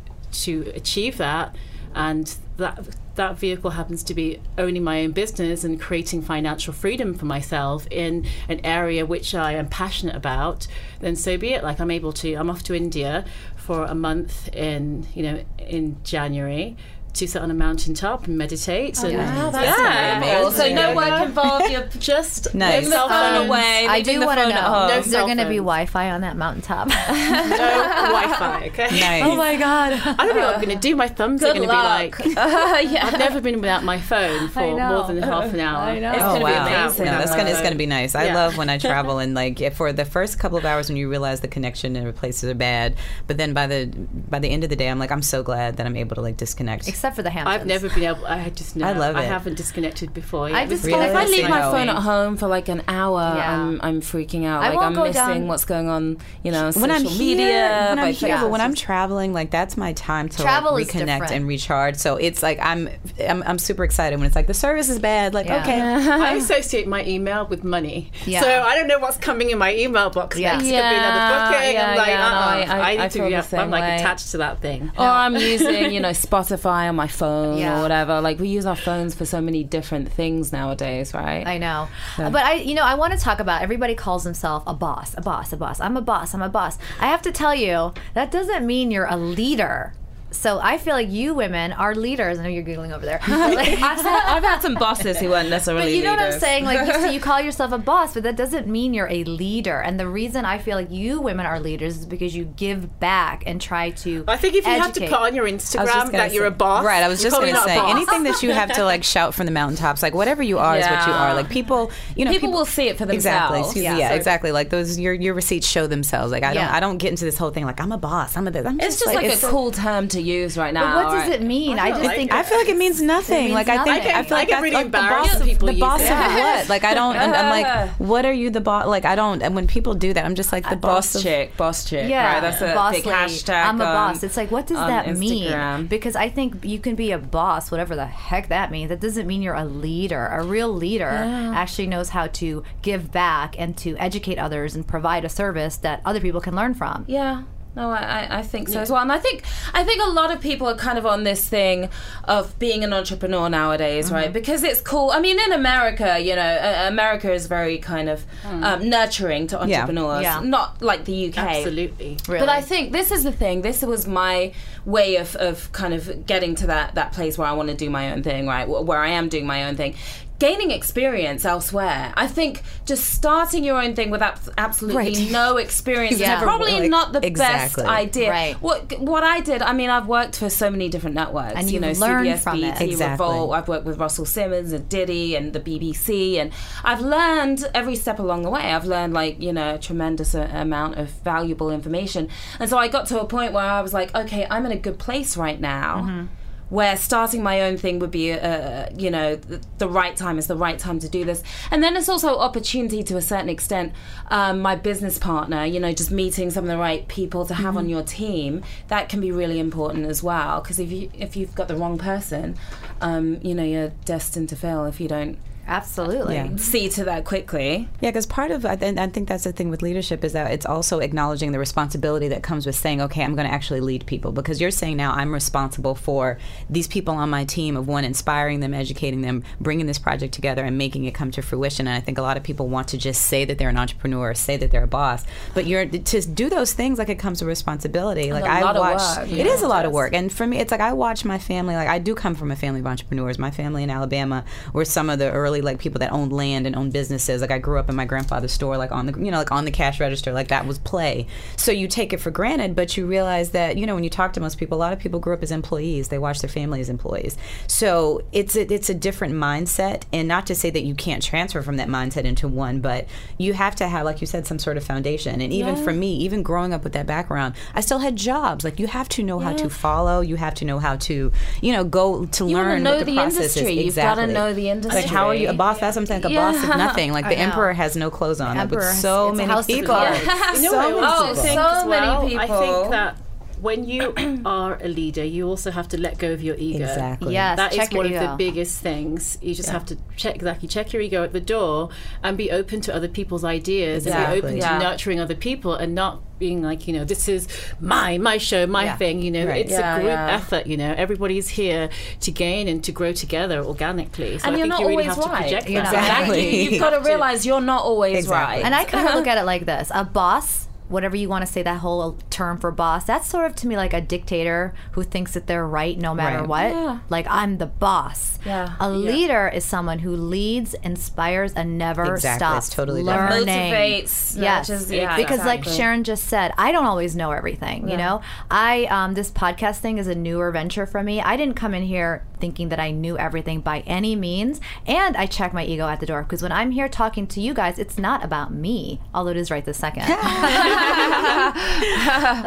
to 0.45 0.71
achieve 0.75 1.17
that, 1.17 1.57
and 1.95 2.35
that 2.59 2.79
that 3.19 3.37
vehicle 3.37 3.71
happens 3.71 4.03
to 4.05 4.15
be 4.15 4.41
owning 4.57 4.83
my 4.83 5.03
own 5.03 5.11
business 5.11 5.65
and 5.65 5.81
creating 5.81 6.23
financial 6.23 6.73
freedom 6.73 7.15
for 7.15 7.27
myself 7.27 7.87
in 7.91 8.25
an 8.49 8.61
area 8.65 9.05
which 9.05 9.35
I 9.35 9.53
am 9.53 9.69
passionate 9.69 10.15
about, 10.15 10.67
then 11.01 11.17
so 11.17 11.37
be 11.37 11.53
it. 11.53 11.63
Like 11.63 11.81
I'm 11.81 11.91
able 11.91 12.13
to, 12.15 12.35
I'm 12.35 12.49
off 12.49 12.63
to 12.65 12.75
India 12.75 13.25
for 13.57 13.85
a 13.85 13.95
month 13.95 14.49
in, 14.55 15.07
you 15.15 15.25
know, 15.25 15.45
in 15.59 16.03
January 16.05 16.77
to 17.15 17.27
sit 17.27 17.43
on 17.43 17.51
a 17.51 17.55
mountaintop 17.55 18.27
and 18.27 18.39
meditate. 18.39 18.97
Oh, 19.03 19.07
and 19.09 19.17
Wow, 19.19 19.51
that's 19.51 19.65
yeah, 19.79 20.21
really 20.21 20.43
cool. 20.43 20.51
So 20.53 20.73
no 20.73 20.95
work 20.95 21.23
involved. 21.27 21.71
You're 21.71 21.87
Just 21.99 22.55
Nice. 22.55 22.85
no 22.85 22.91
cell 22.91 23.09
cell 23.09 23.35
phone 23.39 23.47
away. 23.49 23.87
I 23.89 24.01
do 24.03 24.21
the 24.21 24.27
want 24.27 24.39
to 24.39 24.45
phone 24.45 24.53
at 24.53 24.63
know, 24.63 24.69
home. 24.79 24.89
No 24.89 24.99
is 24.99 25.11
there 25.11 25.23
going 25.25 25.39
to 25.39 25.49
be. 25.49 25.57
Wi-Fi 25.57 26.11
on 26.11 26.21
that 26.21 26.37
mountaintop? 26.37 26.89
no 26.89 26.95
Wi-Fi. 26.95 28.67
Okay. 28.69 28.89
Nice. 28.99 29.23
oh 29.25 29.37
my 29.37 29.57
god! 29.57 29.93
I 29.93 30.27
don't 30.27 30.37
know 30.37 30.47
what 30.47 30.57
I'm 30.57 30.65
going 30.65 30.77
to 30.79 30.89
do. 30.89 30.97
My 30.97 31.09
thumbs 31.09 31.43
are 31.43 31.49
going 31.55 31.57
to 31.57 31.61
be 31.63 31.67
luck. 31.67 32.19
like. 32.21 32.37
yeah. 32.37 33.07
I've 33.07 33.19
never 33.19 33.41
been 33.41 33.61
without 33.61 33.85
my 33.85 34.01
phone 34.01 34.49
for 34.49 34.61
more 34.79 35.07
than 35.07 35.23
half 35.23 35.53
an 35.53 35.61
hour. 35.61 35.79
I 35.83 35.99
know. 35.99 36.13
It's 36.13 36.23
Oh, 36.23 36.33
gonna 36.35 36.45
wow. 36.45 36.69
be 36.69 36.75
amazing. 36.75 37.05
No, 37.07 37.13
that's 37.13 37.35
gonna 37.35 37.51
it's 37.51 37.61
gonna 37.63 37.75
be 37.77 37.87
nice. 37.87 38.15
I 38.15 38.27
Yeah. 38.27 38.35
love 38.35 38.57
when 38.57 38.69
I 38.71 38.79
travel 38.79 39.19
and 39.19 39.35
like 39.35 39.61
if 39.61 39.77
for 39.77 39.93
the 39.93 40.05
first 40.05 40.39
couple 40.39 40.59
of 40.59 40.65
hours 40.65 40.89
when 40.89 40.97
you 40.97 41.09
realize 41.09 41.41
the 41.41 41.49
connection 41.49 41.97
in 41.97 42.13
places 42.13 42.51
are 42.51 42.55
bad, 42.55 42.97
but 43.27 43.37
then 43.39 43.53
by 43.55 43.67
the 43.67 43.87
by 43.87 44.39
the 44.39 44.49
end 44.51 44.65
of 44.65 44.71
the 44.71 44.77
day, 44.77 44.89
I'm 44.89 44.99
like 44.99 45.11
I'm 45.13 45.23
so 45.23 45.43
glad 45.43 45.77
that 45.77 45.87
I'm 45.87 45.97
able 45.97 46.17
to 46.17 46.23
like 46.23 46.37
disconnect. 46.37 46.89
Except 46.99 47.15
for 47.17 47.23
the 47.23 47.31
Hamptons. 47.31 47.61
I've 47.61 47.67
never 47.67 47.89
been 47.89 48.03
able. 48.03 48.27
I 48.27 48.51
just 48.51 48.75
know. 48.75 48.87
I 48.89 48.93
love 48.93 49.15
it. 49.17 49.21
I 49.21 49.25
haven't 49.25 49.55
disconnected 49.57 50.13
before. 50.13 50.47
I 50.47 50.67
just 50.67 50.83
this- 50.83 50.93
feel 50.93 51.01
If 51.01 51.15
I 51.15 51.27
leave 51.27 51.49
my 51.49 51.61
phone 51.63 51.89
at 51.89 51.97
home 52.03 52.37
for 52.37 52.49
like 52.49 52.69
an 52.69 52.83
hour, 52.89 53.21
Yeah. 53.37 53.53
I'm 53.55 53.81
I'm 53.83 54.01
freaking 54.01 54.45
out. 54.45 54.63
I 54.63 54.69
Like 54.71 54.77
won't 54.77 54.87
I'm 54.87 54.95
go 54.95 55.05
missing 55.05 55.15
down- 55.23 55.47
what's 55.47 55.65
going 55.65 55.89
on, 55.89 56.19
you 56.43 56.51
know, 56.51 56.71
social 56.73 56.83
when 56.89 56.91
I'm 56.91 57.05
media. 57.19 57.87
when 57.91 57.99
I'm 58.01 58.13
here, 58.13 58.37
but 58.41 58.51
when 58.51 58.61
I'm 58.61 58.75
traveling, 58.75 59.33
like 59.33 59.51
that's 59.51 59.77
my 59.77 59.93
time 59.93 60.29
to 60.29 60.43
Travel 60.43 60.73
like, 60.73 60.89
reconnect 60.89 61.31
and 61.31 61.47
recharge. 61.47 61.97
So 61.97 62.17
it's 62.17 62.43
like 62.43 62.59
I'm, 62.61 62.89
I'm, 63.27 63.43
I'm 63.47 63.59
super 63.59 63.85
excited 63.85 64.19
when 64.19 64.27
it's 64.27 64.37
like 64.37 64.49
the 64.49 64.55
service 64.55 64.89
is 64.89 64.99
bad. 64.99 65.35
Like 65.35 65.47
Yeah. 65.47 65.63
okay, 65.63 65.81
I 65.81 66.35
associate 66.43 66.89
my 66.89 67.05
email 67.07 67.47
with 67.47 67.63
money. 67.65 68.11
Yeah. 68.27 68.41
So 68.41 68.49
I 68.63 68.75
don't 68.77 68.89
know 68.89 68.99
what's 68.99 69.19
coming 69.19 69.51
in 69.51 69.59
my 69.59 69.75
email 69.77 70.11
box 70.11 70.37
Yeah. 70.37 70.53
next. 70.53 70.65
Could 70.65 70.71
be 70.71 70.77
another 70.77 71.53
booking. 71.53 71.75
Yeah, 71.75 71.91
I'm 71.91 71.97
like, 71.97 72.07
yeah, 72.09 72.17
no, 72.19 72.25
uh-uh. 72.25 72.39
I- 72.39 72.79
I- 72.79 72.89
I, 72.89 72.93
need 72.93 73.01
I 73.03 73.09
to 73.09 73.19
be. 73.51 73.57
I'm 73.57 73.71
like 73.71 74.01
attached 74.01 74.31
to 74.33 74.39
that 74.39 74.61
thing. 74.61 74.91
Or 74.99 75.05
I'm 75.07 75.37
using, 75.37 75.93
you 75.93 76.01
know, 76.05 76.11
Spotify 76.11 76.88
on 76.89 76.97
my 76.97 77.07
phone 77.07 77.59
Yeah. 77.59 77.79
or 77.79 77.83
whatever. 77.83 78.21
Like 78.21 78.39
we 78.41 78.49
use 78.49 78.67
our 78.67 78.77
phones 78.77 79.15
for 79.15 79.25
so 79.25 79.41
many 79.41 79.63
different 79.65 80.11
things 80.13 80.53
nowadays, 80.53 81.15
right? 81.15 81.47
I 81.47 81.59
know. 81.59 81.89
But 82.17 82.37
I, 82.37 82.55
you 82.55 82.75
know, 82.75 82.83
I 82.83 82.95
want 82.95 83.13
to 83.13 83.19
talk 83.19 83.39
about 83.41 83.63
everybody 83.63 83.95
calls 83.95 84.25
themselves 84.25 84.65
a 84.67 84.75
boss, 84.75 85.15
a 85.17 85.21
boss, 85.21 85.53
a 85.53 85.57
boss. 85.57 85.79
I'm 85.81 85.97
a 85.97 86.01
boss, 86.03 86.35
I'm 86.35 86.43
a 86.43 86.49
boss. 86.49 86.79
I 87.01 87.07
have 87.07 87.23
to 87.23 87.33
tell 87.33 87.55
you, 87.55 87.93
that 88.15 88.31
doesn't 88.31 88.67
mean 88.67 88.91
you're 88.91 89.07
a 89.07 89.17
leader. 89.17 89.95
So 90.31 90.61
I 90.63 90.77
feel 90.77 90.93
like 90.95 91.11
you 91.11 91.33
women 91.35 91.73
are 91.73 91.95
leaders. 91.95 92.39
I 92.39 92.43
know 92.43 92.49
you're 92.51 92.63
giggling 92.63 92.93
over 92.93 93.05
there. 93.07 93.21
Like- 93.29 93.69
I've, 93.69 94.01
had, 94.03 94.37
I've 94.37 94.43
had 94.43 94.61
some 94.61 94.75
bosses 94.75 95.19
who 95.19 95.31
weren't 95.31 95.49
necessarily 95.49 95.85
But 95.87 95.93
you 95.93 96.05
know 96.05 96.11
what 96.11 96.21
I'm 96.21 96.39
saying? 96.39 96.65
Like 96.65 96.87
you, 96.87 96.93
so 96.93 97.11
you 97.11 97.21
call 97.29 97.41
yourself 97.41 97.73
a 97.73 97.79
boss, 97.79 98.15
but 98.15 98.25
that 98.25 98.37
doesn't 98.37 98.67
mean 98.67 98.93
you're 98.93 99.09
a 99.11 99.25
leader. 99.25 99.81
And 99.81 99.99
the 99.99 100.07
reason 100.07 100.45
I 100.45 100.59
feel 100.59 100.77
like 100.77 100.91
you 100.91 101.21
women 101.21 101.47
are 101.47 101.59
leaders 101.61 101.99
is 101.99 102.07
because 102.07 102.37
you 102.37 102.45
give 102.45 103.01
back 103.01 103.43
and 103.47 103.61
try 103.61 103.91
to. 103.91 104.25
I 104.29 104.37
think 104.37 104.55
if 104.55 104.67
you 104.67 104.73
have 104.73 104.93
to 104.95 105.01
put 105.01 105.13
on 105.15 105.35
your 105.35 105.47
I 105.49 105.53
was 105.53 105.63
just 105.63 105.77
Instagram 105.77 105.87
gonna 106.07 106.19
that 106.19 106.33
you're 106.35 106.47
a 106.47 106.51
boss, 106.51 106.85
Right, 106.85 107.03
I 107.03 107.09
was 107.09 107.23
just 107.23 107.35
going 107.37 107.55
to 107.55 107.61
say 107.63 107.79
anything 107.79 108.25
that 108.25 108.43
you 108.43 108.53
have 108.53 108.73
to 108.75 108.85
like 108.85 109.05
shout 109.15 109.35
from 109.35 109.47
the 109.47 109.53
mountaintops, 109.53 110.03
like 110.03 110.15
whatever 110.15 110.43
you 110.43 110.59
are 110.59 110.77
is 110.77 110.87
what 110.87 111.07
you 111.07 111.13
are. 111.13 111.35
Like 111.35 111.49
people, 111.49 111.91
you 112.17 112.25
know, 112.25 112.33
People 112.33 112.53
will 112.53 112.67
see 112.67 112.89
it 112.89 112.99
for 112.99 113.11
Exactly. 113.11 113.57
themselves. 113.59 113.69
excuse- 113.69 113.85
Yeah. 113.85 113.97
Yeah, 113.97 114.09
So- 114.11 114.15
exactly. 114.17 114.53
Like 114.53 114.69
those, 114.71 114.99
your 114.99 115.15
your 115.15 115.35
receipts 115.35 115.67
show 115.67 115.87
themselves. 115.87 116.33
Like 116.33 116.43
I 116.43 116.53
don't, 116.55 116.65
I 116.65 116.81
don't 116.81 116.99
get 116.99 117.11
into 117.11 117.25
this 117.25 117.39
whole 117.39 117.51
thing 117.51 117.65
like 117.65 117.81
I'm 117.81 117.93
a 117.93 117.99
boss. 117.99 118.37
I'm 118.37 118.47
a 118.47 118.51
this. 118.51 118.67
I'm 118.67 118.79
It's 118.81 118.99
just 119.01 119.07
like, 119.15 119.25
it's 119.25 119.43
a 119.43 119.49
cool 119.49 119.71
term 119.71 120.09
to 120.09 120.18
use 120.23 120.57
right 120.57 120.73
now. 120.73 120.95
But 120.95 121.05
what 121.05 121.13
does 121.13 121.29
right? 121.29 121.41
it 121.41 121.43
mean? 121.45 121.79
I, 121.79 121.91
don't 121.91 121.99
just 121.99 122.07
like 122.07 122.17
think 122.17 122.31
it. 122.31 122.37
I 122.37 122.43
feel 122.43 122.59
like 122.59 122.69
it 122.69 122.77
means 122.77 123.01
nothing. 123.01 123.45
means 123.45 123.55
like 123.55 123.69
I 123.69 123.85
think 123.85 123.97
nothing. 124.05 124.13
I 124.13 124.23
feel 124.23 124.37
I 124.37 124.41
like 124.41 124.49
get 124.49 124.55
that's 124.55 124.63
really 124.63 124.75
like 124.75 124.87
the 124.87 124.91
boss. 124.91 125.39
when 125.39 125.49
people 125.49 125.69
the 125.69 125.81
boss 125.81 126.01
of 126.03 126.09
what? 126.09 126.69
Like 126.69 126.85
I 126.85 126.95
don't. 126.95 127.17
I'm, 127.17 127.33
I'm 127.33 127.63
like, 127.63 127.91
what 127.99 128.25
are 128.25 128.33
you 128.33 128.51
the 128.51 128.61
boss? 128.61 128.87
Like 128.87 129.05
I 129.05 129.15
don't. 129.15 129.43
And 129.43 129.55
when 129.55 129.67
people 129.67 129.95
do 129.95 130.13
that, 130.13 130.25
I'm 130.25 130.35
just 130.35 130.53
like 130.53 130.69
the 130.69 130.77
boss. 130.77 131.15
boss 131.15 131.23
chick, 131.23 131.57
boss 131.57 131.89
chick. 131.89 132.09
yeah, 132.09 132.35
right? 132.35 132.41
that's 132.41 132.61
a 132.61 132.75
boss 132.75 132.95
big 132.95 133.05
hashtag. 133.05 133.65
I'm 133.65 133.81
a 133.81 133.85
boss. 133.85 134.23
It's 134.23 134.37
like, 134.37 134.51
what 134.51 134.67
does 134.67 134.79
that 134.79 135.17
mean? 135.17 135.87
Because 135.87 136.17
I 136.17 136.29
think 136.29 136.65
you 136.65 136.79
can 136.79 136.95
be 136.95 137.13
a 137.13 137.19
boss, 137.19 137.71
whatever 137.71 137.95
the 137.97 138.07
heck 138.07 138.49
that 138.49 138.71
means. 138.71 138.89
That 138.89 139.01
doesn't 139.01 139.27
mean 139.27 139.43
you're 139.43 139.55
a 139.55 139.65
leader. 139.65 140.27
A 140.27 140.43
real 140.45 140.73
leader 140.73 141.07
actually 141.07 141.87
knows 141.87 142.11
how 142.11 142.27
to 142.29 142.63
give 142.83 143.13
back 143.13 143.55
and 143.59 143.77
to 143.79 143.97
educate 143.97 144.39
others 144.39 144.75
and 144.75 144.87
provide 144.87 145.25
a 145.25 145.29
service 145.29 145.77
that 145.79 146.01
other 146.05 146.21
people 146.21 146.41
can 146.41 146.55
learn 146.55 146.75
from. 146.75 147.05
Yeah. 147.07 147.45
No, 147.79 147.91
I, 147.91 148.39
I- 148.39 148.43
think 148.43 148.69
so 148.69 148.81
as 148.81 148.91
well, 148.91 149.03
and 149.03 149.13
I 149.13 149.19
think 149.19 149.43
I 149.73 149.85
think 149.85 150.03
a 150.03 150.09
lot 150.09 150.33
of 150.35 150.41
people 150.41 150.67
are 150.69 150.75
kind 150.75 150.99
of 150.99 151.07
on 151.07 151.23
this 151.25 151.47
thing 151.49 151.89
of 152.25 152.59
being 152.59 152.83
an 152.83 152.93
entrepreneur 152.93 153.49
nowadays, 153.49 154.07
Mm-hmm. 154.07 154.15
right? 154.15 154.33
Because 154.33 154.63
it's 154.65 154.81
cool. 154.81 155.11
I 155.11 155.21
mean, 155.21 155.39
in 155.39 155.53
America, 155.53 156.19
you 156.19 156.35
know, 156.35 156.43
uh, 156.43 156.85
America 156.89 157.33
is 157.33 157.47
very 157.47 157.79
kind 157.79 158.09
of 158.09 158.25
um, 158.45 158.89
nurturing 158.89 159.47
to 159.49 159.61
entrepreneurs, 159.63 160.23
Yeah. 160.23 160.41
not 160.41 160.83
like 160.83 161.05
the 161.05 161.29
UK. 161.29 161.39
Absolutely. 161.39 162.17
Really. 162.27 162.41
But 162.41 162.49
I 162.49 162.63
think 162.63 162.93
this 162.93 163.11
is 163.13 163.23
the 163.25 163.33
thing. 163.33 163.63
This 163.63 163.83
was 163.83 164.07
my 164.07 164.53
way 164.85 165.17
of, 165.17 165.37
of 165.37 165.71
kind 165.73 165.95
of 165.95 166.27
getting 166.27 166.55
to 166.57 166.67
that, 166.69 166.95
that 166.97 167.13
place 167.13 167.37
where 167.39 167.47
I 167.47 167.53
want 167.53 167.69
to 167.69 167.75
do 167.77 167.91
my 167.91 168.13
own 168.13 168.23
thing, 168.23 168.47
right? 168.47 168.67
Where 168.69 168.99
I 168.99 169.11
am 169.11 169.29
doing 169.29 169.47
my 169.47 169.65
own 169.67 169.77
thing. 169.77 169.95
Gaining 170.39 170.71
experience 170.71 171.45
elsewhere. 171.45 172.13
I 172.17 172.29
think 172.29 172.63
just 172.87 173.13
starting 173.13 173.65
your 173.65 173.83
own 173.83 173.97
thing 173.97 174.11
with 174.11 174.23
abs- 174.23 174.49
absolutely 174.57 174.97
Right. 175.25 175.31
no 175.33 175.57
experience 175.67 176.19
Yeah. 176.21 176.37
is 176.37 176.43
probably 176.45 176.73
Like, 176.79 176.91
not 176.91 177.13
the 177.13 177.27
exactly. 177.27 177.83
best 177.83 177.93
idea. 177.93 178.31
Right. 178.31 178.55
What 178.63 178.99
what 179.01 179.25
I 179.25 179.41
did, 179.41 179.63
I 179.63 179.73
mean, 179.73 179.91
I've 179.91 180.07
worked 180.07 180.39
for 180.39 180.49
so 180.49 180.71
many 180.71 180.89
different 180.89 181.17
networks. 181.17 181.55
And 181.57 181.69
you 181.69 181.81
know, 181.81 181.89
you've 181.89 181.99
learned 181.99 182.29
CBS, 182.29 182.39
from 182.41 182.59
it. 182.59 182.61
BET, 182.79 182.83
Exactly. 182.83 183.27
Revolt. 183.27 183.53
I've 183.55 183.67
worked 183.69 183.85
with 183.85 183.99
Russell 183.99 184.25
Simmons 184.27 184.73
and 184.73 184.89
Diddy 184.89 185.35
and 185.35 185.53
the 185.53 185.61
BBC, 185.61 186.37
and 186.41 186.53
I've 186.85 187.01
learned 187.01 187.69
every 187.75 187.97
step 187.97 188.21
along 188.21 188.43
the 188.43 188.51
way. 188.51 188.61
I've 188.73 188.85
learned 188.87 189.15
like 189.15 189.43
you 189.43 189.53
know 189.53 189.75
a 189.75 189.79
tremendous 189.79 190.35
a- 190.35 190.49
amount 190.55 190.99
of 190.99 191.11
valuable 191.25 191.71
information, 191.73 192.29
and 192.61 192.71
so 192.71 192.79
I 192.79 192.87
got 192.87 193.07
to 193.07 193.21
a 193.21 193.25
point 193.27 193.53
where 193.53 193.65
I 193.65 193.81
was 193.81 193.93
like, 193.93 194.15
okay, 194.15 194.47
I'm 194.49 194.65
in 194.67 194.73
a 194.73 194.79
good 194.79 194.99
place 195.01 195.37
right 195.37 195.61
now. 195.61 196.03
Mm-hmm. 196.03 196.27
Where 196.71 196.97
starting 196.97 197.43
my 197.43 197.63
own 197.63 197.77
thing 197.77 197.99
would 198.01 198.11
be, 198.11 198.33
uh, 198.33 198.89
you 198.97 199.11
know, 199.11 199.37
the, 199.37 199.61
the 199.79 199.89
right 199.89 200.15
time 200.17 200.39
is 200.39 200.49
the 200.49 200.57
right 200.57 200.79
time 200.79 200.99
to 200.99 201.09
do 201.09 201.25
this, 201.25 201.43
and 201.71 201.83
then 201.83 201.97
it's 201.97 202.09
also 202.09 202.39
opportunity 202.39 203.03
to 203.05 203.17
a 203.17 203.23
certain 203.23 203.49
extent. 203.49 203.93
Um, 204.31 204.61
my 204.61 204.75
business 204.77 205.19
partner, 205.19 205.65
you 205.65 205.81
know, 205.81 205.93
just 205.93 206.11
meeting 206.11 206.51
some 206.51 206.65
of 206.65 206.69
the 206.69 206.77
right 206.77 207.07
people 207.09 207.47
to 207.47 207.55
have 207.55 207.69
Mm-hmm. 207.69 207.79
on 207.79 207.89
your 207.89 208.03
team, 208.03 208.63
that 208.89 209.09
can 209.09 209.21
be 209.21 209.31
really 209.31 209.59
important 209.61 210.07
as 210.07 210.23
well. 210.23 210.61
Because 210.61 210.79
if 210.79 210.91
you 210.91 211.11
if 211.15 211.37
you've 211.37 211.55
got 211.55 211.69
the 211.69 211.77
wrong 211.77 211.99
person, 211.99 212.57
um, 213.01 213.39
you 213.43 213.55
know, 213.55 213.63
you're 213.63 213.93
destined 214.05 214.49
to 214.49 214.57
fail 214.57 214.87
if 214.87 215.01
you 215.01 215.09
don't 215.09 215.39
Absolutely. 215.69 216.35
Yeah. 216.35 216.57
see 216.57 216.89
to 216.89 217.05
that 217.05 217.25
quickly. 217.25 217.89
Yeah, 218.01 218.11
because 218.11 218.25
part 218.25 218.51
of 218.51 218.65
I, 218.65 218.73
I 218.73 219.07
think 219.09 219.29
that's 219.29 219.45
the 219.45 219.53
thing 219.53 219.69
with 219.69 219.83
leadership 219.83 220.25
is 220.25 220.33
that 220.33 220.51
it's 220.51 220.65
also 220.65 221.01
acknowledging 221.01 221.53
the 221.53 221.59
responsibility 221.59 222.29
that 222.29 222.43
comes 222.43 222.65
with 222.65 222.75
saying, 222.75 223.03
okay, 223.03 223.23
I'm 223.23 223.35
going 223.35 223.47
to 223.47 223.53
actually 223.53 223.81
lead 223.81 224.07
people. 224.07 224.33
Because 224.33 224.61
you're 224.61 224.71
saying 224.71 224.97
now 224.97 225.13
I'm 225.13 225.33
responsible 225.33 225.95
for 225.95 226.39
these 226.71 226.89
people 226.89 227.15
on 227.15 227.29
my 227.29 227.45
team 227.45 227.77
of 227.77 227.87
one 227.87 228.05
inspiring 228.05 228.61
them, 228.61 228.73
educating 228.73 229.21
them, 229.21 229.45
bringing 229.61 229.87
this 229.87 229.99
project 229.99 230.33
together, 230.33 230.65
and 230.65 230.79
making 230.79 231.05
it 231.05 231.15
come 231.15 231.31
to 231.33 231.43
fruition. 231.43 231.87
And 231.87 231.97
I 231.97 232.01
think 232.01 232.17
a 232.17 232.23
lot 232.23 232.37
of 232.39 232.43
people 232.43 232.69
want 232.69 232.89
to 232.89 232.99
just 232.99 233.27
say 233.27 233.45
that 233.45 233.59
they're 233.59 233.69
an 233.69 233.77
entrepreneur, 233.77 234.33
say 234.35 234.57
that 234.57 234.71
they're 234.71 234.85
a 234.85 234.89
boss, 234.89 235.25
but 235.53 235.67
you're 235.67 235.87
to 235.87 236.21
do 236.23 236.49
those 236.49 236.73
things 236.73 236.99
like 236.99 237.11
it 237.11 237.19
comes 237.19 237.43
with 237.43 237.49
responsibility. 237.49 238.33
Like 238.33 238.45
a 238.45 238.51
I 238.51 238.63
lot 238.63 238.77
of 238.77 238.81
watch, 238.81 239.19
work, 239.19 239.29
it 239.29 239.47
yeah. 239.47 239.53
is 239.53 239.63
a 239.63 239.69
lot 239.69 239.85
of 239.85 239.93
work, 239.93 240.15
and 240.15 240.33
for 240.33 240.47
me, 240.47 240.59
it's 240.59 240.71
like 240.71 240.81
I 240.81 240.95
watch 240.95 241.25
my 241.25 241.39
family. 241.39 241.75
Like 241.75 241.89
I 241.89 241.99
do 241.99 242.15
come 242.15 242.35
from 242.35 242.51
a 242.51 242.57
family 242.57 242.81
of 242.81 242.87
entrepreneurs. 242.87 243.39
My 243.39 243.51
family 243.51 243.83
in 243.83 243.91
Alabama 243.91 244.45
were 244.73 244.85
some 244.85 245.11
of 245.11 245.19
the 245.19 245.31
early 245.31 245.58
like 245.61 245.79
people 245.79 245.99
that 246.01 246.13
owned 246.13 246.33
land 246.33 246.67
and 246.67 246.77
owned 246.77 246.93
businesses. 246.93 247.41
Like 247.41 247.51
I 247.51 247.59
grew 247.59 247.79
up 247.79 247.89
in 247.89 247.97
my 247.97 248.05
grandfather's 248.05 248.53
store, 248.53 248.77
like 248.77 248.93
on 248.93 249.07
the 249.07 249.19
you 249.19 249.31
know 249.31 249.39
like 249.39 249.53
on 249.53 249.65
the 249.65 249.71
cash 249.71 250.01
register. 250.01 250.33
Like 250.33 250.49
that 250.49 250.67
was 250.67 250.79
play. 250.79 251.27
So 251.57 251.73
you 251.73 251.89
take 251.89 252.13
it 252.13 252.19
for 252.19 252.31
granted, 252.31 252.75
but 252.75 252.97
you 252.97 253.07
realize 253.07 253.51
that 253.51 253.77
you 253.77 253.87
know 253.87 253.95
when 253.95 254.05
you 254.05 254.11
talk 254.11 254.33
to 254.35 254.41
most 254.41 254.59
people, 254.59 254.79
a 254.79 254.81
lot 254.81 254.93
of 254.93 254.99
people 254.99 255.21
grew 255.21 255.35
up 255.35 255.43
as 255.43 255.51
employees. 255.51 256.09
They 256.09 256.19
watch 256.19 256.41
their 256.41 256.51
family 256.51 256.81
as 256.81 256.89
employees. 256.89 257.37
So 257.67 258.23
it's 258.33 258.57
a, 258.57 258.73
it's 258.73 258.89
a 258.91 258.95
different 258.95 259.35
mindset, 259.35 260.03
and 260.13 260.29
not 260.29 260.47
to 260.47 260.55
say 260.55 260.71
that 260.71 260.83
you 260.83 260.95
can't 260.95 261.23
transfer 261.23 261.63
from 261.63 261.77
that 261.77 261.89
mindset 261.89 262.25
into 262.25 262.49
one, 262.49 262.81
but 262.81 263.07
you 263.39 263.53
have 263.55 263.75
to 263.77 263.89
have, 263.89 264.05
like 264.05 264.21
you 264.21 264.27
said, 264.27 264.47
some 264.47 264.59
sort 264.59 264.77
of 264.77 264.85
foundation. 264.85 265.41
And 265.41 265.53
even 265.53 265.77
for 265.77 265.93
me, 265.93 266.17
even 266.17 266.43
growing 266.43 266.73
up 266.73 266.85
with 266.85 266.93
that 266.95 267.07
background, 267.07 267.55
I 267.75 267.81
still 267.81 267.99
had 267.99 268.17
jobs. 268.17 268.65
Like 268.65 268.79
you 268.79 268.87
have 268.87 269.09
to 269.11 269.23
know 269.23 269.39
how 269.39 269.53
to 269.55 269.69
follow. 269.69 270.21
You 270.21 270.37
have 270.37 270.55
to 270.57 270.65
know 270.65 270.79
how 270.79 270.97
to 270.97 271.33
you 271.63 271.73
know 271.73 271.85
go 271.85 272.27
to 272.27 272.49
You 272.49 272.57
learn 272.57 272.83
know 272.83 272.97
what 272.97 272.99
the, 273.01 273.13
the 273.13 273.15
process 273.17 273.57
industry. 273.57 273.79
is. 273.79 273.87
You've 273.87 273.97
gotta 273.97 274.27
know 274.27 274.53
the 274.53 274.69
industry. 274.71 275.03
Like 275.03 275.11
how 275.11 275.29
are 275.29 275.35
you 275.35 275.48
a 275.49 275.53
boss? 275.55 275.81
That's 275.81 275.95
something 275.95 276.23
like 276.23 276.31
a 276.31 276.35
boss 276.35 276.57
of 276.63 276.69
nothing. 276.71 277.13
Like 277.13 277.29
the 277.29 277.39
emperor 277.39 277.73
has 277.73 277.97
no 277.97 278.11
clothes 278.11 278.41
on. 278.41 278.57
Like 278.57 278.71
with 278.71 278.85
so 278.97 279.33
many 279.33 279.53
people. 279.65 279.95
cards. 279.95 280.19
You 280.55 280.63
know 280.63 280.71
so 280.71 280.79
many 280.81 281.01
also 281.01 281.25
Oh, 281.25 281.29
people. 281.29 281.45
so 281.45 281.89
many 281.89 282.37
well? 282.37 282.41
I 282.41 282.47
think 282.47 282.91
that 282.91 283.17
when 283.61 283.89
you 283.89 284.15
are 284.45 284.79
a 284.83 284.89
leader, 284.89 285.25
you 285.25 285.47
also 285.49 285.71
have 285.71 285.89
to 285.89 285.99
let 286.01 286.19
go 286.19 286.33
of 286.33 286.43
your 286.43 286.57
ego. 286.57 286.85
Exactly. 286.85 287.33
Yes, 287.35 287.57
That 287.57 287.73
is 287.73 287.79
check 287.79 287.93
your 287.93 288.05
one 288.05 288.13
of 288.13 288.21
the 288.21 288.35
biggest 288.37 288.81
things. 288.81 289.39
You 289.43 289.55
just 289.55 289.71
have 289.71 289.85
to 289.87 289.97
check 290.17 290.35
exactly 290.37 290.69
check 290.69 290.93
your 290.93 291.03
ego 291.03 291.23
at 291.25 291.33
the 291.33 291.41
door 291.41 291.91
and 292.23 292.37
be 292.37 292.51
open 292.51 292.81
to 292.83 292.95
other 292.95 293.09
people's 293.09 293.45
ideas 293.45 294.07
and 294.07 294.15
be 294.15 294.39
open 294.39 294.57
Yeah. 294.57 294.79
to 294.79 294.85
nurturing 294.85 295.21
other 295.21 295.35
people 295.35 295.75
and 295.75 295.95
not 295.95 296.23
being 296.39 296.63
like 296.63 296.87
you 296.87 296.93
know 296.95 297.05
this 297.05 297.29
is 297.29 297.49
my 297.81 298.17
my 298.17 298.39
show 298.39 298.65
my 298.65 298.85
Yeah. 298.85 298.97
thing 298.97 299.21
you 299.23 299.31
know 299.33 299.45
Right. 299.45 299.63
it's 299.65 299.73
Yeah, 299.73 299.97
a 299.97 299.99
group 299.99 300.11
yeah. 300.13 300.31
effort 300.37 300.69
you 300.69 300.77
know 300.77 300.95
everybody's 300.97 301.49
here 301.49 301.89
to 302.21 302.31
gain 302.31 302.69
and 302.69 302.83
to 302.85 302.93
grow 302.93 303.13
together 303.13 303.61
organically 303.65 304.39
so 304.39 304.47
and 304.47 304.55
I 304.55 304.59
you're 304.61 304.67
think 304.67 304.71
not 304.71 304.81
you 304.83 304.87
really 304.87 305.09
always 305.09 305.17
have 305.17 305.25
to 305.25 305.31
right. 305.31 305.41
project 305.41 305.69
You're 305.69 305.83
that 305.83 305.93
not 305.93 306.01
Exactly. 306.05 306.63
You, 306.63 306.71
have 306.71 306.81
got 306.81 306.91
to 306.91 306.99
to. 307.03 307.09
realize 307.09 307.45
you're 307.45 307.61
not 307.61 307.83
always 307.83 308.19
Exactly. 308.19 308.55
right. 308.59 308.65
And 308.65 308.73
I 308.73 308.85
kind 308.85 309.09
of 309.09 309.15
look 309.17 309.27
at 309.27 309.37
it 309.39 309.45
like 309.47 309.67
this: 309.67 309.91
a 309.93 310.05
boss, 310.05 310.68
whatever 310.89 311.17
you 311.17 311.29
want 311.29 311.45
to 311.47 311.53
say, 311.53 311.63
that 311.63 311.79
whole 311.81 312.17
term 312.31 312.59
for 312.59 312.71
boss, 312.71 313.05
that's 313.05 313.27
sort 313.29 313.47
of 313.47 313.55
to 313.57 313.67
me 313.67 313.77
like 313.77 313.93
a 313.93 314.01
dictator 314.01 314.75
who 314.93 315.03
thinks 315.03 315.35
that 315.35 315.47
they're 315.47 315.67
right 315.67 315.99
no 315.99 316.15
matter 316.15 316.39
Right. 316.39 316.49
what. 316.49 316.71
Yeah. 316.71 316.99
Like 317.09 317.27
I'm 317.29 317.59
the 317.59 317.67
boss. 317.67 318.39
Yeah. 318.47 318.75
A 318.81 318.89
leader 318.91 319.49
is 319.49 319.65
someone 319.65 319.99
who 320.01 320.15
leads, 320.17 320.75
inspires, 320.75 321.53
and 321.55 321.77
never 321.79 322.15
Exactly. 322.15 322.39
stops 322.39 322.67
It's 322.69 322.77
totally 322.77 323.03
different. 323.03 323.47
learning. 323.47 323.73
Motivates, 323.73 324.41
Yes, 324.41 324.69
nurtures, 324.69 324.91
yeah, 324.93 325.17
because 325.17 325.45
like. 325.45 325.65
Sharon 325.65 326.03
just 326.05 326.25
said, 326.29 326.53
I 326.57 326.73
don't 326.73 326.87
always 326.87 327.15
know 327.17 327.31
everything. 327.33 327.89
You 327.89 327.97
know, 327.97 328.21
I 328.51 328.85
um, 328.87 329.15
this 329.15 329.31
podcast 329.31 329.79
thing 329.79 329.99
is 329.99 330.07
a 330.09 330.15
newer 330.15 330.51
venture 330.51 330.87
for 330.87 331.03
me. 331.03 331.21
I 331.21 331.37
didn't 331.37 331.55
come 331.55 331.75
in 331.75 331.83
here 331.83 332.25
thinking 332.41 332.69
that 332.71 332.81
I 332.81 332.91
knew 332.91 333.17
everything 333.19 333.61
by 333.61 333.81
any 333.81 334.17
means. 334.17 334.61
And 334.87 335.17
I 335.17 335.27
check 335.27 335.53
my 335.53 335.65
ego 335.65 335.87
at 335.89 336.01
the 336.01 336.07
door 336.07 336.23
because 336.23 336.43
when 336.43 336.53
I'm 336.53 336.71
here 336.71 336.89
talking 336.89 337.27
to 337.29 337.41
you 337.41 337.55
guys, 337.55 337.79
it's 337.79 337.99
not 337.99 338.25
about 338.25 338.53
me, 338.53 339.01
although 339.15 339.31
it 339.31 339.37
is 339.37 339.51
right 339.51 339.65
this 339.65 339.79
second. 339.79 340.07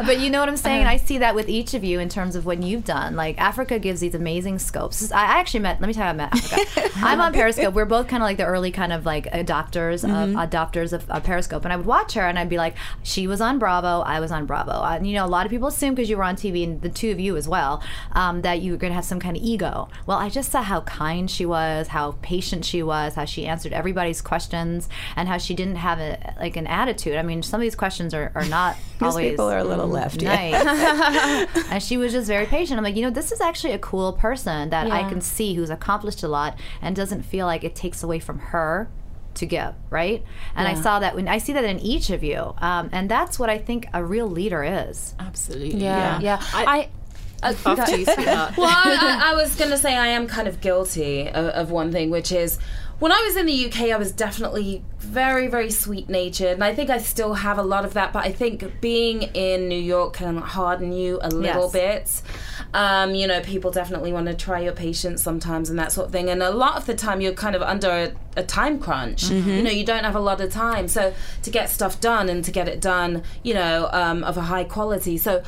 but 0.06 0.20
you 0.20 0.30
know 0.30 0.40
what 0.40 0.48
I'm 0.48 0.56
saying? 0.56 0.80
And 0.80 0.88
I 0.88 0.96
see 0.96 1.18
that 1.18 1.34
with 1.34 1.48
each 1.48 1.74
of 1.74 1.84
you 1.84 2.00
in 2.00 2.08
terms 2.08 2.36
of 2.36 2.46
what 2.46 2.62
you've 2.62 2.84
done. 2.84 3.16
Like 3.16 3.38
Africa 3.40 3.78
gives 3.78 4.00
these 4.00 4.14
amazing 4.14 4.58
scopes. 4.58 5.10
I 5.12 5.22
actually 5.22 5.60
met. 5.60 5.80
Let 5.80 5.86
me 5.86 5.94
tell 5.94 6.04
you, 6.04 6.10
I 6.10 6.12
met 6.14 6.32
Africa. 6.32 6.90
I'm 6.96 7.20
on 7.20 7.32
Periscope. 7.32 7.74
We're 7.74 7.84
both 7.84 8.08
kind 8.08 8.22
of 8.22 8.26
like 8.26 8.36
the 8.36 8.44
early 8.44 8.70
kind 8.70 8.92
of 8.92 9.04
like 9.06 9.26
adopters 9.32 10.02
Mm-hmm. 10.02 10.36
of 10.38 10.50
adopters 10.50 10.92
of, 10.92 11.08
of 11.10 11.22
Periscope, 11.22 11.64
and 11.64 11.72
I 11.72 11.76
would 11.76 11.86
watch 11.86 12.14
her 12.14 12.22
and 12.22 12.38
I'd 12.38 12.48
be 12.48 12.56
like, 12.56 12.74
she 13.02 13.26
was 13.26 13.40
on 13.40 13.58
Bravo, 13.58 14.00
I 14.00 14.20
was 14.20 14.32
on 14.32 14.46
Bravo. 14.46 14.82
And 14.82 15.06
you 15.06 15.14
know, 15.14 15.24
a 15.24 15.28
lot 15.28 15.46
of 15.46 15.50
people 15.50 15.68
assume 15.68 15.94
because 15.94 16.10
you 16.10 16.16
were 16.16 16.24
on 16.24 16.36
TV 16.36 16.64
and 16.64 16.80
the 16.82 16.88
two 16.88 17.10
of 17.10 17.20
you 17.20 17.36
as 17.36 17.46
well, 17.48 17.82
um, 18.12 18.42
that 18.42 18.60
you 18.60 18.72
were 18.72 18.78
going 18.78 18.90
to 18.90 18.94
have 18.94 19.04
some 19.04 19.20
kind 19.20 19.36
of 19.36 19.42
ego. 19.42 19.81
Well, 20.06 20.18
I 20.18 20.28
just 20.28 20.50
saw 20.50 20.62
how 20.62 20.80
kind 20.82 21.30
she 21.30 21.46
was, 21.46 21.88
how 21.88 22.16
patient 22.22 22.64
she 22.64 22.82
was, 22.82 23.14
how 23.14 23.24
she 23.24 23.46
answered 23.46 23.72
everybody's 23.72 24.20
questions, 24.20 24.88
and 25.16 25.28
how 25.28 25.38
she 25.38 25.54
didn't 25.54 25.76
have 25.76 25.98
a 25.98 26.34
like 26.38 26.56
an 26.56 26.66
attitude. 26.66 27.16
I 27.16 27.22
mean, 27.22 27.42
some 27.42 27.60
of 27.60 27.62
these 27.62 27.74
questions 27.74 28.14
are, 28.14 28.32
are 28.34 28.44
not 28.44 28.76
always 29.00 29.30
people 29.30 29.50
are 29.50 29.58
a 29.58 29.64
little 29.64 29.88
left. 29.88 30.22
yeah. 30.22 30.62
nice. 30.62 31.66
and 31.70 31.82
she 31.82 31.96
was 31.96 32.12
just 32.12 32.26
very 32.26 32.46
patient. 32.46 32.78
I'm 32.78 32.84
like, 32.84 32.96
you 32.96 33.02
know, 33.02 33.10
this 33.10 33.32
is 33.32 33.40
actually 33.40 33.72
a 33.72 33.78
cool 33.78 34.12
person 34.12 34.70
that 34.70 34.90
I 34.90 35.08
can 35.08 35.20
see 35.20 35.54
who's 35.54 35.70
accomplished 35.70 36.22
a 36.22 36.28
lot 36.28 36.58
and 36.80 36.94
doesn't 36.94 37.22
feel 37.22 37.46
like 37.46 37.64
it 37.64 37.74
takes 37.74 38.02
away 38.02 38.18
from 38.18 38.38
her 38.38 38.88
to 39.34 39.46
give, 39.46 39.74
right? 39.90 40.22
And 40.54 40.68
I 40.68 40.74
saw 40.74 40.98
that 41.00 41.14
when 41.14 41.28
I 41.28 41.38
see 41.38 41.52
that 41.54 41.64
in 41.64 41.78
each 41.80 42.10
of 42.10 42.22
you, 42.22 42.54
um, 42.58 42.90
and 42.92 43.10
that's 43.10 43.38
what 43.38 43.50
I 43.50 43.58
think 43.58 43.86
a 43.92 44.04
real 44.04 44.28
leader 44.28 44.62
is. 44.62 45.14
Absolutely. 45.18 45.82
Yeah, 45.82 46.20
yeah. 46.20 46.42
I, 46.52 46.64
I, 46.64 46.88
after 47.42 47.96
you, 47.96 48.04
sweetheart. 48.04 48.54
well, 48.56 48.68
I, 48.68 49.20
I, 49.22 49.32
I 49.32 49.34
was 49.34 49.54
going 49.56 49.70
to 49.70 49.78
say 49.78 49.96
I 49.96 50.08
am 50.08 50.26
kind 50.26 50.46
of 50.48 50.60
guilty 50.60 51.28
of, 51.28 51.46
of 51.46 51.70
one 51.70 51.90
thing, 51.92 52.10
which 52.10 52.32
is 52.32 52.58
when 52.98 53.10
I 53.10 53.20
was 53.22 53.34
in 53.36 53.46
the 53.46 53.66
UK, 53.66 53.90
I 53.90 53.96
was 53.96 54.12
definitely 54.12 54.84
very, 55.00 55.48
very 55.48 55.72
sweet 55.72 56.08
natured, 56.08 56.52
and 56.52 56.62
I 56.62 56.72
think 56.72 56.88
I 56.88 56.98
still 56.98 57.34
have 57.34 57.58
a 57.58 57.62
lot 57.62 57.84
of 57.84 57.94
that. 57.94 58.12
But 58.12 58.24
I 58.24 58.30
think 58.30 58.80
being 58.80 59.22
in 59.22 59.66
New 59.68 59.74
York 59.80 60.12
can 60.14 60.36
harden 60.36 60.92
you 60.92 61.18
a 61.20 61.28
little 61.28 61.68
Yes. 61.74 62.20
bit. 62.22 62.22
Um, 62.74 63.16
you 63.16 63.26
know, 63.26 63.40
people 63.40 63.72
definitely 63.72 64.12
want 64.12 64.26
to 64.28 64.34
try 64.34 64.60
your 64.60 64.72
patience 64.72 65.20
sometimes 65.20 65.68
and 65.68 65.76
that 65.80 65.90
sort 65.90 66.06
of 66.06 66.12
thing. 66.12 66.30
And 66.30 66.44
a 66.44 66.50
lot 66.52 66.76
of 66.76 66.86
the 66.86 66.94
time, 66.94 67.20
you're 67.20 67.32
kind 67.32 67.56
of 67.56 67.62
under 67.62 67.90
a, 67.90 68.12
a 68.36 68.44
time 68.44 68.78
crunch. 68.78 69.24
You 69.28 69.62
know, 69.64 69.70
you 69.70 69.84
don't 69.84 70.04
have 70.04 70.14
a 70.14 70.20
lot 70.20 70.40
of 70.40 70.52
time, 70.52 70.86
so 70.86 71.12
to 71.42 71.50
get 71.50 71.70
stuff 71.70 72.00
done 72.00 72.28
and 72.28 72.44
to 72.44 72.52
get 72.52 72.68
it 72.68 72.80
done, 72.80 73.24
you 73.42 73.54
know, 73.54 73.88
um, 73.92 74.22
of 74.22 74.36
a 74.36 74.42
high 74.42 74.64
quality. 74.64 75.18
So. 75.18 75.42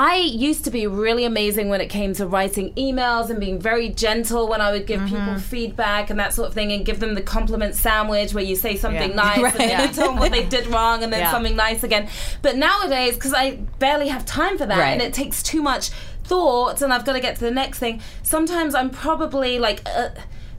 I 0.00 0.16
used 0.18 0.62
to 0.66 0.70
be 0.70 0.86
really 0.86 1.24
amazing 1.24 1.68
when 1.70 1.80
it 1.80 1.88
came 1.88 2.14
to 2.14 2.26
writing 2.26 2.72
emails 2.74 3.30
and 3.30 3.40
being 3.40 3.58
very 3.60 3.88
gentle 3.88 4.46
when 4.48 4.60
I 4.60 4.70
would 4.70 4.86
give 4.86 5.04
people 5.06 5.38
feedback 5.40 6.08
and 6.08 6.20
that 6.20 6.32
sort 6.32 6.46
of 6.48 6.54
thing 6.54 6.70
and 6.70 6.86
give 6.86 7.00
them 7.00 7.14
the 7.14 7.20
compliment 7.20 7.74
sandwich 7.74 8.32
where 8.32 8.44
you 8.44 8.54
say 8.54 8.76
something 8.76 9.10
Yeah. 9.16 9.16
nice 9.16 9.38
and 9.56 9.70
then 9.70 9.88
you 9.88 9.92
tell 9.92 10.06
them 10.12 10.18
what 10.20 10.30
they 10.30 10.44
did 10.46 10.68
wrong 10.68 11.02
and 11.02 11.12
then 11.12 11.20
Yeah. 11.20 11.32
something 11.32 11.56
nice 11.56 11.82
again. 11.82 12.08
But 12.42 12.56
nowadays, 12.56 13.14
because 13.14 13.34
I 13.34 13.56
barely 13.80 14.06
have 14.06 14.24
time 14.24 14.56
for 14.56 14.66
that 14.66 14.78
Right. 14.78 14.90
and 14.92 15.02
it 15.02 15.12
takes 15.12 15.42
too 15.42 15.62
much 15.62 15.88
thought 16.22 16.80
and 16.80 16.92
I've 16.92 17.04
got 17.04 17.14
to 17.14 17.20
get 17.20 17.34
to 17.36 17.40
the 17.40 17.50
next 17.50 17.80
thing, 17.80 18.00
sometimes 18.22 18.76
I'm 18.76 18.90
probably 18.90 19.58
like. 19.58 19.82
Uh, 19.84 20.10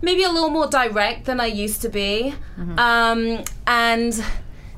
Maybe 0.02 0.24
a 0.24 0.30
little 0.30 0.50
more 0.50 0.68
direct 0.68 1.26
than 1.26 1.42
I 1.42 1.48
used 1.48 1.82
to 1.82 1.90
be, 1.90 2.34
Mm-hmm. 2.58 2.80
um, 2.80 3.44
and 3.68 4.24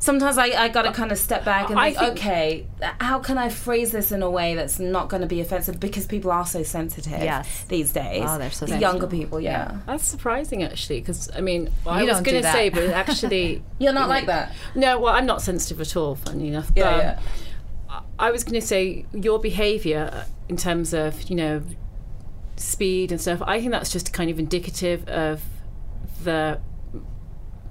sometimes 0.01 0.37
I, 0.37 0.47
I 0.47 0.67
got 0.67 0.81
to 0.81 0.89
uh, 0.89 0.93
kind 0.93 1.11
of 1.11 1.17
step 1.17 1.45
back 1.45 1.69
and 1.69 1.79
think, 1.79 1.97
think- 1.97 2.11
okay, 2.19 2.67
how 2.99 3.19
can 3.19 3.37
I 3.37 3.47
phrase 3.47 3.91
this 3.93 4.11
in 4.11 4.21
a 4.21 4.29
way 4.29 4.55
that's 4.55 4.79
not 4.79 5.07
going 5.07 5.21
to 5.21 5.27
be 5.27 5.39
offensive? 5.39 5.79
Because 5.79 6.05
people 6.05 6.31
are 6.31 6.45
so 6.45 6.63
sensitive 6.63 7.13
Yes. 7.23 7.63
these 7.69 7.93
days. 7.93 8.23
Oh, 8.27 8.37
they're 8.37 8.49
so 8.51 8.65
the 8.65 8.71
sensitive. 8.71 8.81
younger 8.81 9.07
people, 9.07 9.39
yeah. 9.39 9.77
That's 9.85 10.03
surprising, 10.05 10.63
actually, 10.63 10.99
because 10.99 11.29
I 11.33 11.39
mean, 11.41 11.69
I 11.85 12.03
was 12.03 12.19
going 12.21 12.41
to 12.41 12.51
say, 12.51 12.67
but 12.69 12.83
actually, 12.89 13.63
You're 13.79 13.93
not 13.93 14.09
like 14.09 14.25
that. 14.25 14.53
No, 14.75 14.99
well, 14.99 15.13
I'm 15.13 15.25
not 15.25 15.41
sensitive 15.41 15.79
at 15.79 15.95
all. 15.95 16.15
Funny 16.15 16.49
enough, 16.49 16.71
Yeah, 16.75 16.83
but 16.83 16.97
yeah. 16.97 17.99
I 18.19 18.31
was 18.31 18.43
going 18.43 18.59
to 18.59 18.65
say 18.65 19.05
your 19.13 19.39
behaviour 19.39 20.25
in 20.49 20.57
terms 20.57 20.93
of 20.93 21.29
you 21.29 21.35
know 21.35 21.61
speed 22.55 23.11
and 23.11 23.19
stuff. 23.21 23.41
I 23.45 23.59
think 23.59 23.71
that's 23.71 23.91
just 23.91 24.13
kind 24.13 24.29
of 24.29 24.39
indicative 24.39 25.07
of 25.07 25.41
the 26.23 26.59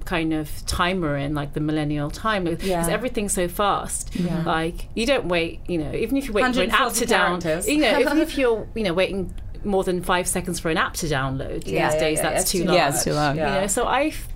kind 0.04 0.32
of 0.32 0.64
time 0.66 1.00
we're 1.00 1.16
in, 1.16 1.34
like 1.34 1.52
the 1.52 1.60
millennial 1.60 2.10
time, 2.10 2.44
because 2.44 2.66
Yeah. 2.66 2.86
everything's 2.88 3.32
so 3.32 3.48
fast. 3.48 4.10
Like 4.44 4.86
you 4.94 5.06
don't 5.06 5.26
wait, 5.26 5.60
you 5.68 5.78
know, 5.78 5.92
even 5.92 6.16
if 6.16 6.24
you're 6.26 6.34
waiting 6.34 6.52
for 6.52 6.62
an 6.62 6.70
app 6.70 6.92
to 6.94 7.06
down, 7.06 7.40
characters. 7.40 7.68
you 7.68 7.78
know, 7.80 7.98
even 7.98 8.18
if 8.18 8.36
you're 8.38 8.66
you 8.74 8.82
know 8.84 8.92
waiting 8.94 9.34
more 9.62 9.84
than 9.84 10.02
five 10.02 10.26
seconds 10.26 10.58
for 10.58 10.70
an 10.70 10.78
app 10.78 10.94
to 10.94 11.06
download 11.06 11.66
Yeah, 11.66 11.90
these 11.90 11.94
yeah, 11.94 12.00
days, 12.00 12.16
yeah, 12.18 12.22
that's 12.30 12.42
it's 12.44 12.50
too 12.52 12.60
too 12.60 12.64
long. 12.64 12.74
Yeah, 12.76 12.88
it's 12.88 13.04
too 13.04 13.12
long. 13.12 13.36
Yeah. 13.36 13.54
You 13.54 13.60
know, 13.60 13.66
so 13.66 13.84
I 13.84 14.04
f- 14.04 14.26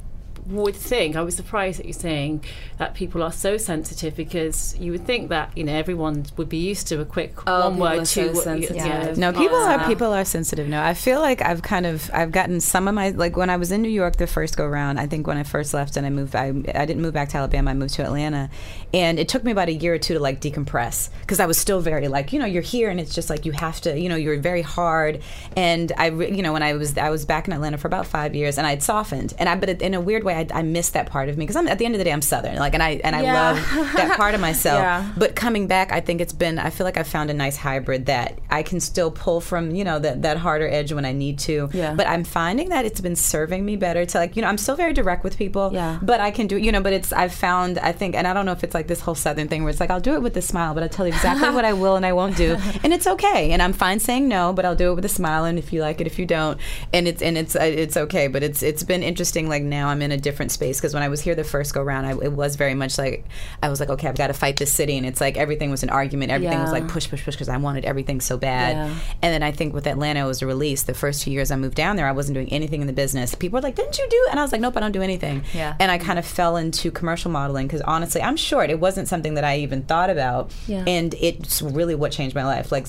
would 0.47 0.77
think 0.77 1.17
I 1.17 1.23
was 1.23 1.35
surprised 1.37 1.79
that 1.79 1.87
you're 1.87 1.93
saying 1.95 2.45
that 2.79 2.95
people 2.95 3.23
are 3.23 3.33
so 3.33 3.57
sensitive 3.57 4.15
because 4.15 4.77
you 4.79 4.93
would 4.93 5.07
think 5.07 5.31
that 5.31 5.57
you 5.57 5.65
know 5.65 5.73
everyone 5.73 6.27
would 6.37 6.49
be 6.49 6.59
used 6.59 6.87
to 6.89 7.01
a 7.01 7.05
quick 7.05 7.33
Oh, 7.47 7.71
one 7.71 7.73
people 7.73 7.81
word, 7.81 7.93
are 7.95 8.05
two 8.05 8.29
so 8.29 8.33
wo- 8.35 8.41
sensitive. 8.41 8.77
yeah. 8.77 9.15
No, 9.17 9.33
people 9.33 9.57
Oh, 9.57 9.71
are 9.71 9.87
people 9.87 10.13
are 10.13 10.25
sensitive 10.25 10.69
now. 10.69 10.85
I 10.85 10.93
feel 10.95 11.21
like 11.21 11.41
I've 11.41 11.63
kind 11.63 11.87
of 11.87 12.11
I've 12.13 12.31
gotten 12.33 12.61
some 12.61 12.89
of 12.89 12.95
my 12.95 13.11
like 13.11 13.37
when 13.37 13.49
I 13.49 13.57
was 13.57 13.73
in 13.73 13.81
New 13.83 13.89
York 13.89 14.17
the 14.17 14.27
first 14.27 14.57
go 14.57 14.67
round. 14.67 15.01
I 15.01 15.07
think 15.07 15.27
when 15.27 15.37
I 15.39 15.45
first 15.45 15.73
left 15.73 15.97
and 15.97 16.07
I 16.07 16.11
moved, 16.11 16.37
I 16.37 16.49
I 16.75 16.85
didn't 16.85 17.01
move 17.01 17.15
back 17.15 17.31
to 17.31 17.39
Alabama. 17.39 17.71
I 17.71 17.75
moved 17.75 17.95
to 17.95 18.03
Atlanta, 18.05 18.51
and 18.93 19.19
it 19.19 19.29
took 19.29 19.45
me 19.45 19.53
about 19.53 19.69
a 19.69 19.73
year 19.73 19.95
or 19.95 19.99
two 19.99 20.15
to 20.15 20.21
like 20.21 20.41
decompress 20.41 21.09
because 21.21 21.41
I 21.41 21.47
was 21.47 21.57
still 21.57 21.81
very 21.81 22.09
like 22.09 22.33
you 22.33 22.39
know 22.39 22.47
you're 22.47 22.63
here 22.63 22.91
and 22.91 23.01
it's 23.01 23.15
just 23.15 23.31
like 23.31 23.47
you 23.47 23.53
have 23.53 23.81
to 23.83 23.99
you 23.99 24.09
know 24.09 24.17
you're 24.17 24.39
very 24.41 24.63
hard. 24.63 25.23
And 25.57 25.91
I 25.97 26.11
you 26.11 26.43
know 26.43 26.53
when 26.53 26.63
I 26.63 26.75
was 26.75 26.99
I 26.99 27.11
was 27.11 27.25
back 27.25 27.47
in 27.47 27.55
Atlanta 27.55 27.79
for 27.79 27.87
about 27.89 28.07
five 28.07 28.35
years 28.35 28.59
and 28.59 28.67
I'd 28.67 28.83
softened 28.83 29.33
and 29.39 29.49
I 29.49 29.55
but 29.57 29.69
in 29.81 29.95
a 29.95 30.01
weird 30.01 30.25
way 30.25 30.34
I, 30.35 30.47
I 30.53 30.63
missed 30.63 30.93
that 30.95 31.07
part 31.07 31.29
of 31.29 31.37
me 31.39 31.45
because 31.45 31.57
I'm 31.57 31.69
at 31.69 31.79
the 31.79 31.85
end 31.85 31.95
of 31.95 31.99
the 31.99 32.05
day 32.05 32.13
I'm 32.13 32.23
Southern 32.23 32.57
like 32.57 32.75
and 32.75 32.83
I 32.83 33.01
and 33.05 33.15
I 33.17 33.23
Yeah. 33.23 33.35
love 33.53 33.57
that 33.95 34.17
part 34.17 34.35
of 34.35 34.41
myself. 34.49 34.79
Yeah. 34.81 35.11
But 35.17 35.35
coming 35.37 35.67
back, 35.67 35.93
I 35.93 36.01
think 36.01 36.21
it's 36.21 36.33
been. 36.33 36.59
I 36.59 36.71
feel 36.71 36.85
like 36.85 36.97
I 36.97 37.03
found 37.03 37.31
a 37.31 37.35
nice 37.35 37.57
hybrid 37.57 38.07
that 38.07 38.39
I 38.51 38.63
can 38.63 38.81
still 38.81 39.11
pull 39.11 39.41
from, 39.41 39.75
you 39.75 39.85
know, 39.85 39.99
that 39.99 40.23
that 40.23 40.37
harder 40.39 40.69
edge 40.69 40.93
when 40.93 41.05
I 41.05 41.13
need 41.13 41.39
to. 41.41 41.71
Yeah. 41.73 41.95
But 41.95 42.07
I'm 42.09 42.25
finding 42.25 42.69
that 42.71 42.85
it's 42.85 43.01
been 43.01 43.17
serving 43.17 43.65
me 43.65 43.77
better 43.77 44.05
to 44.07 44.19
like, 44.19 44.37
you 44.37 44.43
know, 44.43 44.49
I'm 44.49 44.59
still 44.59 44.77
very 44.77 44.93
direct 44.93 45.25
with 45.25 45.37
people. 45.39 45.71
Yeah. 45.73 45.99
But 46.03 46.21
I 46.21 46.31
can 46.31 46.47
do, 46.47 46.57
you 46.57 46.73
know, 46.73 46.81
but 46.81 46.93
it's 46.93 47.13
I've 47.13 47.35
found 47.35 47.79
I 47.79 47.93
think, 47.93 48.15
and 48.15 48.27
I 48.27 48.33
don't 48.35 48.47
know 48.47 48.53
if 48.53 48.65
it's 48.65 48.75
like 48.75 48.87
this 48.89 49.01
whole 49.01 49.15
Southern 49.15 49.49
thing 49.49 49.63
where 49.63 49.71
it's 49.71 49.81
like 49.81 49.91
I'll 49.91 50.01
do 50.01 50.15
it 50.15 50.23
with 50.23 50.37
a 50.37 50.43
smile, 50.43 50.75
but 50.75 50.83
I'll 50.83 50.89
tell 50.89 51.07
you 51.07 51.13
exactly 51.13 51.51
what 51.51 51.65
I 51.65 51.73
will 51.83 51.97
and 51.97 52.05
I 52.07 52.13
won't 52.13 52.37
do, 52.37 52.57
and 52.83 52.93
it's 52.93 53.07
okay, 53.07 53.51
and 53.53 53.63
I'm 53.63 53.73
fine 53.73 53.99
saying 54.01 54.29
no, 54.29 54.53
but 54.53 54.65
I'll 54.65 54.75
do 54.77 54.91
it 54.93 54.95
with 54.95 55.05
a 55.05 55.09
smile, 55.09 55.45
and 55.45 55.59
if 55.59 55.73
you 55.73 55.81
like 55.81 56.01
it, 56.01 56.07
if 56.07 56.19
you 56.19 56.27
don't, 56.27 56.59
and 56.93 57.07
it's 57.09 57.23
and 57.23 57.37
it's 57.39 57.55
uh, 57.57 57.61
it's 57.63 57.97
okay. 57.97 58.27
But 58.29 58.43
it's 58.43 58.63
it's 58.63 58.83
been 58.83 59.03
interesting. 59.03 59.49
Like 59.49 59.63
now 59.63 59.89
I'm 59.89 60.03
in 60.03 60.13
a 60.13 60.17
different 60.25 60.51
space 60.51 60.81
because 60.81 60.93
when 60.95 61.05
I 61.05 61.09
was 61.09 61.21
here 61.21 61.37
the 61.37 61.45
first 61.45 61.73
go 61.73 61.83
round, 61.83 62.07
I, 62.07 62.11
it 62.13 62.33
was 62.33 62.57
very 62.57 62.75
much 62.75 62.99
like 62.99 63.25
I 63.63 63.69
was 63.69 63.79
like, 63.79 63.91
okay, 63.91 64.09
I've 64.09 64.17
got 64.17 64.29
to 64.29 64.35
fight 64.35 64.57
this 64.57 64.73
city, 64.73 64.97
and 64.97 65.07
it's 65.07 65.21
like 65.21 65.37
everything 65.37 65.71
was 65.71 65.85
an 65.85 65.91
argument. 65.91 66.33
Everything 66.33 66.61
was 66.61 66.73
like 66.73 66.89
push, 66.89 67.09
push, 67.09 67.25
push 67.25 67.35
because 67.35 67.49
I 67.49 67.57
wanted 67.59 67.85
everything 67.85 68.21
so 68.21 68.37
bad. 68.37 68.77
Yeah. 68.77 68.99
And 69.23 69.33
then 69.33 69.43
I 69.43 69.53
think 69.53 69.75
with 69.75 69.87
Atlanta, 69.87 70.25
it 70.25 70.27
was 70.27 70.43
a 70.43 70.47
release. 70.47 70.83
The 70.83 70.95
first 70.95 71.23
few 71.23 71.33
years 71.33 71.51
I 71.51 71.57
moved 71.57 71.77
down 71.77 71.97
there, 71.97 72.09
I 72.09 72.13
wasn't 72.13 72.35
doing 72.35 72.53
anything 72.53 72.81
in 72.81 72.87
the 72.87 72.93
business. 72.93 73.35
People 73.35 73.59
were 73.59 73.63
like, 73.63 73.77
"Didn't 73.77 73.99
you 73.99 74.09
do?" 74.09 74.27
And 74.31 74.41
I 74.41 74.43
was 74.43 74.51
like, 74.51 74.61
"Nope, 74.61 74.77
I 74.77 74.81
don't 74.81 74.93
do 74.93 75.03
anything." 75.03 75.45
Yeah. 75.53 75.77
And 75.79 75.93
I 75.93 75.99
kind 75.99 76.19
of 76.19 76.25
fell 76.25 76.57
into 76.57 76.91
commercial 76.91 77.31
modeling 77.31 77.67
because 77.67 77.83
honestly, 77.83 78.23
I'm 78.23 78.37
short. 78.37 78.71
It 78.71 78.81
wasn't 78.81 79.07
something 79.09 79.35
that 79.35 79.45
I 79.45 79.59
even 79.59 79.83
thought 79.83 80.11
about. 80.11 80.53
Yeah. 80.67 80.85
And 80.87 81.15
it's 81.15 81.63
really 81.63 81.95
what 81.95 82.11
changed 82.11 82.35
my 82.35 82.45
life. 82.45 82.73
Like, 82.73 82.87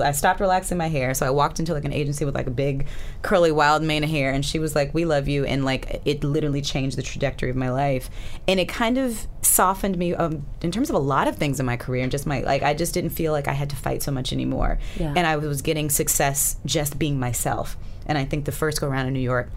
I 0.00 0.12
stopped 0.12 0.40
relaxing 0.40 0.78
my 0.78 0.88
hair, 0.88 1.14
so 1.14 1.26
I 1.26 1.30
walked 1.30 1.58
into 1.58 1.72
like 1.72 1.84
an 1.84 1.92
agency 1.92 2.24
with 2.24 2.34
like 2.34 2.46
a 2.46 2.50
big, 2.50 2.86
curly, 3.22 3.52
wild 3.52 3.82
mane 3.82 4.04
of 4.04 4.10
hair, 4.10 4.30
and 4.30 4.44
she 4.44 4.58
was 4.58 4.74
like, 4.74 4.92
"We 4.94 5.04
love 5.04 5.28
you," 5.28 5.44
and 5.44 5.64
like 5.64 6.00
it 6.04 6.22
literally 6.24 6.57
changed 6.62 6.96
the 6.96 7.02
trajectory 7.02 7.50
of 7.50 7.56
my 7.56 7.70
life, 7.70 8.08
and 8.46 8.58
it 8.60 8.68
kind 8.68 8.98
of 8.98 9.26
softened 9.42 9.96
me 9.98 10.14
um, 10.14 10.46
in 10.62 10.70
terms 10.70 10.90
of 10.90 10.96
a 10.96 10.98
lot 11.00 11.26
of 11.28 11.36
things 11.36 11.58
in 11.58 11.66
my 11.66 11.76
career 11.76 12.02
and 12.02 12.12
just 12.12 12.26
my 12.26 12.40
like 12.40 12.62
I 12.62 12.74
just 12.74 12.94
didn't 12.94 13.10
feel 13.10 13.32
like 13.32 13.48
I 13.48 13.52
had 13.52 13.70
to 13.70 13.76
fight 13.76 14.02
so 14.02 14.10
much 14.12 14.32
anymore, 14.32 14.78
Yeah. 14.98 15.12
and 15.16 15.26
I 15.26 15.36
was 15.36 15.62
getting 15.62 15.90
success 15.90 16.56
just 16.66 16.98
being 16.98 17.18
myself, 17.18 17.76
and 18.06 18.16
I 18.18 18.24
think 18.24 18.44
the 18.44 18.52
first 18.52 18.80
go 18.80 18.88
around 18.88 19.06
in 19.06 19.12
New 19.14 19.20
York 19.20 19.50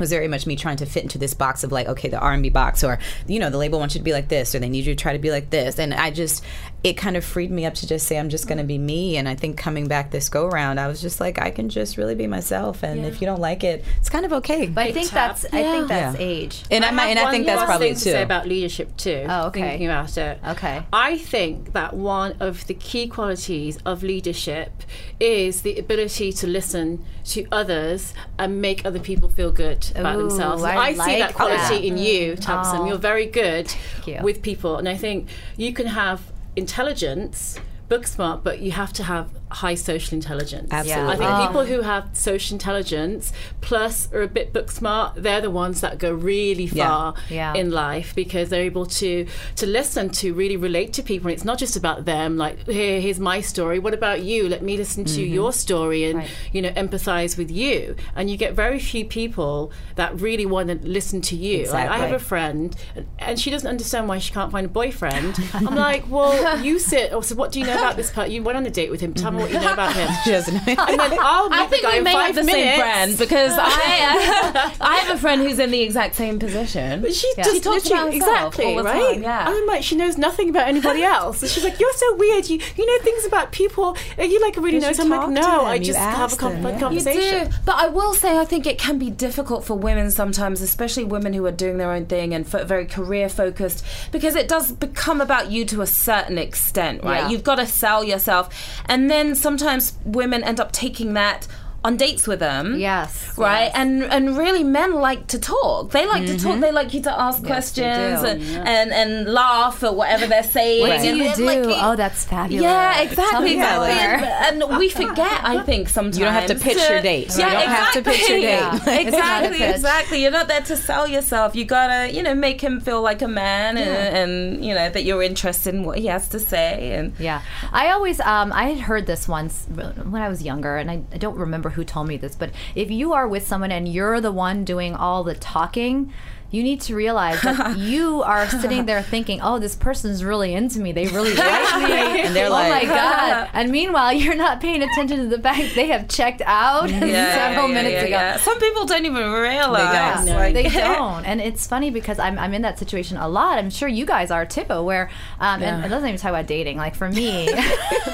was 0.00 0.10
very 0.10 0.26
much 0.28 0.46
me 0.46 0.56
trying 0.56 0.76
to 0.78 0.86
fit 0.86 1.02
into 1.02 1.18
this 1.18 1.34
box 1.34 1.62
of 1.62 1.70
like 1.70 1.86
okay 1.86 2.08
the 2.08 2.18
r&b 2.18 2.48
box 2.50 2.82
or 2.82 2.98
you 3.26 3.38
know 3.38 3.50
the 3.50 3.58
label 3.58 3.78
wants 3.78 3.94
you 3.94 3.98
to 4.00 4.04
be 4.04 4.12
like 4.12 4.28
this 4.28 4.54
or 4.54 4.58
they 4.58 4.68
need 4.68 4.84
you 4.84 4.94
to 4.94 5.00
try 5.00 5.12
to 5.12 5.18
be 5.18 5.30
like 5.30 5.50
this 5.50 5.78
and 5.78 5.94
i 5.94 6.10
just 6.10 6.42
it 6.82 6.94
kind 6.94 7.16
of 7.16 7.24
freed 7.24 7.50
me 7.50 7.66
up 7.66 7.74
to 7.74 7.86
just 7.86 8.06
say 8.06 8.18
i'm 8.18 8.28
just 8.30 8.48
going 8.48 8.58
to 8.58 8.64
be 8.64 8.78
me 8.78 9.16
and 9.16 9.28
i 9.28 9.34
think 9.34 9.56
coming 9.56 9.86
back 9.86 10.10
this 10.10 10.28
go 10.28 10.48
round 10.48 10.80
i 10.80 10.88
was 10.88 11.00
just 11.00 11.20
like 11.20 11.38
i 11.40 11.50
can 11.50 11.68
just 11.68 11.96
really 11.96 12.14
be 12.14 12.26
myself 12.26 12.82
and 12.82 13.04
if 13.04 13.20
you 13.20 13.26
don't 13.26 13.40
like 13.40 13.62
it 13.62 13.84
it's 13.98 14.08
kind 14.08 14.24
of 14.24 14.32
okay 14.32 14.66
But 14.66 14.86
I 14.86 14.92
think 14.92 15.10
that's 15.10 15.44
I 15.46 15.62
think 15.62 15.88
that's 15.88 16.18
Yeah. 16.18 16.26
age. 16.26 16.64
and 16.70 16.84
i, 16.84 16.90
might, 16.90 17.08
and 17.10 17.18
I 17.18 17.30
think 17.30 17.44
that's 17.46 17.62
probably 17.64 17.88
thing 17.88 17.96
too 17.96 18.04
to 18.04 18.10
say 18.12 18.22
about 18.22 18.46
leadership 18.48 18.96
too. 18.96 19.26
Oh, 19.28 19.48
okay. 19.48 19.60
Thinking 19.60 19.86
about 19.88 20.16
it. 20.16 20.38
Okay. 20.48 20.82
I 20.92 21.18
think 21.18 21.72
that 21.74 21.94
one 21.94 22.34
of 22.40 22.66
the 22.66 22.74
key 22.74 23.06
qualities 23.08 23.78
of 23.84 24.02
leadership 24.02 24.70
is 25.18 25.62
the 25.62 25.76
ability 25.78 26.32
to 26.32 26.46
listen 26.46 27.04
to 27.24 27.46
others 27.52 28.14
and 28.38 28.60
make 28.62 28.84
other 28.86 28.98
people 28.98 29.28
feel 29.28 29.52
good 29.52 29.89
about 29.92 30.16
Ooh, 30.16 30.28
themselves. 30.28 30.62
I 30.62 30.76
I, 30.76 30.92
see 30.94 31.18
that 31.18 31.34
quality 31.34 31.76
that. 31.76 31.84
in 31.84 31.98
you, 31.98 32.34
Tabasum. 32.34 32.80
Oh. 32.80 32.86
You're 32.86 32.98
very 32.98 33.26
good 33.26 33.72
you. 34.06 34.18
with 34.22 34.42
people, 34.42 34.76
and 34.76 34.88
I 34.88 34.96
think 34.96 35.28
you 35.56 35.72
can 35.72 35.86
have 35.86 36.20
intelligence. 36.56 37.58
Book 37.90 38.06
smart, 38.06 38.42
but 38.42 38.60
you 38.60 38.70
have 38.70 38.92
to 38.94 39.02
have 39.02 39.28
high 39.50 39.74
social 39.74 40.14
intelligence. 40.14 40.68
Absolutely. 40.70 41.12
I 41.12 41.16
think 41.16 41.30
Oh. 41.30 41.46
people 41.48 41.64
who 41.66 41.82
have 41.82 42.04
social 42.12 42.54
intelligence 42.54 43.32
plus 43.60 44.08
are 44.12 44.22
a 44.22 44.28
bit 44.28 44.52
book 44.52 44.70
smart, 44.70 45.14
they're 45.16 45.40
the 45.40 45.50
ones 45.50 45.80
that 45.80 45.98
go 45.98 46.12
really 46.12 46.68
far 46.68 47.14
Yeah. 47.28 47.52
in 47.54 47.72
life 47.72 48.14
because 48.14 48.48
they're 48.48 48.62
able 48.62 48.86
to 49.02 49.26
to 49.56 49.66
listen 49.66 50.08
to 50.20 50.32
really 50.32 50.56
relate 50.56 50.92
to 50.94 51.02
people. 51.02 51.26
And 51.28 51.34
it's 51.34 51.44
not 51.44 51.58
just 51.58 51.76
about 51.76 52.04
them. 52.04 52.36
Like, 52.36 52.56
here, 52.68 53.00
here's 53.00 53.18
my 53.18 53.40
story. 53.40 53.80
What 53.80 53.92
about 53.92 54.22
you? 54.22 54.48
Let 54.48 54.62
me 54.62 54.76
listen 54.76 55.04
to 55.16 55.20
mm-hmm. 55.20 55.34
your 55.34 55.52
story 55.52 56.04
and 56.04 56.20
Right. 56.20 56.28
you 56.52 56.62
know 56.62 56.70
empathize 56.70 57.36
with 57.36 57.50
you. 57.50 57.96
And 58.14 58.30
you 58.30 58.36
get 58.36 58.54
very 58.54 58.78
few 58.78 59.04
people 59.04 59.72
that 59.96 60.20
really 60.20 60.46
want 60.46 60.68
to 60.68 60.76
listen 60.98 61.20
to 61.22 61.34
you. 61.36 61.66
Like, 61.66 61.88
I 61.88 61.98
have 61.98 62.12
a 62.12 62.24
friend, 62.32 62.76
and, 62.94 63.06
and 63.18 63.40
she 63.40 63.50
doesn't 63.50 63.68
understand 63.68 64.08
why 64.08 64.18
she 64.18 64.32
can't 64.32 64.52
find 64.52 64.64
a 64.66 64.74
boyfriend. 64.82 65.36
I'm 65.54 65.74
like, 65.74 66.04
well, 66.08 66.60
you 66.62 66.78
sit. 66.78 67.12
Oh, 67.12 67.20
so 67.20 67.34
what 67.34 67.50
do 67.50 67.58
you 67.58 67.66
know 67.66 67.79
about 67.80 67.96
this 67.96 68.10
part. 68.10 68.30
You 68.30 68.42
went 68.42 68.56
on 68.56 68.66
a 68.66 68.70
date 68.70 68.90
with 68.90 69.00
him. 69.00 69.12
Tell 69.14 69.30
me 69.32 69.38
what 69.42 69.50
you 69.50 69.60
know 69.60 69.72
about 69.72 69.94
him. 69.94 70.08
She 70.24 70.30
doesn't 70.30 70.54
know. 70.54 70.60
And 70.78 71.00
then 71.00 71.18
I'll 71.20 71.48
meet 71.48 71.58
I 71.58 71.64
the 71.64 71.70
think 71.70 71.82
guy 71.82 71.92
we 71.92 71.98
in 71.98 72.04
may 72.04 72.12
five 72.12 72.26
have 72.26 72.34
the 72.34 72.44
minutes. 72.44 72.68
same 72.76 72.80
friend 72.80 73.18
because 73.18 73.52
I 73.58 73.60
uh, 73.60 74.70
I 74.80 74.96
have 74.98 75.16
a 75.16 75.18
friend 75.20 75.40
who's 75.42 75.58
in 75.58 75.70
the 75.70 75.80
exact 75.82 76.14
same 76.14 76.38
position. 76.38 77.00
But 77.02 77.14
she 77.14 77.26
Yeah. 77.36 77.44
just 77.44 77.56
She 77.56 77.60
talks 77.60 77.84
literally- 77.84 78.18
about 78.18 78.28
exactly 78.46 78.64
all 78.66 78.76
the 78.76 78.82
right. 78.84 79.14
time, 79.14 79.22
yeah. 79.22 79.44
I'm 79.48 79.66
like, 79.66 79.82
she 79.82 79.96
knows 79.96 80.18
nothing 80.18 80.50
about 80.50 80.68
anybody 80.68 81.02
else. 81.02 81.42
And 81.42 81.50
she's 81.50 81.64
like, 81.64 81.78
you're 81.80 81.92
so 81.94 82.16
weird. 82.16 82.48
You 82.48 82.60
you 82.76 82.86
know 82.86 83.02
things 83.04 83.24
about 83.26 83.52
people. 83.52 83.96
Are 84.18 84.24
you 84.24 84.40
like 84.40 84.56
really 84.56 84.74
You 84.74 84.80
know? 84.80 84.92
should 84.92 85.00
I'm 85.00 85.08
like, 85.10 85.30
no. 85.30 85.64
I 85.64 85.78
just 85.78 85.98
have 85.98 86.18
a 86.18 86.22
ask 86.24 86.38
con- 86.38 86.52
them, 86.54 86.62
fun 86.62 86.72
yeah. 86.72 86.78
You 86.78 86.84
conversation. 86.84 87.50
do, 87.50 87.56
but 87.64 87.76
I 87.76 87.88
will 87.88 88.14
say 88.14 88.36
I 88.38 88.44
think 88.44 88.66
it 88.66 88.78
can 88.78 88.98
be 88.98 89.10
difficult 89.10 89.64
for 89.64 89.74
women 89.74 90.10
sometimes, 90.10 90.60
especially 90.60 91.04
women 91.04 91.32
who 91.32 91.46
are 91.46 91.52
doing 91.52 91.78
their 91.78 91.92
own 91.92 92.06
thing 92.06 92.34
and 92.34 92.46
fo- 92.46 92.64
very 92.64 92.86
career 92.86 93.28
focused, 93.28 93.84
because 94.12 94.36
it 94.36 94.48
does 94.48 94.72
become 94.72 95.20
about 95.20 95.50
you 95.50 95.64
to 95.66 95.82
a 95.82 95.86
certain 95.86 96.38
extent, 96.38 97.02
right? 97.02 97.22
Yeah. 97.22 97.28
You've 97.30 97.44
got 97.44 97.56
to 97.56 97.66
sell 97.70 98.04
yourself, 98.04 98.48
and 98.86 99.10
then 99.10 99.34
sometimes 99.34 99.94
women 100.04 100.44
end 100.44 100.60
up 100.60 100.72
taking 100.72 101.14
that 101.14 101.46
on 101.82 101.96
dates 101.96 102.26
with 102.26 102.40
them. 102.40 102.78
Yes, 102.78 103.32
Right? 103.38 103.64
yes. 103.64 103.72
And 103.74 104.02
and 104.04 104.36
really 104.36 104.62
men 104.64 104.94
like 104.94 105.26
to 105.28 105.38
talk. 105.38 105.90
They 105.92 106.06
like 106.06 106.26
to 106.26 106.38
talk. 106.38 106.60
They 106.60 106.72
like 106.72 106.92
you 106.92 107.00
to 107.02 107.12
ask 107.26 107.42
questions 107.44 108.20
do. 108.20 108.26
and, 108.26 108.42
and 108.68 108.92
and 108.92 109.32
laugh 109.32 109.82
at 109.82 109.94
whatever 109.94 110.26
they're 110.26 110.42
saying. 110.58 110.82
What 110.86 111.00
do 111.00 111.08
and 111.08 111.18
you 111.18 111.34
do? 111.34 111.44
like- 111.46 111.64
oh, 111.82 111.96
that's 111.96 112.24
fabulous. 112.24 112.62
yeah, 112.64 112.92
Tell 112.94 113.02
exactly, 113.04 113.44
me 113.46 113.52
exactly. 113.54 113.90
And, 113.90 114.62
and 114.62 114.78
we 114.78 114.88
forget, 114.90 115.40
I 115.44 115.62
think, 115.62 115.88
sometimes. 115.88 116.18
You 116.18 116.24
don't 116.26 116.34
have 116.34 116.46
to 116.46 116.54
pitch 116.54 116.76
your 116.90 117.00
date. 117.00 117.32
Yeah, 117.38 117.46
You 117.46 117.52
don't 117.58 117.68
have 117.68 117.92
to 117.94 118.02
pitch 118.02 118.28
your 118.28 118.38
exactly. 118.38 118.94
date. 118.96 119.06
It's 119.06 119.16
not 119.16 119.42
a 119.42 119.46
exactly, 119.46 119.66
exactly. 119.74 120.22
You're 120.22 120.30
not 120.32 120.48
there 120.48 120.60
to 120.60 120.76
sell 120.76 121.08
yourself. 121.08 121.54
You 121.56 121.64
gotta, 121.64 122.12
you 122.12 122.22
know, 122.22 122.34
make 122.34 122.60
him 122.60 122.80
feel 122.80 123.00
like 123.00 123.22
a 123.22 123.28
man, 123.28 123.78
and, 123.78 124.16
and 124.20 124.64
you 124.64 124.74
know 124.74 124.90
that 124.90 125.04
you're 125.04 125.22
interested 125.22 125.74
in 125.74 125.84
what 125.84 125.98
he 125.98 126.06
has 126.08 126.28
to 126.28 126.38
say. 126.38 126.92
And 126.92 127.14
Yeah, 127.18 127.40
I 127.72 127.90
always 127.90 128.20
um, 128.20 128.52
I 128.52 128.64
had 128.72 128.80
heard 128.80 129.06
this 129.06 129.26
once 129.26 129.66
when 129.70 130.20
I 130.20 130.28
was 130.28 130.42
younger, 130.42 130.76
and 130.76 130.90
I, 130.90 131.02
I 131.14 131.18
don't 131.18 131.36
remember 131.38 131.69
who 131.70 131.84
told 131.84 132.08
me 132.08 132.16
this, 132.16 132.36
but 132.36 132.50
if 132.74 132.90
you 132.90 133.12
are 133.12 133.26
with 133.26 133.46
someone 133.46 133.72
and 133.72 133.88
you're 133.88 134.20
the 134.20 134.32
one 134.32 134.64
doing 134.64 134.94
all 134.94 135.24
the 135.24 135.34
talking. 135.34 136.12
You 136.52 136.62
need 136.64 136.80
to 136.82 136.96
realize 136.96 137.40
that 137.42 137.78
you 137.90 138.22
are 138.22 138.48
sitting 138.48 138.86
there 138.86 139.02
thinking, 139.02 139.40
"Oh, 139.40 139.58
this 139.58 139.76
person's 139.76 140.24
really 140.24 140.52
into 140.52 140.80
me. 140.80 140.92
They 140.92 141.06
really 141.06 141.34
like 141.34 141.82
me." 141.88 142.20
And 142.26 142.34
they're 142.34 142.48
oh 142.48 142.50
like- 142.50 142.82
"Oh 142.84 142.86
my 142.88 142.94
god! 142.94 143.50
And 143.52 143.70
meanwhile, 143.70 144.12
you're 144.12 144.34
not 144.34 144.60
paying 144.60 144.82
attention 144.82 145.18
to 145.18 145.26
the 145.28 145.40
fact 145.40 145.74
they 145.74 145.86
have 145.88 146.08
checked 146.08 146.42
out 146.44 146.88
several 146.90 147.68
yeah, 147.68 147.74
minutes 147.74 147.92
yeah, 147.94 148.00
ago. 148.00 148.08
yeah. 148.10 148.36
Some 148.38 148.58
people 148.58 148.84
don't 148.86 149.04
even 149.06 149.30
realize. 149.30 149.94
Yeah, 149.94 150.22
No. 150.26 150.36
like- 150.36 150.54
they 150.54 150.68
don't, 150.68 151.24
and 151.24 151.40
it's 151.40 151.66
funny 151.66 151.90
because 151.90 152.18
I'm, 152.18 152.38
I'm 152.38 152.52
in 152.54 152.62
that 152.62 152.78
situation 152.78 153.16
a 153.16 153.28
lot. 153.28 153.58
I'm 153.58 153.70
sure 153.70 153.88
you 153.88 154.04
guys 154.04 154.30
are 154.30 154.44
too, 154.44 154.62
where 154.82 155.08
um, 155.38 155.62
and 155.62 155.84
it 155.84 155.88
doesn't 155.88 156.08
even 156.08 156.20
talk 156.20 156.30
about 156.30 156.46
dating. 156.48 156.76
Like 156.76 156.94
for 156.96 157.08
me, 157.08 157.48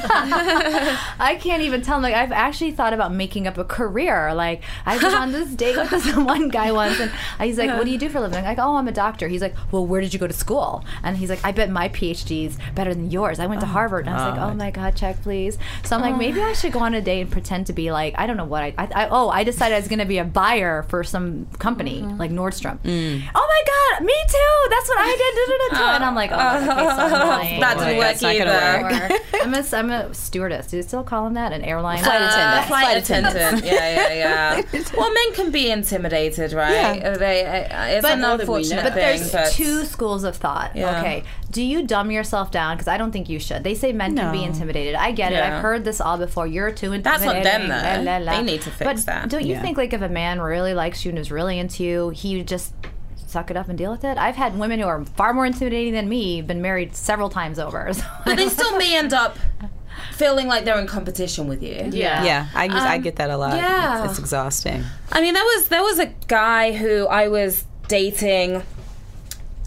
I 0.08 1.38
can't 1.40 1.62
even 1.62 1.82
tell. 1.82 2.00
Like 2.00 2.14
I've 2.14 2.32
actually 2.32 2.72
thought 2.72 2.92
about 2.92 3.12
making 3.12 3.46
up 3.46 3.58
a 3.58 3.64
career. 3.64 4.34
Like 4.34 4.62
I 4.84 4.96
was 4.96 5.14
on 5.14 5.32
this 5.32 5.48
date 5.50 5.76
with 5.76 5.90
this 5.90 6.14
one 6.16 6.48
guy 6.48 6.72
once, 6.72 7.00
and 7.00 7.10
he's 7.40 7.58
like, 7.58 7.70
"What 7.70 7.84
do 7.84 7.90
you 7.90 7.98
do 7.98 8.08
for 8.08 8.20
a 8.26 8.28
living?" 8.28 8.44
I'm 8.44 8.56
like, 8.56 8.58
"Oh, 8.64 8.76
I'm 8.76 8.88
a 8.88 8.92
doctor." 8.92 9.28
He's 9.28 9.42
like, 9.42 9.54
"Well, 9.72 9.86
where 9.86 10.00
did 10.00 10.12
you 10.12 10.20
go 10.20 10.26
to 10.26 10.32
school?" 10.32 10.84
And 11.02 11.16
he's 11.16 11.30
like, 11.30 11.40
"I 11.44 11.52
bet 11.52 11.70
my 11.70 11.88
PhD's 11.88 12.58
better 12.74 12.92
than 12.94 13.10
yours. 13.10 13.38
I 13.40 13.46
went 13.46 13.60
to 13.60 13.66
Harvard." 13.66 14.06
And 14.06 14.14
I 14.16 14.28
was 14.28 14.36
like, 14.38 14.48
"Oh 14.50 14.54
my 14.54 14.70
god, 14.70 14.96
check 14.96 15.22
please." 15.22 15.58
So 15.84 15.96
I'm 15.96 16.02
like, 16.02 16.16
maybe 16.16 16.40
I 16.42 16.52
should 16.52 16.72
go 16.72 16.80
on 16.80 16.94
a 16.94 17.00
date 17.00 17.20
and 17.22 17.30
pretend 17.30 17.66
to 17.68 17.72
be 17.72 17.90
like 17.92 18.14
I 18.18 18.26
don't 18.26 18.36
know 18.36 18.44
what 18.44 18.62
I, 18.62 18.74
I, 18.78 18.88
I 19.04 19.08
oh 19.10 19.28
I 19.28 19.44
decided 19.44 19.74
I 19.74 19.78
was 19.78 19.88
going 19.88 19.98
to 20.00 20.04
be 20.06 20.18
a 20.18 20.24
buyer 20.24 20.82
for 20.88 21.02
some 21.04 21.46
company 21.58 22.02
like 22.02 22.30
Nordstrom. 22.30 22.78
Oh 22.84 23.46
my 23.48 23.62
god, 23.66 24.04
me 24.04 24.14
too. 24.28 24.70
That's 24.70 24.88
what 24.88 24.98
I 24.98 25.16
did. 25.16 25.34
Da, 25.36 25.46
da, 25.46 25.56
da, 25.56 25.86
da. 25.90 25.94
And 25.96 26.04
I'm 26.04 26.14
like, 26.14 26.30
oh, 26.32 26.56
okay, 26.56 26.66
so 26.66 27.16
I'm 27.16 27.28
lying. 27.28 27.60
that 27.60 27.78
didn't 27.78 27.96
work 27.96 28.06
that's 28.06 28.22
not 28.22 28.36
gonna 28.38 28.50
either. 28.50 29.08
work. 29.14 29.20
I'm 29.42 29.54
a, 29.54 29.64
I'm 29.72 29.90
a 29.90 30.14
stewardess. 30.14 30.66
Do 30.68 30.76
they 30.76 30.82
still 30.86 31.02
call 31.04 31.24
them 31.24 31.34
that? 31.34 31.52
An 31.52 31.62
airline 31.62 32.02
Flight 32.02 32.20
Uh, 32.22 32.26
attendant. 32.26 32.66
flight 32.66 32.84
Flight 32.84 32.96
attendant. 32.98 33.64
yeah, 33.64 34.08
yeah, 34.12 34.62
yeah. 34.72 34.82
well, 34.96 35.12
men 35.12 35.32
can 35.34 35.50
be 35.50 35.70
intimidated, 35.70 36.52
right? 36.52 36.72
Yeah. 36.96 37.16
They, 37.16 37.44
uh, 37.44 37.84
it's 37.86 38.02
But 38.02 38.15
an 38.16 38.28
more 38.28 38.30
than 38.32 38.40
unfortunate. 38.40 38.82
But 38.82 38.94
thing. 38.94 39.18
there's 39.18 39.32
but 39.32 39.50
two 39.52 39.84
schools 39.84 40.24
of 40.24 40.36
thought. 40.36 40.74
Yeah. 40.76 40.98
Okay. 41.00 41.24
Do 41.50 41.62
you 41.62 41.86
dumb 41.86 42.10
yourself 42.10 42.50
down? 42.50 42.76
Because 42.76 42.88
I 42.88 42.96
don't 42.98 43.12
think 43.12 43.28
you 43.28 43.38
should. 43.38 43.64
They 43.64 43.74
say 43.74 43.92
men 43.92 44.16
can 44.16 44.32
be 44.32 44.44
intimidated. 44.44 44.94
I 44.94 45.12
get 45.12 45.32
it. 45.32 45.40
I've 45.42 45.62
heard 45.62 45.84
this 45.84 46.00
all 46.00 46.18
before. 46.18 46.46
You're 46.46 46.70
too 46.72 46.92
intimidated. 46.92 47.04
That's 47.04 47.22
intimidating. 47.24 47.68
not 47.68 47.82
them, 47.82 48.04
though. 48.04 48.10
la, 48.10 48.18
la, 48.18 48.24
la. 48.32 48.36
They 48.38 48.42
need 48.52 48.62
to 48.62 48.70
fix 48.70 49.04
but 49.04 49.06
that. 49.06 49.28
Don't 49.30 49.44
you 49.44 49.54
Yeah. 49.54 49.62
think 49.62 49.76
like 49.78 49.92
if 49.92 50.02
a 50.02 50.08
man 50.08 50.40
really 50.40 50.74
likes 50.74 51.04
you 51.04 51.10
and 51.10 51.18
is 51.18 51.30
really 51.30 51.58
into 51.58 51.84
you, 51.84 52.10
he 52.10 52.36
would 52.38 52.48
just 52.48 52.74
suck 53.26 53.50
it 53.50 53.56
up 53.56 53.68
and 53.68 53.76
deal 53.78 53.90
with 53.90 54.04
it? 54.04 54.18
I've 54.18 54.36
had 54.36 54.58
women 54.58 54.80
who 54.80 54.86
are 54.86 55.04
far 55.04 55.32
more 55.34 55.46
intimidating 55.46 55.92
than 55.92 56.08
me, 56.08 56.42
been 56.42 56.62
married 56.62 56.94
several 56.96 57.28
times 57.30 57.58
over. 57.58 57.92
So 57.94 58.02
but 58.24 58.36
they 58.36 58.48
still 58.48 58.76
may 58.76 58.96
end 58.96 59.12
up 59.12 59.38
feeling 60.12 60.46
like 60.46 60.64
they're 60.64 60.78
in 60.78 60.86
competition 60.86 61.48
with 61.48 61.62
you. 61.62 61.88
Yeah. 61.92 62.24
Yeah, 62.24 62.46
I, 62.54 62.66
I 62.66 62.96
um, 62.96 63.02
get 63.02 63.16
that 63.16 63.30
a 63.30 63.36
lot. 63.36 63.56
yeah. 63.56 64.02
It's, 64.04 64.12
it's 64.12 64.18
exhausting. 64.18 64.84
I 65.12 65.20
mean, 65.20 65.34
there 65.34 65.44
was 65.44 65.68
there 65.68 65.82
was 65.82 65.98
a 65.98 66.06
guy 66.28 66.72
who 66.72 67.06
I 67.06 67.28
was 67.28 67.64
dating 67.88 68.62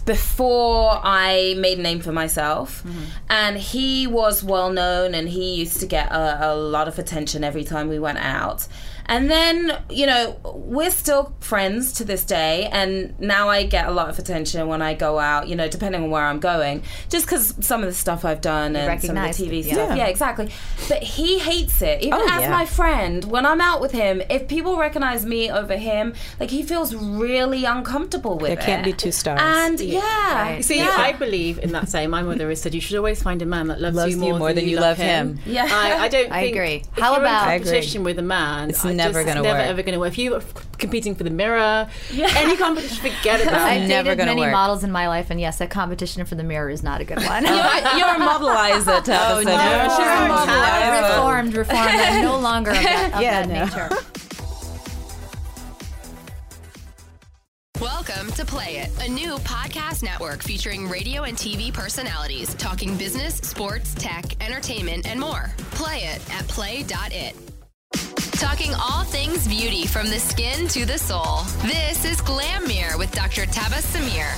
before 0.06 0.98
I 1.02 1.54
made 1.58 1.78
a 1.78 1.82
name 1.82 2.00
for 2.00 2.12
myself, 2.12 2.82
mm-hmm. 2.82 3.04
and 3.28 3.56
he 3.56 4.06
was 4.06 4.42
well 4.42 4.70
known, 4.70 5.14
and 5.14 5.28
he 5.28 5.54
used 5.54 5.80
to 5.80 5.86
get 5.86 6.10
a, 6.10 6.50
a 6.50 6.54
lot 6.56 6.88
of 6.88 6.98
attention 6.98 7.44
every 7.44 7.64
time 7.64 7.88
we 7.88 7.98
went 7.98 8.18
out. 8.18 8.66
And 9.10 9.28
then, 9.28 9.76
you 9.90 10.06
know, 10.06 10.36
we're 10.54 10.92
still 10.92 11.34
friends 11.40 11.92
to 11.94 12.04
this 12.04 12.24
day, 12.24 12.68
and 12.70 13.18
now 13.18 13.48
I 13.48 13.64
get 13.66 13.86
a 13.88 13.90
lot 13.90 14.08
of 14.08 14.20
attention 14.20 14.68
when 14.68 14.82
I 14.82 14.94
go 14.94 15.18
out, 15.18 15.48
you 15.48 15.56
know, 15.56 15.68
depending 15.68 16.04
on 16.04 16.10
where 16.10 16.24
I'm 16.24 16.38
going, 16.38 16.84
just 17.08 17.26
because 17.26 17.52
some 17.60 17.80
of 17.82 17.88
the 17.88 17.94
stuff 17.94 18.24
I've 18.24 18.40
done 18.40 18.76
and 18.76 19.02
some 19.02 19.16
of 19.16 19.36
the 19.36 19.44
TV 19.44 19.60
it, 19.60 19.64
stuff. 19.64 19.76
Yeah. 19.90 19.94
Yeah, 19.96 20.06
exactly. 20.06 20.48
But 20.88 21.02
he 21.02 21.40
hates 21.40 21.82
it. 21.82 22.02
Even 22.02 22.20
Oh, 22.22 22.28
as 22.30 22.42
yeah. 22.42 22.50
my 22.50 22.64
friend, 22.64 23.24
when 23.24 23.44
I'm 23.46 23.60
out 23.60 23.80
with 23.80 23.90
him, 23.90 24.22
if 24.30 24.46
people 24.46 24.78
recognize 24.78 25.26
me 25.26 25.50
over 25.50 25.76
him, 25.76 26.14
like 26.38 26.50
he 26.50 26.62
feels 26.62 26.94
really 26.94 27.64
uncomfortable 27.64 28.38
with 28.38 28.50
There 28.50 28.58
it. 28.60 28.64
can't 28.64 28.84
be 28.84 28.92
two 28.92 29.10
stars. 29.10 29.40
And 29.42 29.80
yeah, 29.80 30.00
Right. 30.52 30.64
See, 30.64 30.76
yeah. 30.78 30.94
I 30.96 31.12
believe 31.14 31.58
in 31.58 31.72
that 31.72 31.88
saying. 31.88 32.10
My 32.10 32.22
mother 32.22 32.48
has 32.48 32.62
said 32.62 32.74
you 32.76 32.80
should 32.80 32.96
always 32.96 33.20
find 33.20 33.42
a 33.42 33.46
man 33.46 33.66
that 33.68 33.80
loves, 33.80 33.96
Loves 33.96 34.12
you 34.12 34.20
more, 34.20 34.52
than 34.52 34.68
you 34.68 34.78
love 34.78 34.98
him. 34.98 35.40
Yeah. 35.44 35.66
I, 35.68 36.04
I 36.04 36.08
don't. 36.08 36.30
I 36.32 36.42
think 36.42 36.54
agree. 36.56 36.84
How 36.92 37.16
about- 37.16 37.48
I 37.48 37.54
in 37.54 37.62
competition 37.64 38.04
with 38.04 38.18
a 38.20 38.22
man? 38.22 38.70
It's 38.70 38.84
I 38.84 38.99
never 39.04 39.24
gonna 39.24 39.42
never 39.42 39.58
work. 39.58 39.66
ever 39.68 39.82
going 39.82 39.92
to 39.94 39.98
work. 40.00 40.08
If 40.08 40.18
you're 40.18 40.40
competing 40.78 41.14
for 41.14 41.24
the 41.24 41.30
mirror, 41.30 41.88
any 42.12 42.56
competition, 42.56 42.96
forget 42.98 43.40
about 43.46 43.54
it. 43.54 43.58
I've 43.58 43.82
it. 43.82 43.88
never 43.88 44.04
dated 44.10 44.18
gonna 44.18 44.30
many 44.32 44.40
work. 44.42 44.52
models 44.52 44.84
in 44.84 44.92
my 44.92 45.08
life, 45.08 45.30
and 45.30 45.40
yes, 45.40 45.58
that 45.58 45.70
competition 45.70 46.24
for 46.24 46.34
the 46.34 46.42
mirror 46.44 46.70
is 46.70 46.82
not 46.82 47.00
a 47.00 47.04
good 47.04 47.18
one. 47.22 47.44
you're, 47.44 47.54
you're 47.54 48.14
a 48.14 48.18
modelizer, 48.18 48.86
oh, 48.98 49.00
Tabitha. 49.00 49.30
Oh, 49.30 49.42
no. 49.42 49.50
You're- 49.52 49.88
She's 49.90 49.98
a 49.98 50.28
modelizer. 50.30 51.16
reformed, 51.16 51.54
reformed. 51.56 51.80
I'm 51.88 52.22
no 52.22 52.38
longer 52.38 52.70
of 52.70 52.76
that, 52.76 53.10
of 53.14 53.20
Yeah, 53.22 53.46
that 53.46 53.48
no. 53.48 53.64
nature. 53.64 54.06
Welcome 57.80 58.30
to 58.32 58.44
Play 58.44 58.76
It, 58.78 58.90
a 59.06 59.10
new 59.10 59.36
podcast 59.38 60.02
network 60.02 60.42
featuring 60.42 60.86
radio 60.88 61.22
and 61.22 61.34
TV 61.36 61.72
personalities 61.72 62.54
talking 62.54 62.94
business, 62.98 63.36
sports, 63.36 63.94
tech, 63.94 64.24
entertainment, 64.44 65.06
and 65.06 65.18
more. 65.18 65.50
Play 65.72 66.00
it 66.04 66.20
at 66.34 66.46
play.it. 66.46 67.34
Talking 68.40 68.72
all 68.76 69.04
things 69.04 69.46
beauty 69.46 69.86
from 69.86 70.06
the 70.06 70.18
skin 70.18 70.66
to 70.68 70.86
the 70.86 70.96
soul. 70.96 71.42
This 71.60 72.06
is 72.06 72.22
Glam 72.22 72.66
Mirror 72.66 72.96
with 72.96 73.12
Dr. 73.12 73.44
Tabasum 73.44 74.00
Mir. 74.00 74.32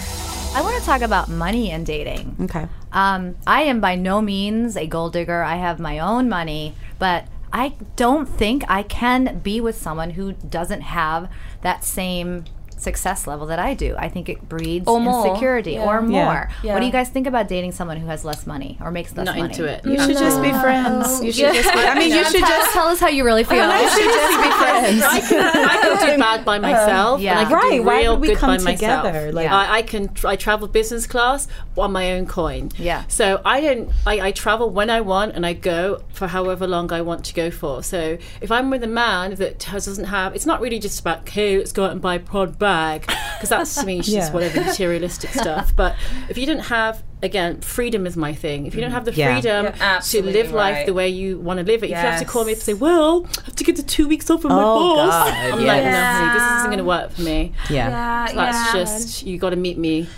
I 0.57 0.61
want 0.61 0.77
to 0.77 0.85
talk 0.85 1.03
about 1.03 1.29
money 1.29 1.71
and 1.71 1.87
dating. 1.87 2.35
Okay. 2.41 2.67
Um, 2.91 3.37
I 3.47 3.63
am 3.63 3.81
by 3.81 3.95
no 3.95 4.21
means 4.21 4.77
a 4.77 4.89
gold 4.89 5.13
digger. 5.13 5.45
I 5.45 5.55
have 5.55 5.79
my 5.79 6.01
own 6.01 6.29
money, 6.29 6.75
but 6.99 7.29
I 7.53 7.75
don't 7.95 8.27
think 8.27 8.65
I 8.69 8.83
can 8.83 9.39
be 9.39 9.61
with 9.61 9.77
someone 9.77 10.11
who 10.11 10.33
doesn't 10.33 10.81
have 10.81 11.31
that 11.61 11.85
same 11.85 12.47
success 12.83 13.27
level 13.27 13.47
that 13.47 13.59
I 13.59 13.75
do. 13.75 13.95
I 13.99 14.09
think 14.09 14.29
it 14.29 14.49
breeds 14.49 14.87
Or 14.89 15.01
more. 15.01 15.27
insecurity 15.27 15.73
Yeah. 15.73 15.85
or 15.87 16.03
more. 16.03 16.49
Yeah. 16.63 16.75
What 16.75 16.81
do 16.81 16.87
you 16.87 16.93
guys 16.93 17.09
think 17.09 17.27
about 17.27 17.49
dating 17.49 17.73
someone 17.73 17.97
who 17.97 18.07
has 18.09 18.25
less 18.25 18.47
money 18.47 18.77
or 18.81 18.91
makes 18.91 19.17
less 19.17 19.27
Not 19.27 19.37
money? 19.39 19.51
into 19.51 19.65
it. 19.65 19.85
You 19.85 19.99
should 19.99 20.17
just 20.19 20.43
be 20.43 20.51
friends. 20.51 21.07
Oh. 21.09 21.23
You 21.23 21.33
should 21.33 21.55
just. 21.55 21.73
Be, 21.73 21.79
I 21.81 21.95
mean, 21.99 22.13
you 22.13 22.25
should 22.25 22.41
tell, 22.41 22.49
just. 22.49 22.73
tell 22.73 22.87
us 22.89 23.01
how 23.01 23.09
you 23.09 23.25
really 23.25 23.45
feel. 23.45 23.63
You 23.83 23.89
should 23.89 24.05
just 24.05 24.43
be 24.43 24.51
friends. 24.51 25.03
I 25.05 25.21
can, 25.21 25.41
I 25.69 25.77
can 25.83 26.15
do 26.15 26.19
bad 26.21 26.45
by 26.45 26.57
uh, 26.59 26.61
myself. 26.61 27.21
yeah. 27.21 27.39
and 27.39 27.41
I 27.41 27.45
can 27.45 27.53
Right, 27.55 27.71
do 27.79 27.83
why 27.83 28.01
real 28.01 28.13
would 28.13 28.21
we 28.21 28.29
good 28.29 28.39
come 28.39 28.57
by 28.57 28.63
myself. 28.63 29.05
together? 29.07 29.33
Like- 29.33 29.45
Yeah. 29.45 29.57
I, 29.57 29.77
I 29.79 29.83
can. 29.83 30.09
tr- 30.13 30.29
I 30.29 30.37
travel 30.37 30.69
business 30.69 31.07
class 31.07 31.49
on 31.79 31.93
my 31.93 32.13
own 32.13 32.27
coin. 32.27 32.71
Yeah. 32.79 33.05
So 33.09 33.41
I 33.45 33.61
don't. 33.61 33.91
I, 34.07 34.21
I 34.29 34.33
travel 34.33 34.71
when 34.71 34.91
I 34.91 35.01
want, 35.01 35.35
and 35.35 35.45
I 35.47 35.53
go 35.53 36.03
for 36.13 36.27
however 36.27 36.67
long 36.67 36.93
I 36.93 37.01
want 37.03 37.25
to 37.27 37.35
go 37.35 37.51
for. 37.51 37.83
So 37.83 38.19
if 38.41 38.51
I'm 38.51 38.71
with 38.71 38.83
a 38.83 38.89
man 38.89 39.35
that 39.37 39.59
doesn't 39.61 40.05
have, 40.07 40.35
it's 40.35 40.47
not 40.47 40.61
really 40.61 40.79
just 40.79 41.01
about 41.01 41.29
hey, 41.29 41.59
let's 41.59 41.73
go 41.73 41.85
out 41.85 41.93
and 41.93 42.01
buy 42.01 42.17
a 42.17 42.21
Prada 42.21 42.53
bag, 42.73 42.99
because 43.07 43.51
that's 43.55 43.75
to 43.77 43.87
me 43.87 43.99
it's 44.01 44.09
just 44.09 44.29
Yeah. 44.29 44.35
whatever 44.35 44.61
materialistic 44.71 45.31
stuff. 45.45 45.67
But 45.83 45.93
if 46.29 46.37
you 46.39 46.47
don't 46.51 46.67
have 46.77 46.95
Again, 47.25 47.61
freedom 47.61 48.05
is 48.05 48.17
my 48.17 48.35
thing. 48.35 48.67
If 48.67 48.75
you 48.75 48.81
don't 48.81 48.91
have 48.99 49.05
the 49.05 49.13
Yeah. 49.13 49.35
freedom 49.41 49.67
to 49.67 49.73
absolutely 49.81 50.33
live 50.33 50.51
life 50.51 50.75
right. 50.79 50.87
the 50.91 50.93
way 51.01 51.09
you 51.09 51.39
want 51.39 51.59
to 51.61 51.65
live 51.73 51.81
it, 51.85 51.87
if 51.87 51.91
you 51.91 52.09
have 52.11 52.19
to 52.19 52.25
call 52.33 52.45
me 52.45 52.51
up 52.51 52.57
and 52.57 52.65
say, 52.71 52.75
"Well, 52.75 53.13
I 53.39 53.43
have 53.47 53.55
to 53.61 53.65
get 53.69 53.77
the 53.77 53.85
two 53.97 54.07
weeks 54.09 54.27
off 54.29 54.43
from 54.43 54.51
my 54.51 54.61
Oh, 54.61 54.97
boss," 54.97 55.13
God, 55.13 55.33
I'm 55.55 55.61
yeah. 55.61 55.73
like, 55.73 55.85
"No, 55.85 56.01
honey, 56.17 56.31
this 56.37 56.47
isn't 56.59 56.71
going 56.75 56.83
to 56.85 56.91
work 56.97 57.09
for 57.13 57.23
me." 57.23 57.53
Yeah. 57.71 57.89
Yeah, 57.91 58.33
That's 58.35 58.61
yeah. 58.67 58.81
just 58.81 59.23
you 59.29 59.39
got 59.39 59.51
to 59.51 59.61
meet 59.67 59.79
me. 59.79 60.09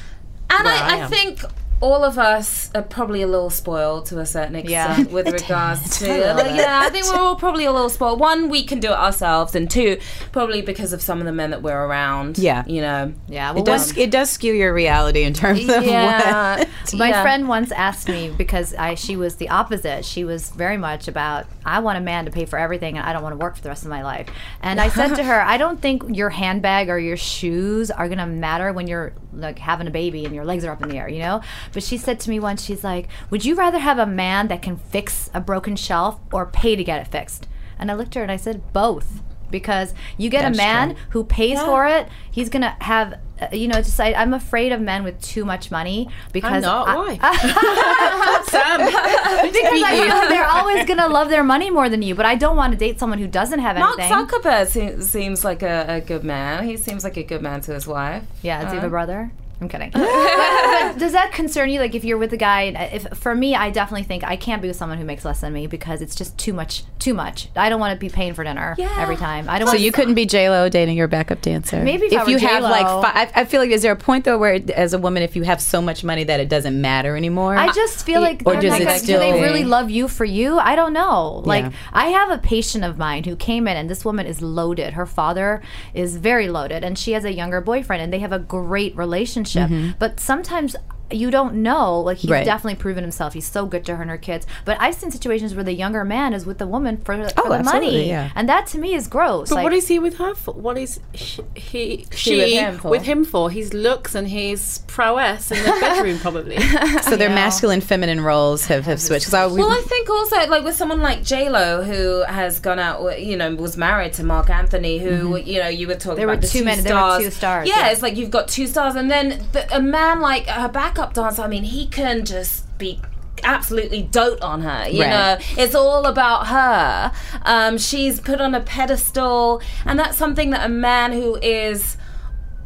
And 0.48 0.66
I 0.66 0.76
I, 1.00 1.04
I 1.04 1.06
think 1.08 1.40
all 1.84 2.02
of 2.02 2.18
us 2.18 2.70
are 2.74 2.80
probably 2.82 3.20
a 3.20 3.26
little 3.26 3.50
spoiled 3.50 4.06
to 4.06 4.18
a 4.18 4.24
certain 4.24 4.54
extent 4.56 4.98
Yeah. 5.08 5.14
with 5.16 5.28
regards 5.30 5.98
to 5.98 6.06
yeah 6.06 6.80
I 6.82 6.88
think 6.88 7.04
we're 7.06 7.20
all 7.20 7.36
probably 7.36 7.66
a 7.66 7.72
little 7.72 7.90
spoiled 7.90 8.20
one 8.20 8.48
we 8.48 8.64
can 8.64 8.80
do 8.80 8.88
it 8.88 8.96
ourselves 8.98 9.54
and 9.54 9.70
two 9.70 9.98
probably 10.32 10.62
because 10.62 10.94
of 10.94 11.02
some 11.02 11.18
of 11.20 11.26
the 11.26 11.32
men 11.32 11.50
that 11.50 11.60
we're 11.62 11.78
around 11.84 12.38
Yeah. 12.38 12.64
you 12.66 12.80
know 12.80 13.12
yeah, 13.28 13.50
well, 13.52 13.62
It 13.62 13.66
does. 13.66 13.96
It 13.98 14.10
does 14.10 14.30
skew 14.30 14.54
your 14.54 14.72
reality 14.72 15.24
in 15.24 15.34
terms 15.34 15.68
of 15.68 15.84
yeah 15.84 16.56
what. 16.58 16.68
My 16.94 17.08
Yeah. 17.10 17.22
friend 17.22 17.48
once 17.48 17.70
asked 17.72 18.08
me 18.08 18.32
because 18.36 18.72
I 18.74 18.94
she 18.94 19.16
was 19.16 19.36
the 19.36 19.50
opposite. 19.50 20.04
She 20.06 20.24
was 20.24 20.50
very 20.50 20.78
much 20.78 21.06
about 21.08 21.46
I 21.66 21.80
want 21.80 21.98
a 21.98 22.00
man 22.00 22.24
to 22.24 22.30
pay 22.30 22.46
for 22.46 22.58
everything 22.58 22.96
and 22.96 23.06
I 23.06 23.12
don't 23.12 23.22
want 23.22 23.34
to 23.34 23.38
work 23.44 23.56
for 23.56 23.62
the 23.62 23.68
rest 23.68 23.82
of 23.84 23.90
my 23.90 24.02
life. 24.02 24.28
And 24.62 24.80
I 24.80 24.88
said 24.88 25.14
to 25.16 25.24
her, 25.30 25.40
I 25.42 25.56
don't 25.58 25.80
think 25.82 26.02
your 26.08 26.30
handbag 26.30 26.88
or 26.88 26.98
your 26.98 27.16
shoes 27.18 27.90
are 27.90 28.06
going 28.08 28.18
to 28.18 28.26
matter 28.26 28.72
when 28.72 28.86
you're 28.86 29.12
like 29.34 29.58
having 29.58 29.86
a 29.86 29.90
baby 29.90 30.24
and 30.24 30.34
your 30.34 30.44
legs 30.44 30.64
are 30.64 30.72
up 30.72 30.82
in 30.82 30.88
the 30.88 30.98
air, 30.98 31.08
you 31.08 31.18
know? 31.18 31.40
But 31.72 31.82
she 31.82 31.96
said 31.96 32.20
to 32.20 32.30
me 32.30 32.38
once 32.40 32.62
she's 32.64 32.84
like, 32.84 33.08
"Would 33.30 33.44
you 33.44 33.54
rather 33.54 33.78
have 33.78 33.98
a 33.98 34.06
man 34.06 34.48
that 34.48 34.62
can 34.62 34.76
fix 34.76 35.30
a 35.34 35.40
broken 35.40 35.76
shelf 35.76 36.20
or 36.32 36.46
pay 36.46 36.76
to 36.76 36.84
get 36.84 37.00
it 37.00 37.08
fixed?" 37.10 37.48
And 37.78 37.90
I 37.90 37.94
looked 37.94 38.16
at 38.16 38.20
her 38.20 38.22
and 38.22 38.32
I 38.32 38.36
said, 38.36 38.72
"Both." 38.72 39.22
Because 39.50 39.94
you 40.16 40.30
get 40.30 40.42
That's 40.42 40.56
a 40.56 40.62
man 40.62 40.94
true. 40.94 41.04
who 41.10 41.24
pays 41.24 41.60
for 41.60 41.86
it, 41.86 42.08
he's 42.28 42.48
gonna 42.48 42.76
have, 42.80 43.12
uh, 43.12 43.16
Uh, 43.52 43.56
you 43.56 43.68
know, 43.68 43.76
just 43.82 43.98
I, 44.00 44.14
I'm 44.14 44.34
afraid 44.34 44.72
of 44.72 44.80
men 44.80 45.04
with 45.04 45.20
too 45.20 45.44
much 45.44 45.70
money 45.70 46.08
because 46.32 46.52
I'm 46.52 46.62
not. 46.62 46.88
I- 46.88 46.96
Why? 46.96 48.44
Sam, 48.44 48.78
because 48.78 49.82
I 49.82 50.26
they're 50.28 50.46
always 50.46 50.84
gonna 50.86 51.08
love 51.08 51.28
their 51.28 51.44
money 51.44 51.70
more 51.70 51.88
than 51.88 52.02
you. 52.02 52.14
But 52.14 52.26
I 52.26 52.34
don't 52.34 52.56
want 52.56 52.72
to 52.72 52.78
date 52.78 52.98
someone 52.98 53.18
who 53.18 53.26
doesn't 53.26 53.58
have 53.58 53.76
Mark 53.78 53.98
anything. 53.98 54.26
Zuckerberg 54.26 54.66
se- 54.68 55.00
seems 55.00 55.44
like 55.44 55.62
a, 55.62 55.86
a 55.88 56.00
good 56.00 56.24
man 56.24 56.66
he 56.66 56.76
seems 56.76 57.04
like 57.04 57.16
a 57.16 57.22
good 57.22 57.42
man 57.42 57.60
to 57.62 57.72
his 57.72 57.86
wife 57.86 58.22
Yeah, 58.42 58.62
does 58.62 58.72
he 58.72 58.76
have 58.76 58.84
a 58.84 58.86
uh-huh. 58.86 58.88
brother? 58.90 59.32
I'm 59.60 59.68
kidding. 59.68 59.90
but, 59.94 60.00
but 60.02 60.98
does 60.98 61.12
that 61.12 61.32
concern 61.32 61.70
you? 61.70 61.80
Like, 61.80 61.94
if 61.94 62.04
you're 62.04 62.18
with 62.18 62.32
a 62.32 62.36
guy, 62.36 62.62
if 62.92 63.06
for 63.16 63.34
me, 63.34 63.54
I 63.54 63.70
definitely 63.70 64.02
think 64.04 64.24
I 64.24 64.36
can't 64.36 64.60
be 64.60 64.68
with 64.68 64.76
someone 64.76 64.98
who 64.98 65.04
makes 65.04 65.24
less 65.24 65.40
than 65.40 65.52
me 65.52 65.66
because 65.66 66.02
it's 66.02 66.14
just 66.14 66.36
too 66.38 66.52
much. 66.52 66.82
Too 66.98 67.14
much. 67.14 67.48
I 67.54 67.68
don't 67.68 67.80
want 67.80 67.92
to 67.92 67.98
be 68.00 68.08
paying 68.08 68.32
for 68.34 68.44
dinner 68.44 68.74
Yeah. 68.78 68.94
every 68.98 69.16
time. 69.16 69.48
I 69.48 69.58
don't. 69.58 69.68
So 69.68 69.72
want 69.74 69.80
you 69.80 69.92
couldn't 69.92 70.14
be 70.14 70.24
J 70.26 70.48
Lo 70.50 70.68
dating 70.68 70.96
your 70.96 71.06
backup 71.08 71.40
dancer. 71.42 71.82
Maybe 71.82 72.06
if 72.06 72.14
I 72.18 72.24
were 72.24 72.30
you 72.30 72.38
have 72.38 72.62
like, 72.62 72.86
J.Lo. 72.86 73.02
fi- 73.02 73.12
I, 73.14 73.30
I 73.34 73.44
feel 73.44 73.60
like 73.60 73.70
is 73.70 73.82
there 73.82 73.92
a 73.92 73.96
point 73.96 74.24
though 74.24 74.38
where, 74.38 74.60
as 74.74 74.92
a 74.94 74.98
woman, 74.98 75.22
if 75.22 75.36
you 75.36 75.42
have 75.42 75.60
so 75.60 75.80
much 75.82 76.02
money 76.02 76.24
that 76.24 76.40
it 76.40 76.48
doesn't 76.48 76.80
matter 76.80 77.16
anymore? 77.16 77.56
I 77.56 77.70
just 77.72 78.04
feel 78.06 78.20
like, 78.22 78.42
Or 78.46 78.54
does 78.60 78.70
not 78.72 78.80
it 78.80 78.98
still- 79.00 79.20
do 79.20 79.32
they 79.32 79.40
really 79.42 79.64
love 79.64 79.90
you 79.90 80.08
for 80.08 80.24
you? 80.24 80.58
I 80.58 80.74
don't 80.76 80.92
know. 80.94 81.42
Like 81.44 81.64
Yeah. 81.66 81.72
I 81.92 82.06
have 82.06 82.30
a 82.30 82.38
patient 82.38 82.84
of 82.84 82.96
mine 82.98 83.24
who 83.24 83.36
came 83.36 83.68
in, 83.68 83.76
and 83.76 83.88
this 83.90 84.04
woman 84.04 84.26
is 84.26 84.40
loaded. 84.42 84.94
Her 84.94 85.06
father 85.06 85.62
is 85.92 86.16
very 86.16 86.48
loaded, 86.48 86.82
and 86.84 86.98
she 86.98 87.12
has 87.12 87.24
a 87.24 87.32
younger 87.32 87.60
boyfriend, 87.60 88.02
and 88.02 88.12
they 88.12 88.18
have 88.20 88.32
a 88.32 88.38
great 88.38 88.96
relationship. 88.96 89.43
Mm-hmm. 89.52 89.90
But 89.98 90.20
sometimes. 90.20 90.76
You 91.10 91.30
don't 91.30 91.56
know. 91.56 92.00
Like 92.00 92.18
he's 92.18 92.24
Mm-hmm. 92.24 92.32
Right. 92.32 92.44
definitely 92.44 92.76
proven 92.80 93.04
himself. 93.04 93.34
He's 93.34 93.46
so 93.46 93.66
good 93.66 93.84
to 93.86 93.96
her 93.96 94.02
and 94.02 94.10
her 94.10 94.16
kids. 94.18 94.46
But 94.64 94.78
I've 94.80 94.94
seen 94.94 95.10
situations 95.10 95.54
where 95.54 95.62
the 95.62 95.72
younger 95.74 96.04
man 96.04 96.32
is 96.32 96.46
with 96.46 96.58
the 96.58 96.66
woman 96.66 96.96
for, 96.96 97.16
for 97.28 97.32
Oh, 97.38 97.48
the 97.56 97.62
money, 97.62 98.08
yeah. 98.08 98.30
and 98.34 98.48
that 98.48 98.66
to 98.68 98.78
me 98.78 98.94
is 98.94 99.06
gross. 99.06 99.50
But 99.50 99.56
like, 99.56 99.64
what 99.64 99.72
is 99.74 99.86
he 99.88 99.98
with 99.98 100.16
her 100.16 100.34
for? 100.34 100.54
What 100.54 100.78
is 100.78 101.00
he, 101.12 101.42
he 101.54 102.06
she 102.10 102.36
with 102.38 102.48
him 102.52 102.78
for? 102.78 102.88
with 102.90 103.02
him 103.02 103.24
for? 103.24 103.50
His 103.50 103.74
looks 103.74 104.14
and 104.14 104.26
his 104.28 104.78
prowess 104.86 105.50
in 105.50 105.58
the 105.62 105.70
bedroom, 105.80 106.18
probably. 106.18 106.58
so 107.02 107.16
their 107.16 107.28
masculine, 107.30 107.80
feminine 107.82 108.20
roles 108.22 108.66
have, 108.66 108.84
have 108.86 109.00
switched. 109.00 109.26
Because 109.26 109.52
Well, 109.56 109.70
I 109.70 109.82
think 109.82 110.08
also 110.10 110.36
like 110.48 110.64
with 110.64 110.74
someone 110.74 111.02
like 111.02 111.22
J 111.22 111.48
Lo 111.50 111.82
who 111.82 112.22
has 112.24 112.58
gone 112.60 112.78
out, 112.78 113.20
you 113.20 113.36
know, 113.36 113.54
was 113.54 113.76
married 113.76 114.14
to 114.14 114.24
Marc 114.24 114.48
Anthony, 114.50 114.98
who 114.98 115.36
you 115.36 115.60
know 115.60 115.68
you 115.68 115.86
were 115.86 115.94
talking 115.94 116.16
There 116.16 116.26
were 116.26 116.32
about 116.32 116.42
the 116.42 116.48
two 116.48 116.58
two 116.60 116.64
men- 116.64 116.82
there 116.82 116.94
were 116.94 117.00
stars. 117.00 117.24
two 117.24 117.30
stars, 117.30 117.68
Yeah, 117.68 117.78
yeah. 117.86 117.90
it's 117.92 118.02
like 118.02 118.16
you've 118.16 118.30
got 118.30 118.48
two 118.48 118.66
stars, 118.66 118.94
and 118.94 119.10
then 119.10 119.44
the, 119.52 119.72
a 119.76 119.80
man 119.82 120.20
like 120.20 120.46
her 120.46 120.68
backup 120.94 121.14
dancer. 121.14 121.42
I 121.42 121.48
mean, 121.48 121.64
he 121.64 121.86
can 121.86 122.24
just 122.24 122.76
be 122.78 123.00
absolutely 123.42 124.02
dote 124.04 124.40
on 124.40 124.62
her 124.62 124.88
you 124.88 125.02
Right. 125.02 125.10
know 125.10 125.36
it's 125.62 125.74
all 125.74 126.06
about 126.06 126.46
her 126.46 127.12
um, 127.42 127.76
she's 127.76 128.18
put 128.18 128.40
on 128.40 128.54
a 128.54 128.60
pedestal 128.60 129.60
and 129.84 129.98
that's 129.98 130.16
something 130.16 130.48
that 130.50 130.64
a 130.64 130.68
man 130.68 131.12
who 131.12 131.36
is 131.42 131.98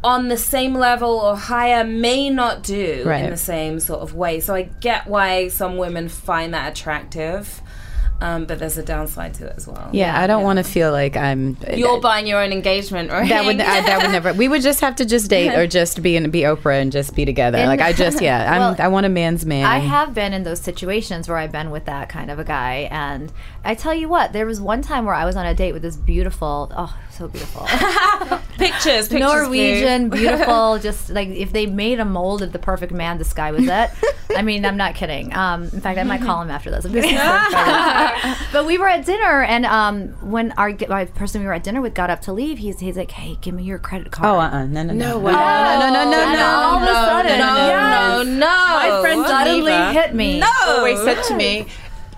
on 0.03 0.29
the 0.29 0.37
same 0.37 0.73
level 0.75 1.09
or 1.09 1.35
higher 1.35 1.83
may 1.83 2.29
not 2.29 2.63
do 2.63 3.03
Right. 3.05 3.25
in 3.25 3.29
the 3.31 3.35
same 3.35 3.81
sort 3.81 3.99
of 3.99 4.15
way. 4.15 4.39
So 4.39 4.55
I 4.55 4.69
get 4.79 5.07
why 5.07 5.49
some 5.49 5.75
women 5.75 6.07
find 6.07 6.53
that 6.53 6.71
attractive, 6.71 7.61
um, 8.21 8.45
but 8.45 8.59
there's 8.59 8.77
a 8.77 8.83
downside 8.83 9.33
to 9.35 9.47
it 9.47 9.53
as 9.57 9.67
well. 9.67 9.89
yeah, 9.93 10.19
I 10.19 10.27
don't 10.27 10.43
want 10.43 10.57
to 10.57 10.63
feel 10.63 10.91
like 10.91 11.15
I'm. 11.15 11.57
You're 11.73 12.01
buying 12.01 12.27
your 12.27 12.41
own 12.41 12.51
engagement 12.51 13.11
ring. 13.11 13.29
that 13.29 13.45
would 13.45 13.59
I, 13.61 13.81
that 13.81 14.01
would 14.01 14.11
never. 14.11 14.33
We 14.33 14.47
would 14.47 14.61
just 14.61 14.81
have 14.81 14.95
to 14.97 15.05
just 15.05 15.29
date 15.29 15.55
or 15.55 15.67
just 15.79 16.01
be 16.01 16.15
and 16.17 16.31
be 16.31 16.41
Oprah 16.41 16.81
and 16.81 16.91
just 16.91 17.15
be 17.15 17.25
together. 17.25 17.57
And- 17.57 17.67
like 17.67 17.81
I 17.81 17.93
just 17.93 18.21
yeah. 18.21 18.51
I'm. 18.51 18.59
Well, 18.59 18.75
I 18.79 18.87
want 18.89 19.05
a 19.05 19.09
man's 19.09 19.45
man. 19.45 19.65
I 19.65 19.79
have 19.79 20.13
been 20.13 20.33
in 20.33 20.43
those 20.43 20.59
situations 20.59 21.29
where 21.29 21.37
I've 21.37 21.51
been 21.51 21.71
with 21.71 21.85
that 21.85 22.09
kind 22.09 22.29
of 22.29 22.39
a 22.39 22.43
guy, 22.43 22.87
and 22.91 23.31
I 23.63 23.75
tell 23.75 23.93
you 23.93 24.09
what, 24.09 24.33
there 24.33 24.45
was 24.45 24.59
one 24.59 24.81
time 24.81 25.05
where 25.05 25.15
I 25.15 25.25
was 25.25 25.35
on 25.35 25.45
a 25.45 25.53
date 25.53 25.71
with 25.73 25.81
this 25.81 25.95
beautiful, 25.95 26.71
oh, 26.75 26.97
so 27.11 27.27
beautiful, 27.27 27.65
pictures, 28.57 29.07
pictures 29.07 29.11
Norwegian, 29.11 30.09
beautiful, 30.09 30.79
just 30.81 31.09
like 31.09 31.29
if 31.29 31.51
they 31.51 31.65
made 31.65 31.99
a 31.99 32.05
mold 32.05 32.41
of 32.41 32.51
the 32.51 32.59
perfect 32.59 32.91
man, 32.91 33.17
this 33.17 33.33
guy 33.33 33.51
was 33.51 33.67
it. 33.67 33.89
I 34.35 34.41
mean, 34.41 34.65
I'm 34.65 34.77
not 34.77 34.95
kidding. 34.95 35.33
Um, 35.33 35.63
in 35.63 35.81
fact, 35.81 35.97
I 35.97 36.03
might 36.03 36.21
call 36.21 36.41
him 36.41 36.49
after 36.51 36.69
this. 36.69 36.85
I'm 38.15 38.35
just 38.35 38.51
but 38.53 38.65
we 38.65 38.77
were 38.77 38.87
at 38.87 39.05
dinner, 39.05 39.43
and 39.43 39.65
um, 39.65 40.07
when 40.29 40.51
our, 40.53 40.71
our 40.89 41.05
person 41.05 41.41
we 41.41 41.47
were 41.47 41.53
at 41.53 41.63
dinner 41.63 41.81
with 41.81 41.93
got 41.93 42.09
up 42.09 42.21
to 42.23 42.33
leave, 42.33 42.57
he's 42.57 42.79
he's 42.79 42.97
like, 42.97 43.11
"Hey, 43.11 43.37
give 43.41 43.53
me 43.53 43.63
your 43.63 43.79
credit 43.79 44.11
card." 44.11 44.27
Oh, 44.27 44.39
uh, 44.39 44.49
uh 44.49 44.65
no, 44.65 44.83
no, 44.83 44.93
no, 44.93 45.19
way. 45.19 45.31
no, 45.31 45.39
no, 45.79 45.93
no, 45.93 46.11
no, 46.11 46.17
And 46.19 46.33
no. 46.33 46.45
all 46.45 46.75
of 46.77 46.83
a 46.83 46.93
sudden, 46.93 47.39
no, 47.39 47.55
yes, 47.55 48.25
no, 48.25 48.33
no. 48.33 48.39
My 48.39 49.01
friend 49.01 49.25
suddenly 49.25 49.71
Geneva 49.71 49.93
hit 49.93 50.13
me. 50.15 50.41
always 50.67 50.99
said 51.01 51.23
to 51.23 51.35
me, 51.35 51.67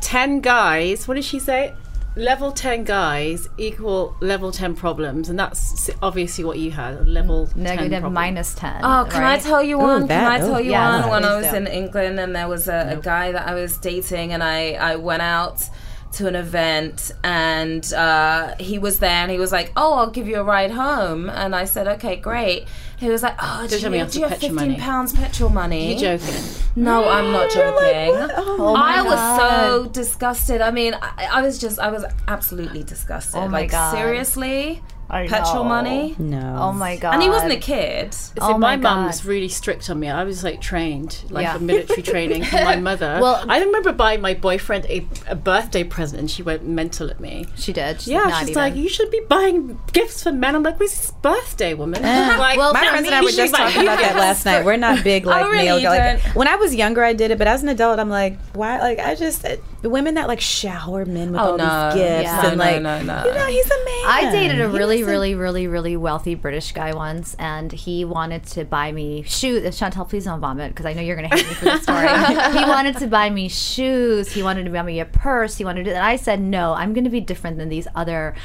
10 0.01 0.41
guys, 0.41 1.07
what 1.07 1.15
did 1.15 1.23
she 1.23 1.39
say? 1.39 1.73
Level 2.17 2.51
10 2.51 2.83
guys 2.83 3.47
equal 3.57 4.17
level 4.19 4.51
10 4.51 4.75
problems. 4.75 5.29
And 5.29 5.39
that's 5.39 5.89
s- 5.89 5.95
obviously 6.01 6.43
what 6.43 6.59
you 6.59 6.69
had, 6.71 6.95
a 6.95 7.03
level 7.05 7.47
10 7.47 7.63
Negative 7.63 7.91
problem. 8.01 8.13
minus 8.13 8.53
ten. 8.53 8.81
Oh, 8.83 9.07
can 9.09 9.21
right? 9.21 9.39
I 9.39 9.41
tell 9.41 9.63
you 9.63 9.77
one? 9.77 10.07
that- 10.07 10.19
can 10.19 10.41
I 10.41 10.43
oh, 10.43 10.47
tell 10.51 10.59
you 10.61 10.71
yeah, 10.71 10.99
one? 11.01 11.09
When 11.09 11.23
I 11.23 11.27
please 11.35 11.43
was 11.43 11.51
do. 11.51 11.57
in 11.57 11.67
England 11.67 12.19
and 12.19 12.35
there 12.35 12.49
was 12.49 12.67
a, 12.67 12.97
a 12.97 13.01
guy 13.01 13.31
that 13.31 13.47
I 13.47 13.53
was 13.53 13.77
dating, 13.77 14.33
and 14.33 14.43
I, 14.43 14.73
I 14.73 14.97
went 14.97 15.21
out 15.21 15.69
to 16.13 16.27
an 16.27 16.35
event 16.35 17.11
and 17.23 17.93
uh, 17.93 18.55
he 18.59 18.77
was 18.77 18.99
there 18.99 19.09
and 19.09 19.31
he 19.31 19.37
was 19.37 19.51
like, 19.51 19.71
Oh, 19.75 19.93
I'll 19.93 20.09
give 20.09 20.27
you 20.27 20.37
a 20.37 20.43
ride 20.43 20.71
home. 20.71 21.29
And 21.29 21.55
I 21.55 21.65
said, 21.65 21.87
Okay, 21.87 22.15
great. 22.17 22.67
He 22.97 23.09
was 23.09 23.23
like, 23.23 23.35
Oh, 23.39 23.65
do 23.67 23.77
you, 23.79 23.95
after 23.95 24.13
do 24.13 24.19
you 24.19 24.27
have 24.27 24.37
15 24.39 24.55
money. 24.55 24.77
pounds 24.77 25.13
petrol 25.13 25.49
money? 25.49 25.91
You're 25.97 26.17
joking? 26.17 26.43
No, 26.75 27.07
I'm 27.07 27.31
not 27.31 27.49
joking. 27.51 28.35
Oh 28.37 28.75
I 28.77 29.01
was 29.01 29.15
God. 29.15 29.39
so 29.39 29.85
disgusted. 29.89 30.61
I 30.61 30.71
mean, 30.71 30.93
I, 31.01 31.29
I 31.33 31.41
was 31.41 31.57
just, 31.57 31.79
I 31.79 31.89
was 31.91 32.05
absolutely 32.27 32.83
disgusted. 32.83 33.35
Oh 33.35 33.47
my 33.47 33.61
like, 33.61 33.71
God. 33.71 33.95
seriously? 33.95 34.81
I 35.13 35.27
Petrol 35.27 35.63
know. 35.63 35.69
money? 35.69 36.15
No. 36.17 36.55
Oh 36.57 36.71
my 36.71 36.95
god! 36.95 37.13
And 37.15 37.21
he 37.21 37.29
wasn't 37.29 37.51
a 37.51 37.57
kid. 37.57 38.07
Oh 38.07 38.11
See, 38.11 38.31
Oh 38.39 38.57
my, 38.57 38.77
my 38.77 38.77
mum 38.77 39.05
was 39.07 39.25
really 39.25 39.49
strict 39.49 39.89
on 39.89 39.99
me. 39.99 40.09
I 40.09 40.23
was 40.23 40.41
like 40.43 40.61
trained, 40.61 41.23
like 41.29 41.43
Yeah. 41.43 41.57
a 41.57 41.59
military 41.59 42.01
training 42.01 42.45
from 42.45 42.63
my 42.63 42.75
mother. 42.89 43.19
Well- 43.21 43.43
I 43.49 43.59
remember 43.59 43.91
buying 43.91 44.21
my 44.21 44.33
boyfriend 44.33 44.85
a, 44.85 45.05
a 45.27 45.35
birthday 45.35 45.83
present 45.83 46.21
and 46.21 46.31
she 46.31 46.43
went 46.43 46.65
mental 46.65 47.09
at 47.09 47.19
me. 47.19 47.45
She 47.57 47.73
did. 47.73 47.99
She's 47.99 48.07
Yeah, 48.07 48.23
not 48.23 48.39
she's 48.39 48.51
even. 48.51 48.61
like, 48.63 48.75
you 48.75 48.87
should 48.87 49.11
be 49.11 49.19
buying 49.27 49.77
gifts 49.91 50.23
for 50.23 50.31
men. 50.31 50.55
I'm 50.55 50.63
like, 50.63 50.79
where's 50.79 50.97
his 50.97 51.11
birthday, 51.11 51.73
woman? 51.73 52.01
like, 52.03 52.57
Well, 52.57 52.71
My 52.73 52.87
friends 52.87 53.05
and 53.05 53.13
I 53.15 53.19
were 53.19 53.27
just 53.27 53.37
she's 53.39 53.51
like, 53.51 53.73
talking 53.73 53.81
about 53.83 53.99
that 53.99 54.15
last 54.15 54.45
night. 54.45 54.63
We're 54.63 54.77
not 54.77 55.03
big 55.03 55.25
like 55.33 55.43
really 55.51 55.81
male. 55.83 55.89
Like 55.91 56.21
when 56.35 56.47
I 56.47 56.55
was 56.55 56.73
younger, 56.73 57.03
I 57.03 57.11
did 57.11 57.31
it, 57.31 57.37
but 57.37 57.47
as 57.47 57.63
an 57.63 57.69
adult, 57.69 57.99
I'm 57.99 58.09
like, 58.09 58.39
why? 58.53 58.79
Like 58.79 58.99
I 58.99 59.15
just, 59.15 59.43
the 59.81 59.89
women 59.89 60.13
that 60.15 60.27
like 60.27 60.39
shower 60.41 61.05
men 61.05 61.31
with 61.31 61.39
Oh, 61.41 61.51
all 61.51 61.57
no. 61.57 61.89
these 61.91 62.01
gifts 62.03 62.23
Yeah. 62.23 62.45
and 62.47 62.57
No, 62.57 62.63
like, 62.63 62.81
no, 62.81 63.01
no. 63.01 63.23
no. 63.23 63.25
you 63.25 63.33
know, 63.33 63.45
he's 63.47 63.65
a 63.65 63.69
man. 63.85 64.03
I 64.05 64.29
dated 64.31 64.61
a 64.61 64.69
He 64.69 64.77
really, 64.77 64.97
doesn't- 64.97 65.11
really, 65.11 65.35
really, 65.35 65.67
really 65.67 65.97
wealthy 65.97 66.35
British 66.35 66.71
guy 66.71 66.93
once, 66.93 67.35
and 67.39 67.71
he 67.71 68.05
wanted 68.05 68.45
to 68.47 68.63
buy 68.65 68.91
me 68.91 69.23
shoes. 69.23 69.77
Chantelle, 69.77 70.05
please 70.05 70.25
don't 70.25 70.39
vomit 70.39 70.69
because 70.71 70.85
I 70.85 70.93
know 70.93 71.01
you're 71.01 71.15
going 71.15 71.29
to 71.29 71.35
hate 71.35 71.47
me 71.47 71.53
for 71.53 71.65
this 71.65 71.83
story. 71.83 72.07
he 72.57 72.63
wanted 72.69 72.97
to 72.97 73.07
buy 73.07 73.29
me 73.29 73.47
shoes. 73.49 74.31
He 74.31 74.43
wanted 74.43 74.65
to 74.65 74.69
buy 74.71 74.81
me 74.83 74.99
a 74.99 75.05
purse. 75.05 75.57
He 75.57 75.65
wanted 75.65 75.85
to, 75.85 75.91
and 75.95 76.05
I 76.05 76.15
said 76.15 76.39
no. 76.41 76.73
I'm 76.73 76.93
going 76.93 77.03
to 77.05 77.09
be 77.09 77.21
different 77.21 77.57
than 77.57 77.69
these 77.69 77.87
other 77.95 78.35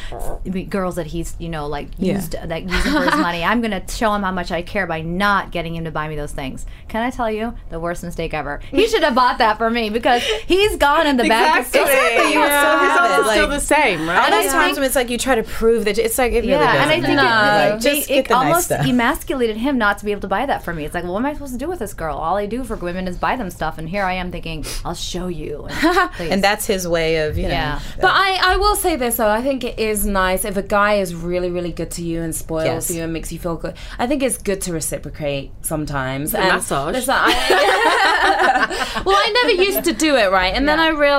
girls 0.68 0.96
that 0.96 1.06
he's, 1.06 1.34
you 1.38 1.48
know, 1.48 1.66
like 1.66 1.88
Yeah. 1.98 2.14
used, 2.14 2.34
like 2.46 2.64
using 2.68 2.92
for 2.92 3.02
his 3.02 3.14
money. 3.16 3.42
I'm 3.44 3.60
going 3.60 3.70
to 3.70 3.82
show 3.94 4.14
him 4.14 4.22
how 4.22 4.32
much 4.32 4.50
I 4.52 4.62
care 4.62 4.86
by 4.86 5.00
not 5.02 5.50
getting 5.50 5.74
him 5.74 5.84
to 5.84 5.90
buy 5.90 6.08
me 6.08 6.16
those 6.16 6.32
things. 6.32 6.66
Can 6.88 7.02
I 7.02 7.10
tell 7.10 7.30
you 7.30 7.54
the 7.70 7.80
worst 7.80 8.02
mistake 8.02 8.34
ever? 8.34 8.60
He 8.70 8.86
should 8.88 9.02
have 9.02 9.14
bought 9.14 9.38
that 9.38 9.58
for 9.58 9.70
me 9.70 9.90
because 9.90 10.22
he's 10.46 10.76
gone 10.76 11.06
in 11.06 11.16
the 11.16 11.25
bag 11.28 11.60
of 11.60 11.66
Exactly. 11.66 11.80
stuff. 11.92 12.32
you 12.32 12.40
would 12.40 12.46
still 12.46 12.78
His 12.78 12.90
have 12.90 13.04
it, 13.04 13.10
are 13.10 13.30
still 13.30 13.48
like- 13.48 13.50
the 13.50 13.60
same, 13.60 14.08
right? 14.08 14.18
All 14.18 14.30
those 14.42 14.50
I 14.50 14.52
times 14.52 14.64
think- 14.64 14.76
when 14.76 14.84
it's 14.84 14.94
like 14.96 15.10
you 15.10 15.18
try 15.18 15.34
to 15.34 15.42
prove 15.42 15.84
that 15.86 15.98
it's 15.98 16.18
like 16.18 16.32
it 16.32 16.36
really 16.40 16.48
Yeah, 16.50 16.82
and 16.82 16.90
I 16.90 17.00
think 17.00 17.02
No. 17.06 17.12
it, 17.12 17.16
Like, 17.16 17.74
it, 17.74 17.80
just 17.96 18.10
it 18.10 18.14
get 18.14 18.28
the 18.28 18.34
nice 18.34 18.70
almost 18.70 18.70
emasculated 18.88 19.56
him 19.56 19.78
not 19.78 19.98
to 19.98 20.04
be 20.04 20.12
able 20.12 20.20
to 20.22 20.28
buy 20.28 20.46
that 20.46 20.62
for 20.64 20.72
me. 20.74 20.84
It's 20.84 20.94
like, 20.94 21.04
well, 21.04 21.12
what 21.14 21.20
am 21.20 21.26
I 21.26 21.32
supposed 21.34 21.52
to 21.52 21.58
do 21.58 21.68
with 21.68 21.78
this 21.78 21.94
girl? 21.94 22.16
All 22.16 22.36
I 22.36 22.46
do 22.46 22.64
for 22.64 22.76
women 22.76 23.06
is 23.08 23.16
buy 23.16 23.36
them 23.36 23.50
stuff, 23.50 23.78
and 23.78 23.88
here 23.88 24.04
I 24.04 24.14
am 24.14 24.30
thinking, 24.32 24.64
I'll 24.84 24.94
show 24.94 25.26
you. 25.28 25.66
And, 25.68 26.10
and 26.32 26.44
that's 26.44 26.66
his 26.66 26.86
way 26.88 27.26
of 27.26 27.36
you 27.36 27.44
know. 27.44 27.48
Yeah. 27.50 27.80
But 28.00 28.10
I, 28.12 28.38
I 28.42 28.56
will 28.56 28.76
say 28.76 28.96
this 28.96 29.16
though, 29.16 29.28
I 29.28 29.42
think 29.42 29.64
it 29.64 29.78
is 29.78 30.04
nice 30.06 30.44
if 30.44 30.56
a 30.56 30.62
guy 30.62 30.94
is 30.94 31.14
really, 31.14 31.50
really 31.50 31.72
good 31.72 31.90
to 31.92 32.02
you 32.02 32.22
and 32.22 32.34
spoils 32.34 32.64
Yes. 32.66 32.90
you 32.90 33.02
and 33.02 33.12
makes 33.12 33.32
you 33.32 33.38
feel 33.38 33.56
good. 33.56 33.74
I 33.98 34.06
think 34.06 34.22
it's 34.22 34.38
good 34.38 34.60
to 34.62 34.72
reciprocate 34.72 35.50
sometimes. 35.62 36.34
And 36.34 36.48
massage. 36.48 36.92
listen, 36.94 37.14
I- 37.16 39.02
well, 39.04 39.16
I 39.16 39.42
never 39.44 39.62
used 39.62 39.84
to 39.84 39.92
do 39.92 40.16
it 40.16 40.30
right, 40.30 40.52
and 40.54 40.68
then 40.68 40.78
I 40.80 40.88
realized, 40.88 41.15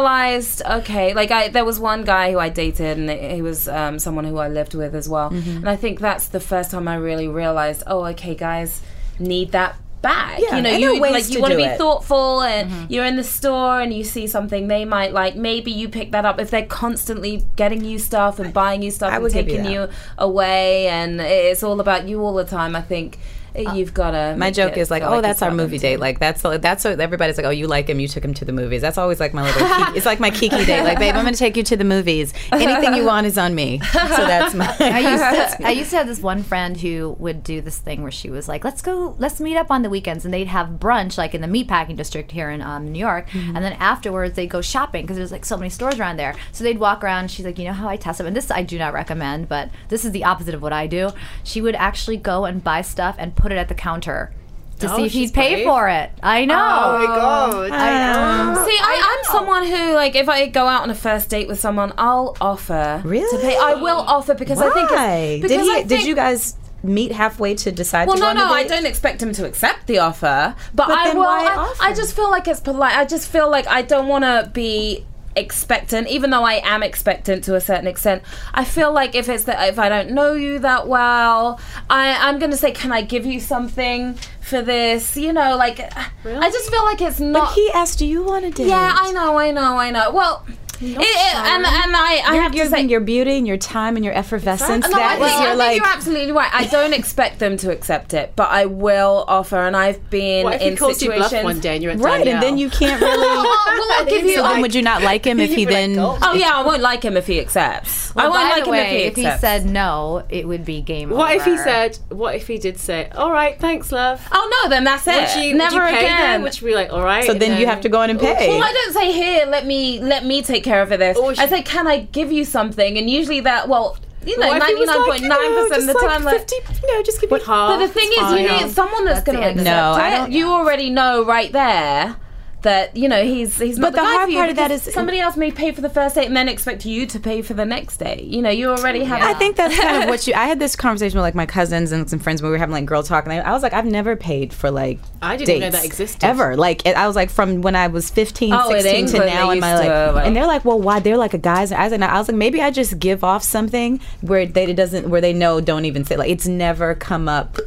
okay, 0.62 1.14
like 1.14 1.32
I 1.32 1.48
there 1.50 1.66
was 1.66 1.80
one 1.80 2.04
guy 2.04 2.32
who 2.32 2.40
I 2.40 2.50
dated, 2.50 2.98
and 2.98 3.10
he 3.10 3.42
was 3.42 3.68
um, 3.68 4.00
someone 4.00 4.26
who 4.26 4.38
I 4.38 4.48
lived 4.50 4.74
with 4.74 4.94
as 4.96 5.08
well, 5.10 5.30
Mm-hmm. 5.30 5.58
and 5.58 5.70
I 5.70 5.76
think 5.76 6.00
that's 6.00 6.28
the 6.28 6.40
first 6.40 6.72
time 6.72 6.88
I 6.88 6.96
really 6.96 7.28
realized, 7.28 7.84
oh, 7.88 8.06
okay, 8.08 8.36
guys 8.36 8.82
need 9.20 9.52
that. 9.52 9.76
Back, 10.00 10.40
Yeah, 10.40 10.58
you 10.58 10.62
know, 10.62 10.70
and 10.70 10.84
there 10.84 10.92
are 10.92 10.94
you 10.94 11.02
like 11.02 11.28
you 11.32 11.42
want 11.42 11.54
to 11.54 11.58
be 11.58 11.64
it. 11.64 11.78
thoughtful, 11.80 12.44
and 12.44 12.90
you're 12.90 13.04
in 13.04 13.16
the 13.16 13.24
store 13.24 13.82
and 13.82 13.92
you 13.92 14.04
see 14.04 14.28
something 14.28 14.68
they 14.68 14.86
might 14.86 15.12
like. 15.12 15.36
Maybe 15.36 15.72
you 15.72 15.90
pick 15.90 16.12
that 16.12 16.24
up 16.24 16.40
if 16.40 16.52
they're 16.52 16.68
constantly 16.68 17.44
getting 17.56 17.84
you 17.84 17.98
stuff 17.98 18.38
and 18.38 18.54
buying 18.54 18.84
you 18.84 18.92
stuff 18.92 19.12
I 19.12 19.16
and 19.18 19.34
give 19.34 19.48
you 19.50 19.56
taking 19.58 19.72
you, 19.72 19.90
away, 20.20 20.88
and 20.88 21.20
it's 21.20 21.64
all 21.64 21.80
about 21.80 22.08
you 22.08 22.22
all 22.22 22.36
the 22.36 22.46
time. 22.46 22.76
I 22.76 22.82
think 22.82 23.18
you've 23.58 23.94
got 23.94 24.12
to. 24.12 24.36
My 24.38 24.52
joke 24.52 24.78
is 24.78 24.92
like, 24.92 25.04
oh, 25.04 25.22
that's 25.22 25.42
our 25.42 25.52
movie 25.52 25.78
date. 25.78 26.00
Like 26.00 26.20
that's 26.20 26.42
that's 26.42 26.84
what 26.84 27.00
everybody's 27.00 27.38
like. 27.38 27.46
Oh, 27.46 27.50
you 27.50 27.68
like 27.68 27.88
him? 27.90 28.00
You 28.00 28.08
took 28.08 28.24
him 28.24 28.34
to 28.36 28.46
the 28.46 28.54
movies. 28.54 28.82
That's 28.82 28.98
always 28.98 29.20
like 29.20 29.34
my 29.34 29.44
little. 29.44 29.68
kiki- 29.68 29.92
it's 29.98 30.06
like 30.06 30.20
my 30.20 30.30
kiki 30.30 30.66
date. 30.66 30.84
Like, 30.84 31.00
babe, 31.00 31.16
I'm 31.16 31.24
going 31.24 31.34
to 31.34 31.40
take 31.40 31.58
you 31.58 31.64
to 31.64 31.78
the 31.78 31.84
movies. 31.84 32.34
Anything 32.52 32.94
you 32.94 33.06
want 33.06 33.28
is 33.28 33.38
on 33.38 33.56
me. 33.56 33.80
So 33.80 34.00
that's 34.00 34.54
my. 34.54 34.66
I 34.80 35.00
used, 35.00 35.58
to, 35.58 35.66
I 35.68 35.72
used 35.72 35.90
to 35.92 35.98
have 35.98 36.08
this 36.08 36.20
one 36.20 36.44
friend 36.44 36.78
who 36.78 37.16
would 37.20 37.44
do 37.44 37.62
this 37.62 37.78
thing 37.78 38.02
where 38.02 38.12
she 38.12 38.30
was 38.30 38.48
like, 38.48 38.64
"Let's 38.64 38.82
go, 38.82 39.16
let's 39.20 39.40
meet 39.40 39.58
up 39.58 39.72
on 39.72 39.82
the 39.82 39.90
weekends," 39.90 40.26
and 40.26 40.34
they'd 40.34 40.48
have 40.48 40.68
brunch 40.80 41.18
like 41.18 41.34
in 41.34 41.42
the 41.42 41.48
meatpacking 41.48 41.96
district 41.96 42.32
here 42.32 42.50
in 42.50 42.62
um, 42.62 42.92
New 42.92 43.00
York, 43.00 43.34
and 43.34 43.58
then 43.58 43.74
afterwards 43.74 44.36
they'd 44.36 44.48
go 44.48 44.62
shopping 44.62 45.04
because 45.04 45.18
there's 45.18 45.32
like 45.32 45.46
so 45.46 45.58
many 45.58 45.70
stores 45.70 46.00
around 46.00 46.18
there. 46.18 46.36
So 46.52 46.64
they'd 46.64 46.80
walk 46.80 47.04
around. 47.04 47.32
She's 47.32 47.46
like, 47.46 47.58
"You 47.58 47.66
know 47.66 47.74
how 47.74 47.88
I 47.88 47.98
test 47.98 48.18
them?" 48.18 48.28
And 48.28 48.36
this 48.36 48.52
I 48.52 48.64
do 48.64 48.78
not 48.78 48.94
recommend, 48.94 49.50
but 49.50 49.70
this 49.90 50.06
is 50.06 50.12
the 50.12 50.24
opposite 50.24 50.54
of 50.54 50.62
what 50.62 50.74
I 50.74 50.88
do. 50.88 51.12
She 51.44 51.62
would 51.62 51.76
actually 51.76 52.18
go 52.18 52.46
and 52.46 52.64
buy 52.64 52.82
stuff 52.82 53.16
and 53.18 53.36
put 53.36 53.47
it 53.52 53.58
at 53.58 53.68
the 53.68 53.76
counter. 53.76 54.34
To 54.80 54.94
Oh, 54.94 54.98
see 54.98 55.06
if 55.06 55.12
he'd 55.12 55.34
pay 55.34 55.56
brave. 55.56 55.66
for 55.66 55.90
it. 55.90 56.12
I 56.22 56.46
know. 56.46 56.54
Oh 56.56 57.08
god! 57.08 57.72
I 57.72 58.14
oh. 58.14 58.54
know. 58.54 58.66
See, 58.68 58.78
I, 58.80 59.18
I'm 59.18 59.24
someone 59.34 59.66
who, 59.66 59.94
like, 59.96 60.16
if 60.16 60.30
I 60.30 60.46
go 60.48 60.68
out 60.68 60.84
on 60.84 60.92
a 60.92 60.96
first 60.96 61.30
date 61.30 61.48
with 61.48 61.60
someone, 61.60 61.94
I'll 61.98 62.38
offer 62.40 63.02
to 63.04 63.10
pay. 63.42 63.58
I 63.58 63.74
will 63.74 63.98
offer 63.98 64.36
because 64.36 64.60
I 64.62 64.70
think 64.74 64.92
Why? 64.92 65.16
it's, 65.42 65.48
Did 65.48 65.62
he? 65.62 65.72
I 65.72 65.82
did 65.82 66.06
you 66.06 66.14
guys 66.14 66.56
meet 66.84 67.12
halfway 67.12 67.56
to 67.56 67.72
decide? 67.72 68.08
Well, 68.08 68.18
to 68.18 68.22
no, 68.22 68.34
no, 68.34 68.46
I 68.46 68.68
don't 68.68 68.86
expect 68.86 69.22
him 69.24 69.34
to 69.34 69.48
accept 69.48 69.88
the 69.88 69.98
offer, 69.98 70.56
but, 70.76 70.88
But 70.88 70.98
I 70.98 71.14
will. 71.14 71.24
I. 71.24 71.76
I 71.80 71.94
just 71.96 72.16
feel 72.16 72.30
like 72.30 72.48
it's 72.48 72.60
polite. 72.60 72.96
I 72.96 73.06
just 73.06 73.30
feel 73.30 73.50
like 73.50 73.66
I 73.68 73.82
don't 73.82 74.08
want 74.08 74.26
to 74.26 74.52
be 74.54 75.08
expectant 75.38 76.08
even 76.08 76.30
though 76.32 76.44
I 76.44 76.62
am 76.64 76.84
expectant 76.84 77.44
to 77.46 77.56
a 77.56 77.62
certain 77.62 77.88
extent 77.88 78.24
I 78.54 78.64
feel 78.66 78.92
like 78.92 79.16
if 79.16 79.30
it's 79.30 79.44
that 79.46 79.70
if 79.70 79.78
I 79.80 79.88
don't 79.90 80.12
know 80.12 80.34
you 80.34 80.60
that 80.60 80.88
well 80.88 81.60
I 81.90 82.16
I'm 82.28 82.40
going 82.40 82.52
to 82.52 82.58
say 82.58 82.72
can 82.72 82.92
I 82.92 83.02
give 83.02 83.26
you 83.26 83.40
something 83.40 84.18
for 84.42 84.62
this? 84.62 85.16
You 85.16 85.34
know 85.34 85.56
like 85.56 85.80
I 85.80 86.50
just 86.50 86.70
feel 86.70 86.84
like 86.84 87.02
it's 87.02 87.20
not 87.20 87.50
But 87.50 87.54
he 87.54 87.70
asked, 87.74 88.00
"Do 88.00 88.06
you 88.06 88.24
want 88.24 88.46
to 88.46 88.52
date?" 88.52 88.68
yeah 88.68 88.96
I 88.98 89.12
know 89.12 89.38
I 89.38 89.52
know 89.52 89.78
I 89.78 89.92
know. 89.92 90.12
Well 90.12 90.46
it, 90.82 90.98
it- 91.00 91.36
and 91.36 91.66
and 91.66 91.96
I 91.96 92.22
I 92.26 92.34
You're 92.34 92.42
have 92.44 92.52
to 92.52 92.58
giving 92.58 92.72
say 92.72 92.84
your 92.86 93.00
beauty 93.00 93.38
and 93.38 93.48
your 93.48 93.58
time 93.58 93.96
and 93.96 94.04
your 94.06 94.14
effervescence. 94.14 94.88
no, 94.88 94.96
I 94.96 95.00
that 95.00 95.10
think, 95.10 95.20
was 95.22 95.32
I 95.32 95.44
your 95.48 95.58
think 95.58 95.78
you're 95.82 95.94
absolutely 95.94 96.32
right. 96.32 96.50
I 96.54 96.66
don't 96.68 96.94
expect 96.94 97.40
them 97.40 97.58
to 97.58 97.72
accept 97.72 98.14
it, 98.14 98.34
but 98.36 98.50
I 98.52 98.66
will 98.66 99.26
offer. 99.28 99.58
And 99.58 99.76
I've 99.76 100.10
been 100.10 100.44
What 100.46 100.56
if 100.56 100.62
in 100.62 100.72
he 100.72 100.78
calls 100.78 101.02
you 101.02 101.10
situations. 101.12 101.32
bluff 101.32 101.44
one 101.44 101.60
day 101.60 101.74
and 101.76 101.84
you're 101.84 101.92
at 101.94 102.00
Right, 102.00 102.28
and 102.28 102.42
then 102.42 102.58
you 102.58 102.70
can't 102.70 103.02
really. 103.02 103.18
Well, 103.78 103.92
I'll 104.00 104.06
give 104.06 104.24
you. 104.26 104.36
so 104.36 104.44
then, 104.44 104.52
like- 104.54 104.62
would 104.62 104.76
you 104.76 104.82
not 104.82 105.02
like 105.04 105.26
him 105.26 105.40
if 105.40 105.50
he 105.52 105.62
You'd 105.62 105.70
like, 105.70 105.76
then? 105.76 106.00
Oh 106.00 106.34
yeah, 106.34 106.52
I 106.56 106.64
won't 106.64 106.82
like 106.82 107.04
him 107.04 107.16
if 107.18 107.28
he 107.28 107.40
accepts. 107.40 108.16
I 108.16 108.28
won't 108.28 108.44
like 108.44 108.64
the 108.66 108.70
him 108.72 108.76
if 108.76 108.88
he 108.90 108.98
if 109.04 109.16
he 109.16 109.38
said 109.40 109.66
no, 109.66 110.24
it 110.30 110.48
would 110.48 110.66
be 110.66 110.82
game 110.82 111.10
What 111.10 111.36
if 111.36 111.44
he 111.46 111.58
said? 111.58 111.98
What 112.10 112.36
if 112.36 112.48
he 112.48 112.58
did 112.58 112.80
say? 112.80 113.10
All 113.16 113.32
right, 113.32 113.60
thanks, 113.60 113.92
love. 113.92 114.26
"Oh 114.32 114.62
no," 114.64 114.70
then 114.70 114.84
that's 114.84 115.06
it. 115.08 115.36
Would 115.36 115.44
you, 115.46 115.56
Never 115.56 115.76
would 115.76 115.84
you 115.92 115.98
pay 115.98 116.06
again. 116.06 116.32
Them? 116.34 116.42
Would 116.44 116.62
you 116.62 116.68
be 116.68 116.74
like, 116.76 116.92
all 116.92 117.04
right? 117.04 117.24
So 117.26 117.34
and 117.34 117.42
then 117.42 117.60
you 117.60 117.68
have 117.68 117.82
to 117.82 117.90
go 117.90 118.02
in 118.02 118.10
and 118.10 118.20
pay. 118.20 118.48
well, 118.50 118.64
I 118.64 118.72
don't 118.74 118.94
say 118.94 119.12
here. 119.12 119.46
Let 119.46 119.66
me 119.66 120.00
let 120.02 120.26
me 120.26 120.42
take 120.42 120.64
care 120.68 120.82
of 120.82 120.90
this. 120.90 121.18
Oh, 121.20 121.26
or 121.26 121.32
I 121.32 121.34
she- 121.34 121.48
say, 121.48 121.62
can 121.64 121.88
I 121.88 122.00
give 122.20 122.32
you 122.32 122.44
something? 122.44 122.98
And 122.98 123.10
usually 123.10 123.40
that 123.42 123.68
well, 123.70 123.98
you 124.26 124.38
know, 124.38 124.48
What 124.48 124.58
if 124.62 124.68
he 124.68 124.74
ninety 124.74 124.80
was 124.82 124.88
nine 124.90 124.98
like, 125.00 125.08
point 125.10 125.22
you 125.22 125.30
nine 125.30 125.52
know, 125.52 125.64
percent 125.70 125.82
of 125.82 125.88
the 125.88 125.94
just 125.94 126.06
time, 126.06 126.24
like 126.24 126.38
like. 126.40 126.50
50, 126.50 126.82
you 126.86 126.94
know, 126.96 127.04
just 127.04 127.22
give 127.22 127.32
me 127.32 127.40
half. 127.40 127.70
But 127.70 127.78
the 127.86 127.94
thing 127.94 128.10
is, 128.12 128.18
fine. 128.18 128.44
you 128.44 128.50
need 128.52 128.72
someone 128.72 129.06
that's, 129.06 129.22
That's 129.22 129.26
going 129.28 129.40
to 129.40 129.46
end 129.48 129.60
accept 129.62 129.78
of 129.78 129.96
No, 129.96 130.00
it. 130.00 130.06
I 130.06 130.10
don't- 130.18 130.32
You 130.34 130.48
already 130.52 130.90
know 130.90 131.24
right 131.26 131.52
there 131.52 132.16
that 132.64 132.98
you 132.98 133.08
know 133.08 133.24
he's 133.24 133.58
he's 133.60 133.78
not 133.78 133.94
But 133.94 134.00
the 134.00 134.02
guy 134.06 134.12
hard 134.14 134.26
for 134.26 134.30
you 134.32 134.38
part 134.38 134.50
of 134.50 134.56
that 134.56 134.68
because 134.70 134.88
is- 134.88 134.94
somebody 134.94 135.20
else 135.20 135.38
may 135.38 135.52
pay 135.52 135.72
for 135.72 135.82
the 135.82 135.90
first 135.90 136.16
date 136.16 136.26
and 136.26 136.36
then 136.36 136.50
expect 136.50 136.86
you 136.86 137.06
to 137.06 137.20
pay 137.20 137.44
for 137.44 137.54
the 137.54 137.66
next 137.66 137.98
date. 137.98 138.24
You 138.24 138.42
know, 138.42 138.50
you 138.50 138.70
already 138.70 139.04
have. 139.04 139.22
I 139.22 139.34
think 139.36 139.56
that's 139.58 139.78
kind 139.80 140.04
of 140.04 140.10
what 140.10 140.26
you. 140.26 140.34
I 140.34 140.48
had 140.48 140.58
this 140.60 140.76
conversation 140.76 141.18
with 141.18 141.24
like 141.24 141.36
my 141.36 141.46
cousins 141.46 141.92
and 141.92 142.10
some 142.10 142.18
friends 142.20 142.42
when 142.42 142.50
we 142.50 142.54
were 142.54 142.58
having 142.60 142.74
like 142.74 142.86
girl 142.86 143.04
talk, 143.04 143.26
and 143.26 143.34
I, 143.34 143.38
I 143.38 143.52
was 143.52 143.62
like, 143.62 143.74
I've 143.74 143.86
never 143.86 144.16
paid 144.16 144.54
for 144.54 144.72
like. 144.72 145.00
I 145.22 145.38
didn't 145.38 145.60
know 145.60 145.66
dates 145.68 145.76
that 145.78 145.86
existed. 145.86 146.24
ever. 146.26 146.56
Like 146.58 146.86
it, 146.88 146.98
I 146.98 147.06
was 147.06 147.16
like 147.16 147.30
from 147.30 147.62
when 147.62 147.76
I 147.76 147.88
was 147.88 148.10
15, 148.10 148.52
Oh, 148.54 148.72
16 148.72 149.06
to 149.08 149.18
now 149.26 149.52
in 149.52 149.60
my 149.60 149.74
used 149.74 149.88
like, 149.88 150.16
like- 150.16 150.26
and 150.26 150.36
they're 150.36 150.48
like, 150.48 150.66
well, 150.66 150.80
why? 150.80 151.00
They're 151.00 151.16
like 151.18 151.36
a 151.36 151.38
guys. 151.38 151.72
I 151.72 151.84
was 151.84 151.92
like, 151.92 152.02
I 152.10 152.18
was 152.18 152.28
like, 152.28 152.38
maybe 152.38 152.62
I 152.62 152.72
just 152.72 152.98
give 152.98 153.24
off 153.24 153.44
something 153.44 154.00
where 154.22 154.46
they 154.48 154.66
it 154.66 154.76
doesn't 154.76 155.10
where 155.10 155.22
they 155.22 155.32
know 155.34 155.62
don't 155.62 155.86
even 155.86 156.04
say 156.06 156.16
like 156.18 156.30
it's 156.32 156.48
never 156.48 156.96
come 156.96 157.30
up 157.30 157.58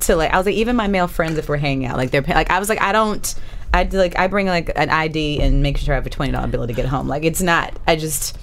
to 0.00 0.16
like 0.16 0.32
I 0.32 0.38
was 0.38 0.46
like 0.46 0.54
even 0.54 0.76
my 0.76 0.88
male 0.88 1.06
friends 1.08 1.36
if 1.36 1.46
we're 1.48 1.58
hanging 1.58 1.84
out 1.86 1.98
like 1.98 2.10
they're 2.10 2.22
like 2.22 2.50
I 2.50 2.58
was 2.58 2.70
like 2.70 2.80
I 2.80 2.92
don't. 2.92 3.34
I 3.72 3.84
do, 3.84 3.98
like 3.98 4.18
I 4.18 4.26
bring 4.26 4.46
like 4.46 4.70
an 4.76 4.90
ID 4.90 5.40
and 5.40 5.62
make 5.62 5.78
sure 5.78 5.94
I 5.94 5.96
have 5.96 6.06
a 6.06 6.10
twenty 6.10 6.32
dollar 6.32 6.48
bill 6.48 6.66
to 6.66 6.72
get 6.72 6.86
home. 6.86 7.08
Like 7.08 7.24
it's 7.24 7.42
not. 7.42 7.78
I 7.86 7.96
just 7.96 8.36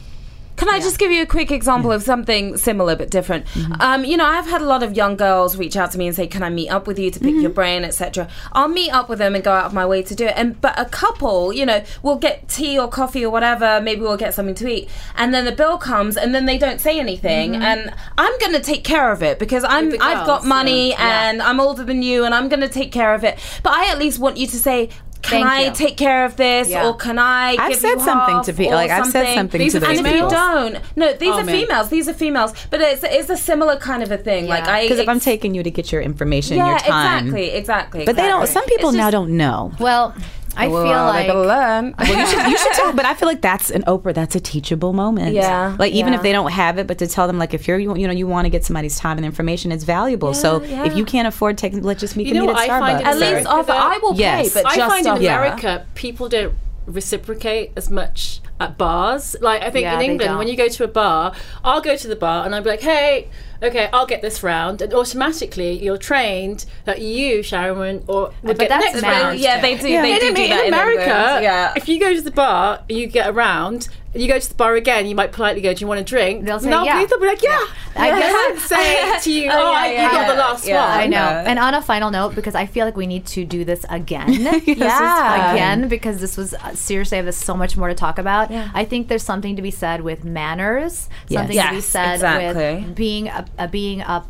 Can 0.55 0.69
I 0.69 0.80
just 0.80 0.97
give 0.97 1.11
you 1.11 1.21
a 1.21 1.28
quick 1.28 1.51
example 1.51 1.91
of 1.91 2.01
something 2.01 2.57
similar 2.57 2.95
but 2.95 3.11
different? 3.11 3.45
Mm-hmm. 3.45 3.73
Um, 3.80 4.03
you 4.05 4.17
know, 4.17 4.25
I've 4.25 4.47
had 4.47 4.59
a 4.63 4.65
lot 4.65 4.82
of 4.82 4.97
young 4.97 5.15
girls 5.15 5.55
reach 5.55 5.75
out 5.78 5.91
to 5.91 5.99
me 5.99 6.07
and 6.07 6.15
say, 6.15 6.25
"Can 6.25 6.41
I 6.41 6.49
meet 6.49 6.69
up 6.69 6.88
with 6.88 6.97
you 6.97 7.11
to 7.11 7.19
pick 7.19 7.30
Mm-hmm. 7.30 7.41
your 7.41 7.51
brain, 7.51 7.84
etc." 7.84 8.28
I'll 8.53 8.67
meet 8.67 8.89
up 8.91 9.07
with 9.07 9.19
them 9.19 9.36
and 9.36 9.43
go 9.43 9.51
out 9.51 9.65
of 9.65 9.73
my 9.75 9.86
way 9.86 10.01
to 10.01 10.15
do 10.15 10.25
it. 10.25 10.34
And 10.36 10.59
but 10.59 10.73
a 10.80 10.86
couple, 10.86 11.53
you 11.53 11.63
know, 11.63 11.84
we'll 12.01 12.15
get 12.17 12.47
tea 12.47 12.80
or 12.80 12.88
coffee 12.88 13.23
or 13.23 13.30
whatever. 13.30 13.80
Maybe 13.80 14.01
we'll 14.01 14.17
get 14.17 14.34
something 14.34 14.55
to 14.55 14.67
eat, 14.67 14.89
and 15.15 15.32
then 15.32 15.45
the 15.45 15.51
bill 15.51 15.78
comes, 15.78 16.17
and 16.17 16.34
then 16.34 16.45
they 16.47 16.57
don't 16.57 16.82
say 16.82 16.99
anything, 16.99 17.55
and 17.55 17.93
I'm 18.17 18.39
going 18.39 18.53
to 18.53 18.61
take 18.61 18.84
care 18.84 19.11
of 19.11 19.21
it 19.21 19.38
because 19.38 19.63
I'm 19.63 19.91
the 19.91 19.99
I've 20.01 20.25
got 20.25 20.43
money 20.43 20.89
yeah. 20.89 21.30
and 21.30 21.39
I'm 21.39 21.59
older 21.59 21.84
than 21.84 22.01
you, 22.01 22.25
and 22.25 22.34
I'm 22.34 22.49
going 22.49 22.61
to 22.61 22.69
take 22.69 22.91
care 22.91 23.13
of 23.13 23.23
it. 23.23 23.38
But 23.61 23.73
I 23.73 23.91
at 23.91 23.99
least 23.99 24.17
want 24.17 24.38
you 24.38 24.47
to 24.47 24.57
say. 24.57 24.89
Can 25.28 25.41
Thank 25.41 25.45
I 25.45 25.65
you. 25.65 25.71
take 25.73 25.97
care 25.97 26.23
of 26.25 26.38
this, 26.38 26.69
Yeah. 26.69 26.88
or 26.88 26.95
can 26.95 27.19
I? 27.19 27.55
I've 27.59 27.69
give 27.71 27.80
said 27.80 27.97
you 27.99 27.99
something 27.99 28.36
half 28.36 28.45
to 28.45 28.53
pe- 28.53 28.67
or 28.67 28.75
like, 28.75 28.89
I've 28.91 29.05
said 29.07 29.34
something 29.36 29.59
These 29.59 29.73
to 29.73 29.78
are 29.80 29.82
those 29.82 29.97
and 29.99 30.07
if 30.07 30.13
you 30.13 30.30
don't, 30.30 30.78
no, 30.95 31.11
these 31.13 31.30
Oh, 31.30 31.39
are 31.39 31.43
man. 31.43 31.55
females. 31.55 31.89
These 31.89 32.07
are 32.07 32.13
females, 32.13 32.53
but 32.69 32.80
it's 32.80 33.03
it's 33.03 33.30
a 33.30 33.36
similar 33.36 33.75
kind 33.75 34.03
of 34.03 34.11
a 34.11 34.17
thing. 34.17 34.47
Like 34.47 34.67
I, 34.67 34.84
Because 34.84 34.99
if 34.99 35.09
I'm 35.09 35.19
taking 35.19 35.53
you 35.53 35.63
to 35.63 35.69
get 35.71 35.91
your 35.91 36.01
information, 36.01 36.57
yeah, 36.57 36.69
your 36.69 36.80
time, 36.80 37.28
exactly, 37.28 37.49
exactly. 37.51 38.05
But 38.05 38.15
they 38.15 38.23
don't. 38.28 38.47
Some 38.47 38.65
people 38.67 38.89
It's 38.89 38.97
now 38.97 39.07
just- 39.07 39.11
don't 39.11 39.32
know. 39.36 39.73
Well, 39.80 40.15
I 40.58 40.68
Well, 40.68 40.84
feel 40.84 40.91
they 40.91 41.20
like 41.20 41.28
gotta 41.28 41.39
learn. 41.41 41.95
Well, 41.99 42.08
you 42.20 42.26
should, 42.28 42.47
you 42.51 42.58
should 42.58 42.74
tell. 42.74 42.93
But 42.97 43.05
I 43.05 43.14
feel 43.14 43.28
like 43.28 43.41
that's 43.41 43.70
an 43.70 43.84
Oprah. 43.84 44.14
That's 44.14 44.36
a 44.36 44.39
teachable 44.39 44.91
moment. 44.93 45.34
Yeah, 45.34 45.76
Like 45.78 45.93
even 45.93 46.14
yeah. 46.14 46.18
if 46.18 46.24
they 46.24 46.32
don't 46.32 46.51
have 46.51 46.78
it, 46.80 46.88
but 46.88 46.97
to 46.99 47.08
tell 47.08 47.28
them 47.28 47.38
like 47.38 47.53
if 47.53 47.68
you're 47.68 47.78
you, 47.78 47.95
you 47.95 48.08
know 48.08 48.14
you 48.14 48.28
want 48.28 48.45
to 48.45 48.49
get 48.49 48.66
somebody's 48.66 48.97
time 48.97 49.18
and 49.18 49.26
information, 49.26 49.72
it's 49.72 49.84
valuable. 49.84 50.34
so 50.34 50.62
Yeah, 50.64 50.86
if 50.86 50.95
you 50.97 51.05
can't 51.05 51.28
afford 51.28 51.58
taking, 51.58 51.84
let's 51.84 51.99
just 52.01 52.16
meet 52.18 52.28
You 52.28 52.34
know 52.34 52.41
meet 52.41 52.47
what 52.53 52.70
at 52.70 52.70
I 52.70 52.80
find 52.80 52.99
Starbucks. 52.99 53.08
At 53.08 53.18
least 53.36 53.47
offer. 53.47 53.72
I 53.72 53.99
will 54.01 54.16
Yes. 54.16 54.53
pay, 54.53 54.62
but 54.64 54.72
I 54.72 54.76
just 54.78 54.89
find 54.89 55.05
in 55.05 55.12
offer. 55.12 55.22
America 55.22 55.86
people 55.95 56.28
don't 56.30 56.53
reciprocate 56.86 57.72
as 57.76 57.89
much 57.91 58.41
at 58.60 58.78
bars. 58.78 59.36
Like 59.41 59.62
I 59.62 59.70
think 59.70 59.84
Yeah, 59.84 59.99
in 59.99 60.10
England, 60.12 60.38
when 60.39 60.47
you 60.47 60.55
go 60.58 60.68
to 60.68 60.84
a 60.84 60.88
bar, 60.88 61.34
I'll 61.64 61.82
go 61.82 61.95
to 61.95 62.08
the 62.08 62.16
bar 62.16 62.45
and 62.45 62.55
I'll 62.55 62.64
be 62.64 62.70
like, 62.72 62.82
"Hey, 62.82 63.28
okay, 63.62 63.89
I'll 63.93 64.05
get 64.05 64.22
this 64.22 64.43
round, 64.43 64.82
and 64.82 64.93
automatically 64.93 65.84
you're 65.84 65.97
trained 65.97 66.66
that 66.86 67.01
you, 67.01 67.41
Sharon, 67.43 68.03
or 68.08 68.32
would 68.43 68.58
get 68.58 68.70
the 68.70 68.78
next 68.78 69.01
round. 69.01 69.39
yeah, 69.39 69.62
they 69.62 69.76
do. 69.76 69.84
They 69.84 70.14
in, 70.14 70.20
do, 70.20 70.34
do 70.34 70.41
in 70.43 70.49
that 70.49 70.66
in 70.68 70.74
America, 70.74 71.01
England. 71.03 71.43
Yeah. 71.43 71.74
if 71.76 71.88
you 71.89 71.99
go 71.99 72.14
to 72.14 72.22
the 72.22 72.32
bar, 72.32 72.84
you 72.89 73.08
get 73.08 73.28
a 73.30 73.34
round. 73.34 73.89
You 74.16 74.28
go 74.28 74.39
to 74.39 74.49
the 74.49 74.55
bar 74.55 74.74
again. 74.76 75.05
You 75.05 75.14
might 75.14 75.32
politely 75.32 75.62
go, 75.62 75.74
"Do 75.76 75.82
you 75.82 75.88
want 75.88 75.99
a 75.99 76.03
drink?" 76.03 76.43
They'll 76.45 76.60
say, 76.60 76.70
no, 76.70 76.84
yeah. 76.84 76.97
please. 76.97 77.10
They'll 77.10 77.20
be 77.20 77.28
like, 77.28 77.43
"Yeah." 77.43 77.60
I 77.95 78.10
They 78.12 78.20
guess- 78.22 78.34
won't 78.34 78.60
say 78.60 79.20
to 79.22 79.32
you, 79.32 79.49
"Oh, 79.51 79.72
I- 79.74 79.91
yeah, 79.91 80.03
you 80.05 80.12
got 80.12 80.28
the 80.28 80.34
last 80.39 80.66
Yeah, 80.68 80.82
one." 80.89 80.99
I 80.99 81.05
know. 81.08 81.18
know. 81.18 81.43
And 81.49 81.60
on 81.60 81.74
a 81.76 81.82
final 81.84 82.10
note, 82.10 82.34
because 82.34 82.55
I 82.55 82.66
feel 82.66 82.86
like 82.86 82.95
we 82.97 83.05
need 83.05 83.28
to 83.28 83.45
do 83.45 83.64
this 83.66 83.86
again. 83.89 84.30
Yeah. 84.78 85.53
Again, 85.53 85.88
because 85.88 86.20
this 86.20 86.38
was 86.38 86.53
uh, 86.53 86.74
seriously, 86.74 87.18
I 87.20 87.22
have 87.24 87.34
so 87.36 87.55
much 87.55 87.78
more 87.78 87.89
to 87.89 87.93
talk 87.95 88.18
about. 88.18 88.49
I 88.51 88.86
think 88.86 89.08
there's 89.08 89.24
something 89.24 89.55
to 89.55 89.62
be 89.62 89.72
said 89.72 90.01
with 90.01 90.24
manners, 90.24 91.10
something 91.30 91.58
to 91.58 91.70
be 91.72 91.82
said 91.82 92.16
exactly. 92.16 92.76
with 92.86 92.95
being 92.95 93.28
a, 93.28 93.45
a 93.58 93.68
being 93.68 94.02
a 94.02 94.26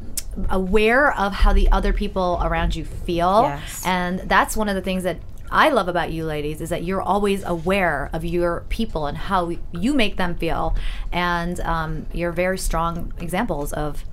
aware 0.49 1.11
of 1.18 1.34
how 1.34 1.51
the 1.53 1.70
other 1.72 1.91
people 1.93 2.39
around 2.43 2.76
you 2.76 2.86
feel 2.86 3.43
Yes. 3.43 3.84
and 3.86 4.20
that's 4.20 4.55
one 4.55 4.70
of 4.70 4.76
the 4.76 4.82
things 4.82 5.03
that 5.03 5.18
I 5.49 5.70
love 5.70 5.88
about 5.88 6.11
you 6.11 6.26
ladies 6.26 6.61
is 6.61 6.70
that 6.70 6.84
you're 6.84 7.01
always 7.01 7.43
aware 7.43 8.09
of 8.13 8.24
your 8.26 8.63
people 8.70 9.07
and 9.07 9.18
how 9.18 9.51
you 9.72 9.93
make 9.93 10.18
them 10.18 10.36
feel 10.36 10.76
and 11.11 11.59
um, 11.61 12.05
you're 12.13 12.34
very 12.34 12.57
strong 12.57 13.13
examples 13.20 13.72
of 13.74 14.03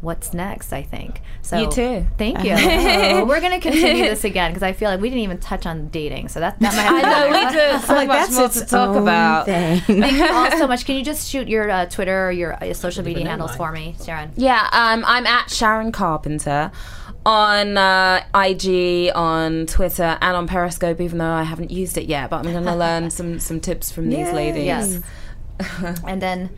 what's 0.00 0.32
next 0.32 0.72
i 0.72 0.82
think 0.82 1.20
so 1.42 1.58
You 1.60 1.70
too. 1.70 2.06
thank 2.16 2.38
you 2.44 2.54
Well, 2.54 3.26
we're 3.26 3.40
going 3.40 3.60
to 3.60 3.60
continue 3.60 4.04
this 4.04 4.24
again 4.24 4.50
because 4.50 4.62
i 4.62 4.72
feel 4.72 4.88
like 4.90 5.00
we 5.00 5.08
didn't 5.10 5.22
even 5.24 5.38
touch 5.38 5.66
on 5.66 5.88
dating 5.88 6.28
so 6.28 6.40
that, 6.40 6.58
that 6.60 6.74
might 6.74 6.82
have 6.82 7.04
I 7.04 7.28
know 7.30 7.46
we 7.46 7.52
did 7.56 7.80
so 7.82 7.94
Like, 7.94 8.08
much 8.08 8.28
that's 8.30 8.36
more 8.36 8.48
to 8.48 8.64
talk 8.66 8.96
about. 8.96 9.44
thing. 9.46 9.80
Thank 10.00 10.12
you 10.12 10.26
all 10.32 10.50
so 10.52 10.66
much. 10.66 10.84
Can 10.86 10.96
you 10.96 11.04
just 11.04 11.28
shoot 11.28 11.48
your 11.48 11.70
uh, 11.70 11.86
Twitter 11.86 12.28
or 12.28 12.30
your 12.32 12.54
uh, 12.62 12.72
social 12.74 13.04
media 13.04 13.26
handles 13.28 13.54
for 13.56 13.70
me, 13.72 13.94
Sharon? 14.04 14.30
Yeah, 14.36 14.68
um, 14.72 15.04
I'm 15.06 15.26
at 15.26 15.50
Sharon 15.50 15.92
Carpenter 15.92 16.70
on 17.26 17.76
uh, 17.76 18.22
IG, 18.34 19.10
on 19.14 19.66
Twitter, 19.66 20.16
and 20.20 20.36
on 20.36 20.46
Periscope. 20.46 21.00
Even 21.00 21.18
though 21.18 21.30
I 21.30 21.42
haven't 21.42 21.70
used 21.70 21.98
it 21.98 22.06
yet, 22.06 22.30
but 22.30 22.36
I'm 22.44 22.50
going 22.52 22.64
to 22.64 22.74
learn 22.74 23.10
some 23.10 23.38
some 23.38 23.60
tips 23.60 23.90
from 23.92 24.08
these 24.08 24.32
ladies. 24.32 24.64
Yes. 24.64 25.02
and 26.06 26.22
then 26.22 26.50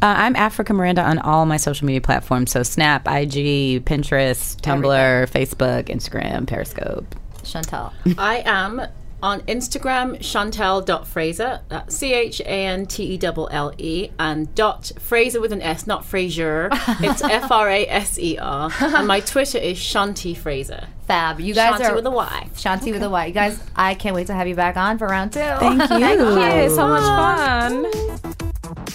Uh, 0.00 0.14
I'm 0.16 0.36
Africa 0.36 0.72
Miranda 0.72 1.02
on 1.02 1.18
all 1.18 1.44
my 1.44 1.56
social 1.56 1.84
media 1.84 2.00
platforms. 2.00 2.52
So 2.52 2.62
Snap, 2.62 3.08
IG, 3.08 3.84
Pinterest, 3.84 4.60
Tumblr, 4.60 5.28
Facebook, 5.28 5.86
Instagram, 5.86 6.46
Periscope. 6.46 7.16
Chantelle. 7.42 7.92
I 8.18 8.42
am 8.46 8.82
on 9.20 9.40
Instagram, 9.42 10.22
Chantelle.Fraser, 10.22 11.60
that's 11.68 11.96
C 11.96 12.14
H 12.14 12.40
A 12.42 12.66
N 12.66 12.86
T 12.86 13.14
E 13.14 13.18
L 13.20 13.48
L 13.50 13.72
E, 13.76 14.10
and 14.20 14.54
dot 14.54 14.92
Fraser 15.00 15.40
with 15.40 15.52
an 15.52 15.60
S, 15.60 15.88
not 15.88 16.04
Frazer. 16.04 16.68
It's 17.00 17.22
F 17.22 17.50
R 17.50 17.68
A 17.68 17.86
S 17.88 18.20
E 18.20 18.38
R. 18.38 18.70
And 18.80 19.08
my 19.08 19.18
Twitter 19.18 19.58
is 19.58 19.78
Shanti 19.78 20.36
Fraser. 20.36 20.86
Fab. 21.08 21.40
You 21.40 21.54
guys 21.54 21.80
Shanti 21.80 21.90
are 21.90 21.94
with 21.96 22.06
a 22.06 22.10
Y. 22.10 22.48
Shanti 22.54 22.92
with 22.92 23.02
a 23.02 23.10
Y. 23.10 23.26
You 23.26 23.32
guys, 23.34 23.60
I 23.76 23.94
can't 23.94 24.14
wait 24.14 24.28
to 24.28 24.34
have 24.34 24.46
you 24.46 24.54
back 24.54 24.76
on 24.76 24.98
for 24.98 25.08
round 25.08 25.32
two. 25.32 25.40
Thank 25.40 25.80
you. 25.82 25.88
Thank 25.88 26.20
Yeah, 26.20 26.68
so 26.68 26.86
much 26.86 27.02
fun. 27.02 28.94